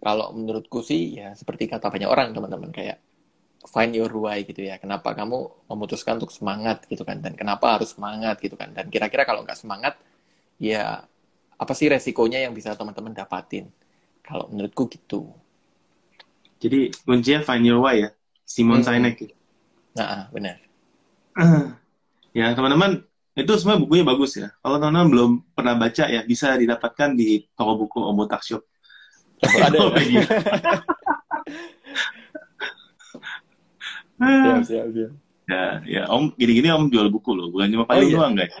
Kalau 0.00 0.34
menurutku 0.34 0.82
sih 0.82 1.18
ya 1.20 1.34
seperti 1.38 1.70
kata 1.70 1.86
banyak 1.92 2.08
orang 2.10 2.34
teman-teman 2.34 2.70
kayak 2.74 2.98
find 3.68 3.94
your 3.94 4.10
why 4.14 4.42
gitu 4.42 4.62
ya. 4.64 4.76
Kenapa 4.82 5.14
kamu 5.14 5.68
memutuskan 5.70 6.18
untuk 6.18 6.32
semangat 6.34 6.86
gitu 6.90 7.02
kan 7.06 7.20
dan 7.24 7.34
kenapa 7.38 7.78
harus 7.78 7.94
semangat 7.94 8.38
gitu 8.42 8.54
kan. 8.58 8.70
Dan 8.74 8.90
kira-kira 8.90 9.22
kalau 9.28 9.46
nggak 9.46 9.58
semangat 9.58 9.94
ya 10.58 11.02
apa 11.54 11.72
sih 11.78 11.86
resikonya 11.90 12.42
yang 12.44 12.52
bisa 12.56 12.74
teman-teman 12.74 13.14
dapatin? 13.14 13.70
Kalau 14.24 14.48
menurutku 14.50 14.88
gitu 14.90 15.30
jadi 16.64 16.88
kuncinya 17.04 17.44
find 17.44 17.68
your 17.68 17.84
why 17.84 18.00
ya 18.00 18.08
Simon 18.48 18.80
hmm. 18.80 18.88
Sinek 18.88 19.36
nah 19.92 20.32
benar 20.32 20.56
ya 22.38 22.56
teman-teman 22.56 23.04
itu 23.34 23.50
semua 23.60 23.76
bukunya 23.76 24.06
bagus 24.06 24.40
ya 24.40 24.48
kalau 24.64 24.80
teman-teman 24.80 25.08
belum 25.12 25.30
pernah 25.52 25.76
baca 25.76 26.08
ya 26.08 26.24
bisa 26.24 26.56
didapatkan 26.56 27.12
di 27.12 27.44
toko 27.52 27.84
buku 27.84 28.00
Omotak 28.00 28.40
Shop 28.40 28.64
oh, 29.44 29.60
ada 29.60 29.92
ya? 30.00 30.24
siap, 34.18 34.62
siap, 34.64 34.86
siap. 34.94 35.12
Ya, 35.44 35.84
ya 35.84 36.02
Om 36.08 36.32
gini-gini 36.40 36.72
Om 36.72 36.88
jual 36.88 37.12
buku 37.12 37.36
loh, 37.36 37.52
bukan 37.52 37.68
cuma 37.68 37.84
payung 37.84 38.00
oh, 38.00 38.08
iya? 38.08 38.16
doang 38.16 38.34
guys. 38.34 38.54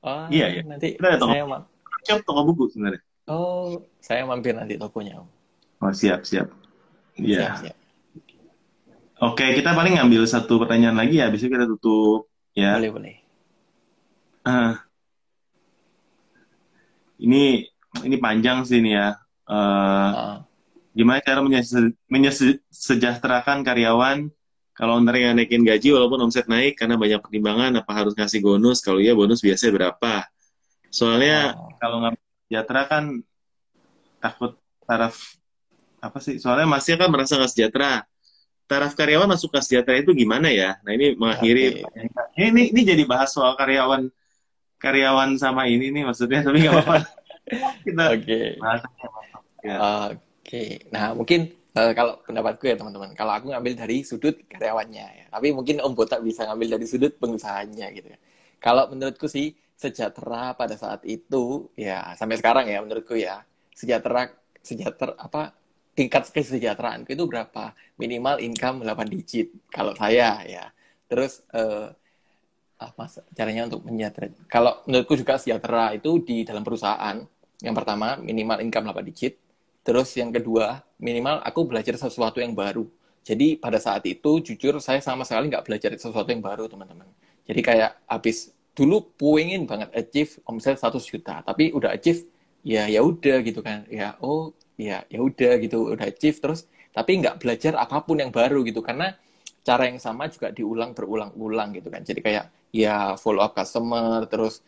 Oh, 0.00 0.24
iya, 0.30 0.46
iya. 0.48 0.62
Nanti 0.64 0.96
Kita 0.96 1.18
ada 1.18 1.20
saya 1.20 1.44
shop 2.06 2.20
toko 2.24 2.40
buku 2.46 2.72
sebenarnya. 2.72 3.02
Oh, 3.28 3.84
saya 4.00 4.24
mampir 4.24 4.56
nanti 4.56 4.78
tokonya, 4.78 5.20
Om. 5.20 5.28
Oh, 5.84 5.92
siap, 5.92 6.24
siap. 6.24 6.48
Iya. 7.20 7.60
Yeah. 7.60 7.76
Oke, 9.20 9.52
kita 9.52 9.76
paling 9.76 10.00
ngambil 10.00 10.24
satu 10.24 10.56
pertanyaan 10.64 10.96
lagi 10.96 11.20
ya, 11.20 11.28
bisa 11.28 11.44
kita 11.44 11.68
tutup 11.68 12.32
ya. 12.56 12.80
Boleh, 12.80 12.90
boleh. 12.90 13.14
Uh, 14.40 14.72
ini 17.20 17.68
ini 18.00 18.16
panjang 18.16 18.64
sih 18.64 18.80
nih 18.80 18.96
ya. 18.96 19.08
Uh, 19.44 19.54
uh. 19.54 20.36
Gimana 20.96 21.20
cara 21.20 21.44
menyejahterakan 22.08 23.60
karyawan 23.60 24.32
kalau 24.72 24.96
yang 25.12 25.36
naikin 25.36 25.60
gaji 25.60 25.92
walaupun 25.92 26.24
omset 26.24 26.48
naik 26.48 26.80
karena 26.80 26.96
banyak 26.96 27.20
pertimbangan 27.20 27.76
apa 27.76 27.92
harus 27.92 28.16
ngasih 28.16 28.40
bonus 28.40 28.80
kalau 28.80 28.96
iya 28.96 29.12
bonus 29.12 29.44
biasanya 29.44 29.76
berapa 29.76 30.24
Soalnya 30.90 31.54
oh. 31.54 31.70
kalau 31.78 32.02
nggak 32.02 32.18
sejahtera 32.50 32.82
kan 32.90 33.04
takut 34.18 34.58
taraf 34.84 35.38
apa 36.00 36.18
sih? 36.18 36.40
Soalnya 36.40 36.66
masih 36.66 36.96
kan 36.96 37.08
merasa 37.12 37.36
nggak 37.36 37.52
sejahtera. 37.52 38.04
Taraf 38.66 38.94
karyawan 38.94 39.26
masuk 39.26 39.50
ke 39.50 39.60
sejahtera 39.60 40.00
itu 40.00 40.16
gimana 40.16 40.48
ya? 40.48 40.78
Nah 40.86 40.92
ini 40.94 41.14
mengakhiri 41.18 41.84
okay. 41.84 42.48
ini 42.48 42.70
ini 42.70 42.80
jadi 42.86 43.02
bahas 43.04 43.34
soal 43.34 43.58
karyawan 43.58 44.08
karyawan 44.80 45.36
sama 45.36 45.68
ini 45.68 45.92
nih 45.92 46.08
maksudnya 46.08 46.40
tapi 46.40 46.64
nggak 46.64 46.74
apa-apa. 46.74 46.98
Kita 47.84 48.04
okay. 48.14 48.46
Ya. 49.60 49.76
Oke. 50.08 50.16
Okay. 50.46 50.68
Nah 50.88 51.12
mungkin 51.12 51.50
uh, 51.76 51.92
kalau 51.92 52.22
pendapatku 52.24 52.64
ya 52.64 52.76
teman-teman, 52.78 53.10
kalau 53.18 53.32
aku 53.36 53.52
ngambil 53.52 53.74
dari 53.76 54.06
sudut 54.06 54.38
karyawannya 54.46 55.06
ya, 55.06 55.26
tapi 55.28 55.52
mungkin 55.52 55.82
Om 55.82 55.92
Botak 55.92 56.22
bisa 56.22 56.46
ngambil 56.46 56.78
dari 56.78 56.86
sudut 56.86 57.12
pengusahanya 57.18 57.90
gitu 57.92 58.08
ya. 58.08 58.18
Kalau 58.62 58.88
menurutku 58.88 59.26
sih 59.26 59.56
sejahtera 59.80 60.52
pada 60.52 60.76
saat 60.76 61.00
itu 61.08 61.72
ya 61.72 62.12
sampai 62.12 62.36
sekarang 62.36 62.68
ya 62.68 62.84
menurutku 62.84 63.16
ya 63.16 63.40
sejahtera 63.72 64.28
sejahtera 64.60 65.16
apa 65.16 65.56
tingkat 66.00 66.32
kesejahteraan 66.32 67.04
itu 67.04 67.24
berapa? 67.28 67.76
Minimal 68.00 68.40
income 68.40 68.80
8 68.88 69.04
digit 69.12 69.52
kalau 69.68 69.92
saya 69.92 70.40
ya. 70.48 70.72
Terus 71.04 71.44
uh, 71.52 71.92
apa 72.80 73.04
caranya 73.36 73.68
untuk 73.68 73.84
menyejahtera 73.84 74.32
kalau 74.48 74.80
menurutku 74.88 75.12
juga 75.20 75.36
sejahtera 75.36 75.92
itu 75.92 76.24
di 76.24 76.48
dalam 76.48 76.64
perusahaan. 76.64 77.20
Yang 77.60 77.74
pertama 77.76 78.16
minimal 78.16 78.64
income 78.64 78.88
8 78.88 79.04
digit. 79.12 79.36
Terus 79.84 80.08
yang 80.16 80.32
kedua 80.32 80.80
minimal 80.96 81.44
aku 81.44 81.68
belajar 81.68 82.00
sesuatu 82.00 82.40
yang 82.40 82.56
baru. 82.56 82.88
Jadi 83.20 83.60
pada 83.60 83.76
saat 83.76 84.00
itu 84.08 84.40
jujur 84.40 84.80
saya 84.80 85.04
sama 85.04 85.28
sekali 85.28 85.52
nggak 85.52 85.68
belajar 85.68 85.92
sesuatu 86.00 86.32
yang 86.32 86.40
baru 86.40 86.64
teman-teman. 86.64 87.04
Jadi 87.44 87.60
kayak 87.60 88.00
habis 88.08 88.56
dulu 88.72 89.04
pengen 89.20 89.68
banget 89.68 89.92
achieve 89.92 90.40
omset 90.48 90.80
100 90.80 90.96
juta 91.04 91.44
tapi 91.44 91.68
udah 91.76 91.92
achieve 91.92 92.24
ya 92.64 92.88
ya 92.88 93.04
udah 93.04 93.44
gitu 93.44 93.60
kan. 93.60 93.84
Ya 93.92 94.16
oh 94.24 94.56
ya 94.80 95.04
ya 95.12 95.20
udah 95.20 95.52
gitu 95.60 95.92
udah 95.92 96.06
achieve 96.08 96.40
terus. 96.40 96.64
Tapi 96.90 97.20
nggak 97.20 97.36
belajar 97.44 97.72
apa 97.78 98.02
pun 98.02 98.18
yang 98.18 98.32
baru 98.32 98.64
gitu 98.66 98.80
karena 98.82 99.14
cara 99.60 99.86
yang 99.86 100.00
sama 100.00 100.26
juga 100.32 100.50
diulang 100.50 100.96
berulang-ulang 100.96 101.76
gitu 101.76 101.92
kan. 101.92 102.02
Jadi 102.02 102.20
kayak 102.24 102.44
ya 102.72 103.14
follow 103.20 103.44
up 103.44 103.52
customer 103.52 104.24
terus 104.26 104.64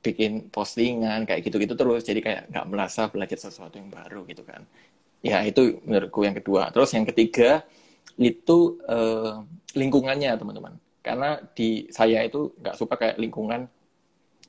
bikin 0.00 0.48
postingan 0.48 1.28
kayak 1.28 1.44
gitu-gitu 1.44 1.76
terus. 1.76 2.02
Jadi 2.02 2.20
kayak 2.24 2.48
nggak 2.50 2.66
merasa 2.66 3.06
belajar 3.12 3.38
sesuatu 3.38 3.76
yang 3.76 3.92
baru 3.92 4.24
gitu 4.26 4.42
kan. 4.42 4.64
Ya 5.20 5.44
itu 5.44 5.78
menurutku 5.84 6.24
yang 6.24 6.34
kedua. 6.34 6.72
Terus 6.72 6.90
yang 6.96 7.04
ketiga 7.04 7.62
itu 8.16 8.80
uh, 8.88 9.44
lingkungannya 9.76 10.32
teman-teman. 10.40 10.74
Karena 11.00 11.40
di 11.52 11.88
saya 11.92 12.24
itu 12.24 12.52
nggak 12.60 12.76
suka 12.76 12.94
kayak 12.96 13.16
lingkungan 13.20 13.68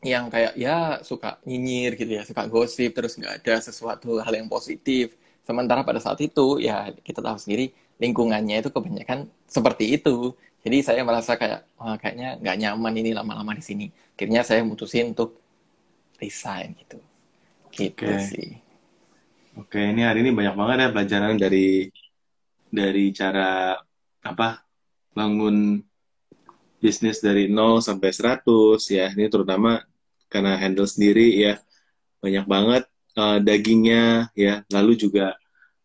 yang 0.01 0.33
kayak 0.33 0.57
ya 0.57 0.97
suka 1.05 1.37
nyinyir 1.45 1.93
gitu 1.93 2.11
ya 2.17 2.25
suka 2.25 2.49
gosip 2.49 2.97
terus 2.97 3.13
nggak 3.21 3.45
ada 3.45 3.55
sesuatu 3.61 4.17
hal 4.17 4.33
yang 4.33 4.49
positif. 4.49 5.13
Sementara 5.45 5.85
pada 5.85 6.01
saat 6.01 6.17
itu 6.21 6.57
ya 6.57 6.89
kita 7.05 7.21
tahu 7.21 7.37
sendiri 7.37 7.69
lingkungannya 8.01 8.65
itu 8.65 8.73
kebanyakan 8.73 9.29
seperti 9.45 9.97
itu. 10.01 10.33
Jadi 10.61 10.77
saya 10.85 11.01
merasa 11.05 11.37
kayak 11.37 11.65
wah 11.77 11.97
kayaknya 12.01 12.37
nggak 12.41 12.57
nyaman 12.57 12.93
ini 12.97 13.11
lama-lama 13.13 13.53
di 13.53 13.63
sini. 13.65 13.85
Akhirnya 14.17 14.41
saya 14.41 14.65
mutusin 14.65 15.13
untuk 15.13 15.37
resign 16.17 16.73
gitu. 16.81 16.97
Gitu 17.69 18.05
okay. 18.05 18.21
sih. 18.25 18.49
Oke 19.57 19.81
ini 19.81 20.01
hari 20.01 20.25
ini 20.25 20.33
banyak 20.33 20.55
banget 20.57 20.77
ya 20.81 20.89
pelajaran 20.93 21.35
dari 21.37 21.89
dari 22.71 23.05
cara 23.13 23.77
apa 24.21 24.65
bangun 25.13 25.81
bisnis 26.81 27.21
dari 27.21 27.45
0 27.45 27.85
sampai 27.85 28.09
100 28.09 28.81
ya. 28.89 29.13
Ini 29.13 29.29
terutama 29.29 29.77
karena 30.31 30.55
handle 30.55 30.87
sendiri 30.87 31.35
ya. 31.35 31.59
Banyak 32.23 32.47
banget 32.47 32.83
uh, 33.19 33.43
dagingnya 33.43 34.31
ya. 34.31 34.63
Lalu 34.71 34.95
juga 34.95 35.35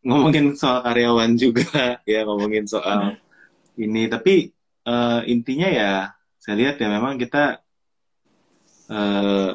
ngomongin 0.06 0.54
soal 0.54 0.86
karyawan 0.86 1.34
juga 1.34 1.98
ya, 2.08 2.22
ngomongin 2.22 2.70
soal 2.70 3.18
ini. 3.74 4.06
Tapi 4.06 4.54
uh, 4.86 5.26
intinya 5.26 5.66
ya 5.66 5.92
saya 6.38 6.54
lihat 6.62 6.78
ya 6.78 6.86
memang 6.86 7.18
kita 7.18 7.58
uh, 8.94 9.50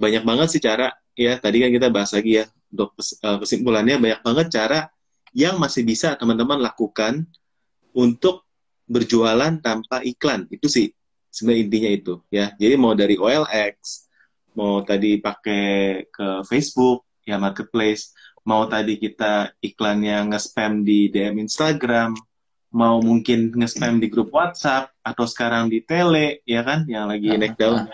banyak 0.00 0.24
banget 0.24 0.48
sih 0.56 0.62
cara 0.64 0.96
ya. 1.12 1.36
Tadi 1.36 1.60
kan 1.60 1.70
kita 1.70 1.92
bahas 1.92 2.16
lagi 2.16 2.40
ya 2.40 2.44
untuk 2.72 2.96
kesimpulannya 3.20 4.00
banyak 4.00 4.20
banget 4.24 4.46
cara 4.48 4.80
yang 5.36 5.60
masih 5.62 5.86
bisa 5.86 6.18
teman-teman 6.18 6.58
lakukan 6.58 7.28
untuk 7.94 8.46
berjualan 8.90 9.54
tanpa 9.62 10.02
iklan. 10.02 10.50
Itu 10.50 10.66
sih 10.66 10.90
sebenarnya 11.30 11.62
intinya 11.66 11.90
itu 11.90 12.14
ya. 12.30 12.54
Jadi 12.58 12.74
mau 12.74 12.94
dari 12.94 13.14
OLX 13.14 14.09
mau 14.54 14.82
tadi 14.82 15.20
pakai 15.20 15.64
ke 16.10 16.42
Facebook 16.46 17.06
ya 17.26 17.38
marketplace. 17.38 18.14
Mau 18.42 18.64
tadi 18.66 18.96
kita 18.96 19.52
iklannya 19.60 20.32
nge-spam 20.32 20.82
di 20.82 21.12
DM 21.12 21.44
Instagram. 21.44 22.16
Mau 22.70 23.02
mungkin 23.02 23.50
nge-spam 23.52 23.98
di 23.98 24.08
grup 24.08 24.30
WhatsApp 24.30 24.94
atau 25.02 25.26
sekarang 25.26 25.68
di 25.68 25.82
tele 25.82 26.40
ya 26.46 26.62
kan 26.62 26.86
yang 26.88 27.10
lagi 27.10 27.34
naik 27.36 27.58
daun. 27.58 27.86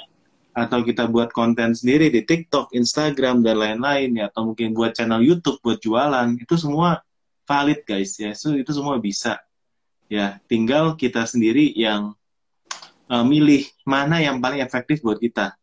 Atau 0.56 0.80
kita 0.88 1.04
buat 1.04 1.36
konten 1.36 1.76
sendiri 1.76 2.08
di 2.08 2.24
TikTok, 2.24 2.72
Instagram 2.72 3.44
dan 3.44 3.60
lain-lain 3.60 4.16
ya. 4.16 4.32
Atau 4.32 4.52
mungkin 4.52 4.72
buat 4.72 4.96
channel 4.96 5.20
YouTube 5.20 5.60
buat 5.60 5.76
jualan. 5.82 6.40
Itu 6.40 6.56
semua 6.56 7.04
valid 7.44 7.84
guys 7.84 8.16
ya. 8.16 8.32
Itu 8.32 8.56
itu 8.56 8.72
semua 8.72 8.96
bisa. 8.96 9.36
Ya 10.06 10.38
tinggal 10.46 10.94
kita 10.94 11.26
sendiri 11.26 11.74
yang 11.74 12.14
uh, 13.10 13.24
milih 13.26 13.66
mana 13.82 14.22
yang 14.22 14.38
paling 14.38 14.62
efektif 14.62 15.02
buat 15.02 15.18
kita 15.18 15.58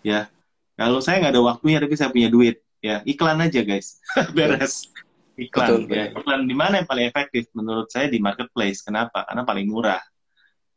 ya. 0.00 0.28
Kalau 0.76 0.98
saya 1.04 1.20
nggak 1.20 1.32
ada 1.36 1.42
waktunya 1.44 1.78
tapi 1.80 1.94
saya 1.96 2.10
punya 2.12 2.28
duit. 2.32 2.64
Ya 2.80 3.04
iklan 3.04 3.40
aja 3.40 3.60
guys. 3.60 4.00
Beres. 4.36 4.88
Iklan. 5.36 5.84
Betul, 5.86 5.92
ya 5.92 6.04
iklan 6.16 6.48
di 6.48 6.56
mana 6.56 6.80
yang 6.80 6.88
paling 6.88 7.06
efektif 7.08 7.48
menurut 7.52 7.88
saya 7.92 8.08
di 8.08 8.18
marketplace? 8.20 8.80
Kenapa? 8.80 9.28
Karena 9.28 9.44
paling 9.44 9.66
murah. 9.68 10.00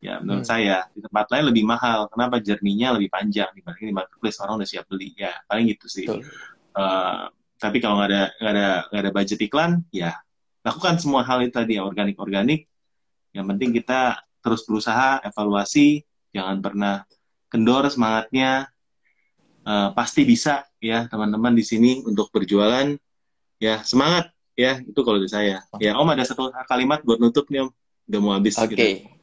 Ya 0.03 0.19
menurut 0.19 0.43
hmm. 0.43 0.51
saya. 0.51 0.78
Di 0.91 0.99
tempat 0.99 1.32
lain 1.32 1.55
lebih 1.55 1.63
mahal. 1.63 2.11
Kenapa 2.11 2.43
jerninya 2.43 2.99
lebih 2.99 3.07
panjang 3.07 3.49
dibanding 3.55 3.88
di 3.91 3.95
marketplace? 3.95 4.38
Orang 4.43 4.59
udah 4.59 4.67
siap 4.67 4.86
beli. 4.91 5.15
Ya 5.15 5.32
paling 5.47 5.71
gitu 5.71 5.88
sih. 5.88 6.05
Uh, 6.74 7.32
tapi 7.61 7.80
kalau 7.80 8.01
nggak 8.01 8.09
ada 8.11 8.24
nggak 8.43 8.53
ada 8.53 8.69
nggak 8.91 9.01
ada 9.07 9.11
budget 9.13 9.39
iklan 9.39 9.71
ya 9.93 10.11
lakukan 10.67 10.99
semua 10.99 11.24
hal 11.24 11.39
itu 11.45 11.55
tadi 11.55 11.80
ya 11.80 11.86
organik 11.86 12.19
organik 12.19 12.67
yang 13.34 13.49
penting 13.49 13.74
kita 13.74 14.21
terus 14.45 14.61
berusaha 14.63 15.19
evaluasi. 15.26 16.05
Jangan 16.34 16.61
pernah 16.61 16.95
kendor 17.49 17.89
semangatnya 17.89 18.69
uh, 19.64 19.89
pasti 19.95 20.24
bisa 20.24 20.68
ya 20.80 21.07
teman-teman 21.07 21.55
di 21.55 21.64
sini 21.66 22.03
untuk 22.03 22.30
berjualan 22.30 22.93
ya 23.59 23.84
semangat 23.84 24.32
ya 24.53 24.84
itu 24.84 24.99
kalau 25.01 25.18
dari 25.18 25.32
saya 25.32 25.64
ya 25.82 25.97
om 25.97 26.07
ada 26.11 26.24
satu 26.28 26.53
kalimat 26.70 27.01
buat 27.01 27.18
nutup 27.18 27.49
nih 27.49 27.66
om 27.66 27.70
udah 28.11 28.20
mau 28.20 28.34
habis 28.36 28.59
oke 28.59 28.76
okay. 28.76 29.14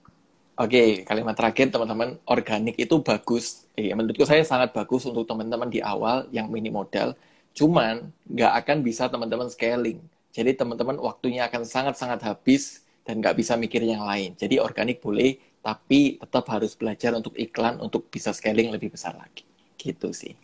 Oke, 0.60 1.08
kalimat 1.08 1.32
terakhir 1.32 1.72
teman-teman, 1.72 2.20
organik 2.28 2.76
itu 2.76 3.00
bagus. 3.00 3.64
Eh, 3.72 3.96
menurutku 3.96 4.28
saya 4.28 4.44
sangat 4.44 4.76
bagus 4.76 5.08
untuk 5.08 5.24
teman-teman 5.24 5.72
di 5.72 5.80
awal 5.80 6.28
yang 6.36 6.52
mini 6.52 6.68
modal. 6.68 7.16
Cuman 7.56 8.12
nggak 8.28 8.52
akan 8.60 8.84
bisa 8.84 9.08
teman-teman 9.08 9.48
scaling. 9.48 9.96
Jadi 10.28 10.52
teman-teman 10.52 11.00
waktunya 11.00 11.48
akan 11.48 11.64
sangat-sangat 11.64 12.20
habis 12.28 12.84
dan 13.08 13.24
nggak 13.24 13.40
bisa 13.40 13.56
mikir 13.56 13.80
yang 13.88 14.04
lain. 14.04 14.36
Jadi 14.36 14.60
organik 14.60 15.00
boleh, 15.00 15.40
tapi 15.64 16.20
tetap 16.20 16.44
harus 16.52 16.76
belajar 16.76 17.16
untuk 17.16 17.32
iklan 17.40 17.80
untuk 17.80 18.12
bisa 18.12 18.28
scaling 18.36 18.68
lebih 18.68 18.92
besar 18.92 19.16
lagi. 19.16 19.49
Gitu 19.80 20.12
sih. 20.12 20.36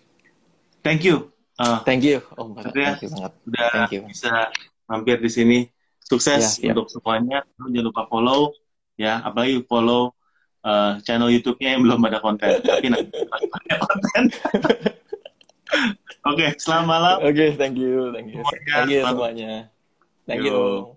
Thank 0.81 1.05
you. 1.05 1.29
Uh, 1.61 1.85
thank 1.85 2.01
you, 2.01 2.25
Om. 2.41 2.57
Thank 2.73 3.05
you 3.05 3.13
banget. 3.13 3.33
Udah 3.45 3.69
thank 3.73 3.93
you. 3.93 4.03
bisa 4.09 4.49
mampir 4.89 5.21
di 5.21 5.29
sini. 5.29 5.59
Sukses 6.01 6.57
ya, 6.63 6.73
untuk 6.73 6.89
semuanya. 6.89 7.45
Jangan 7.61 7.85
lupa 7.85 8.09
follow 8.09 8.57
ya 8.97 9.21
apalagi 9.21 9.61
follow 9.69 10.17
uh, 10.65 10.99
channel 11.05 11.29
YouTube-nya 11.29 11.77
yang 11.77 11.85
belum 11.85 12.01
ada 12.09 12.19
konten 12.25 12.49
tapi 12.65 12.89
nanti 12.89 13.13
ada 13.13 13.77
konten 13.77 14.23
oke 16.29 16.37
okay, 16.37 16.51
selamat 16.57 16.87
malam 16.89 17.17
oke 17.21 17.33
okay, 17.33 17.49
thank 17.55 17.77
you 17.77 18.11
thank 18.17 18.33
you 18.33 18.41
semuanya. 18.41 18.73
thank 18.73 18.91
you 18.91 19.01
semuanya 19.05 19.53
thank 20.25 20.43
you 20.43 20.96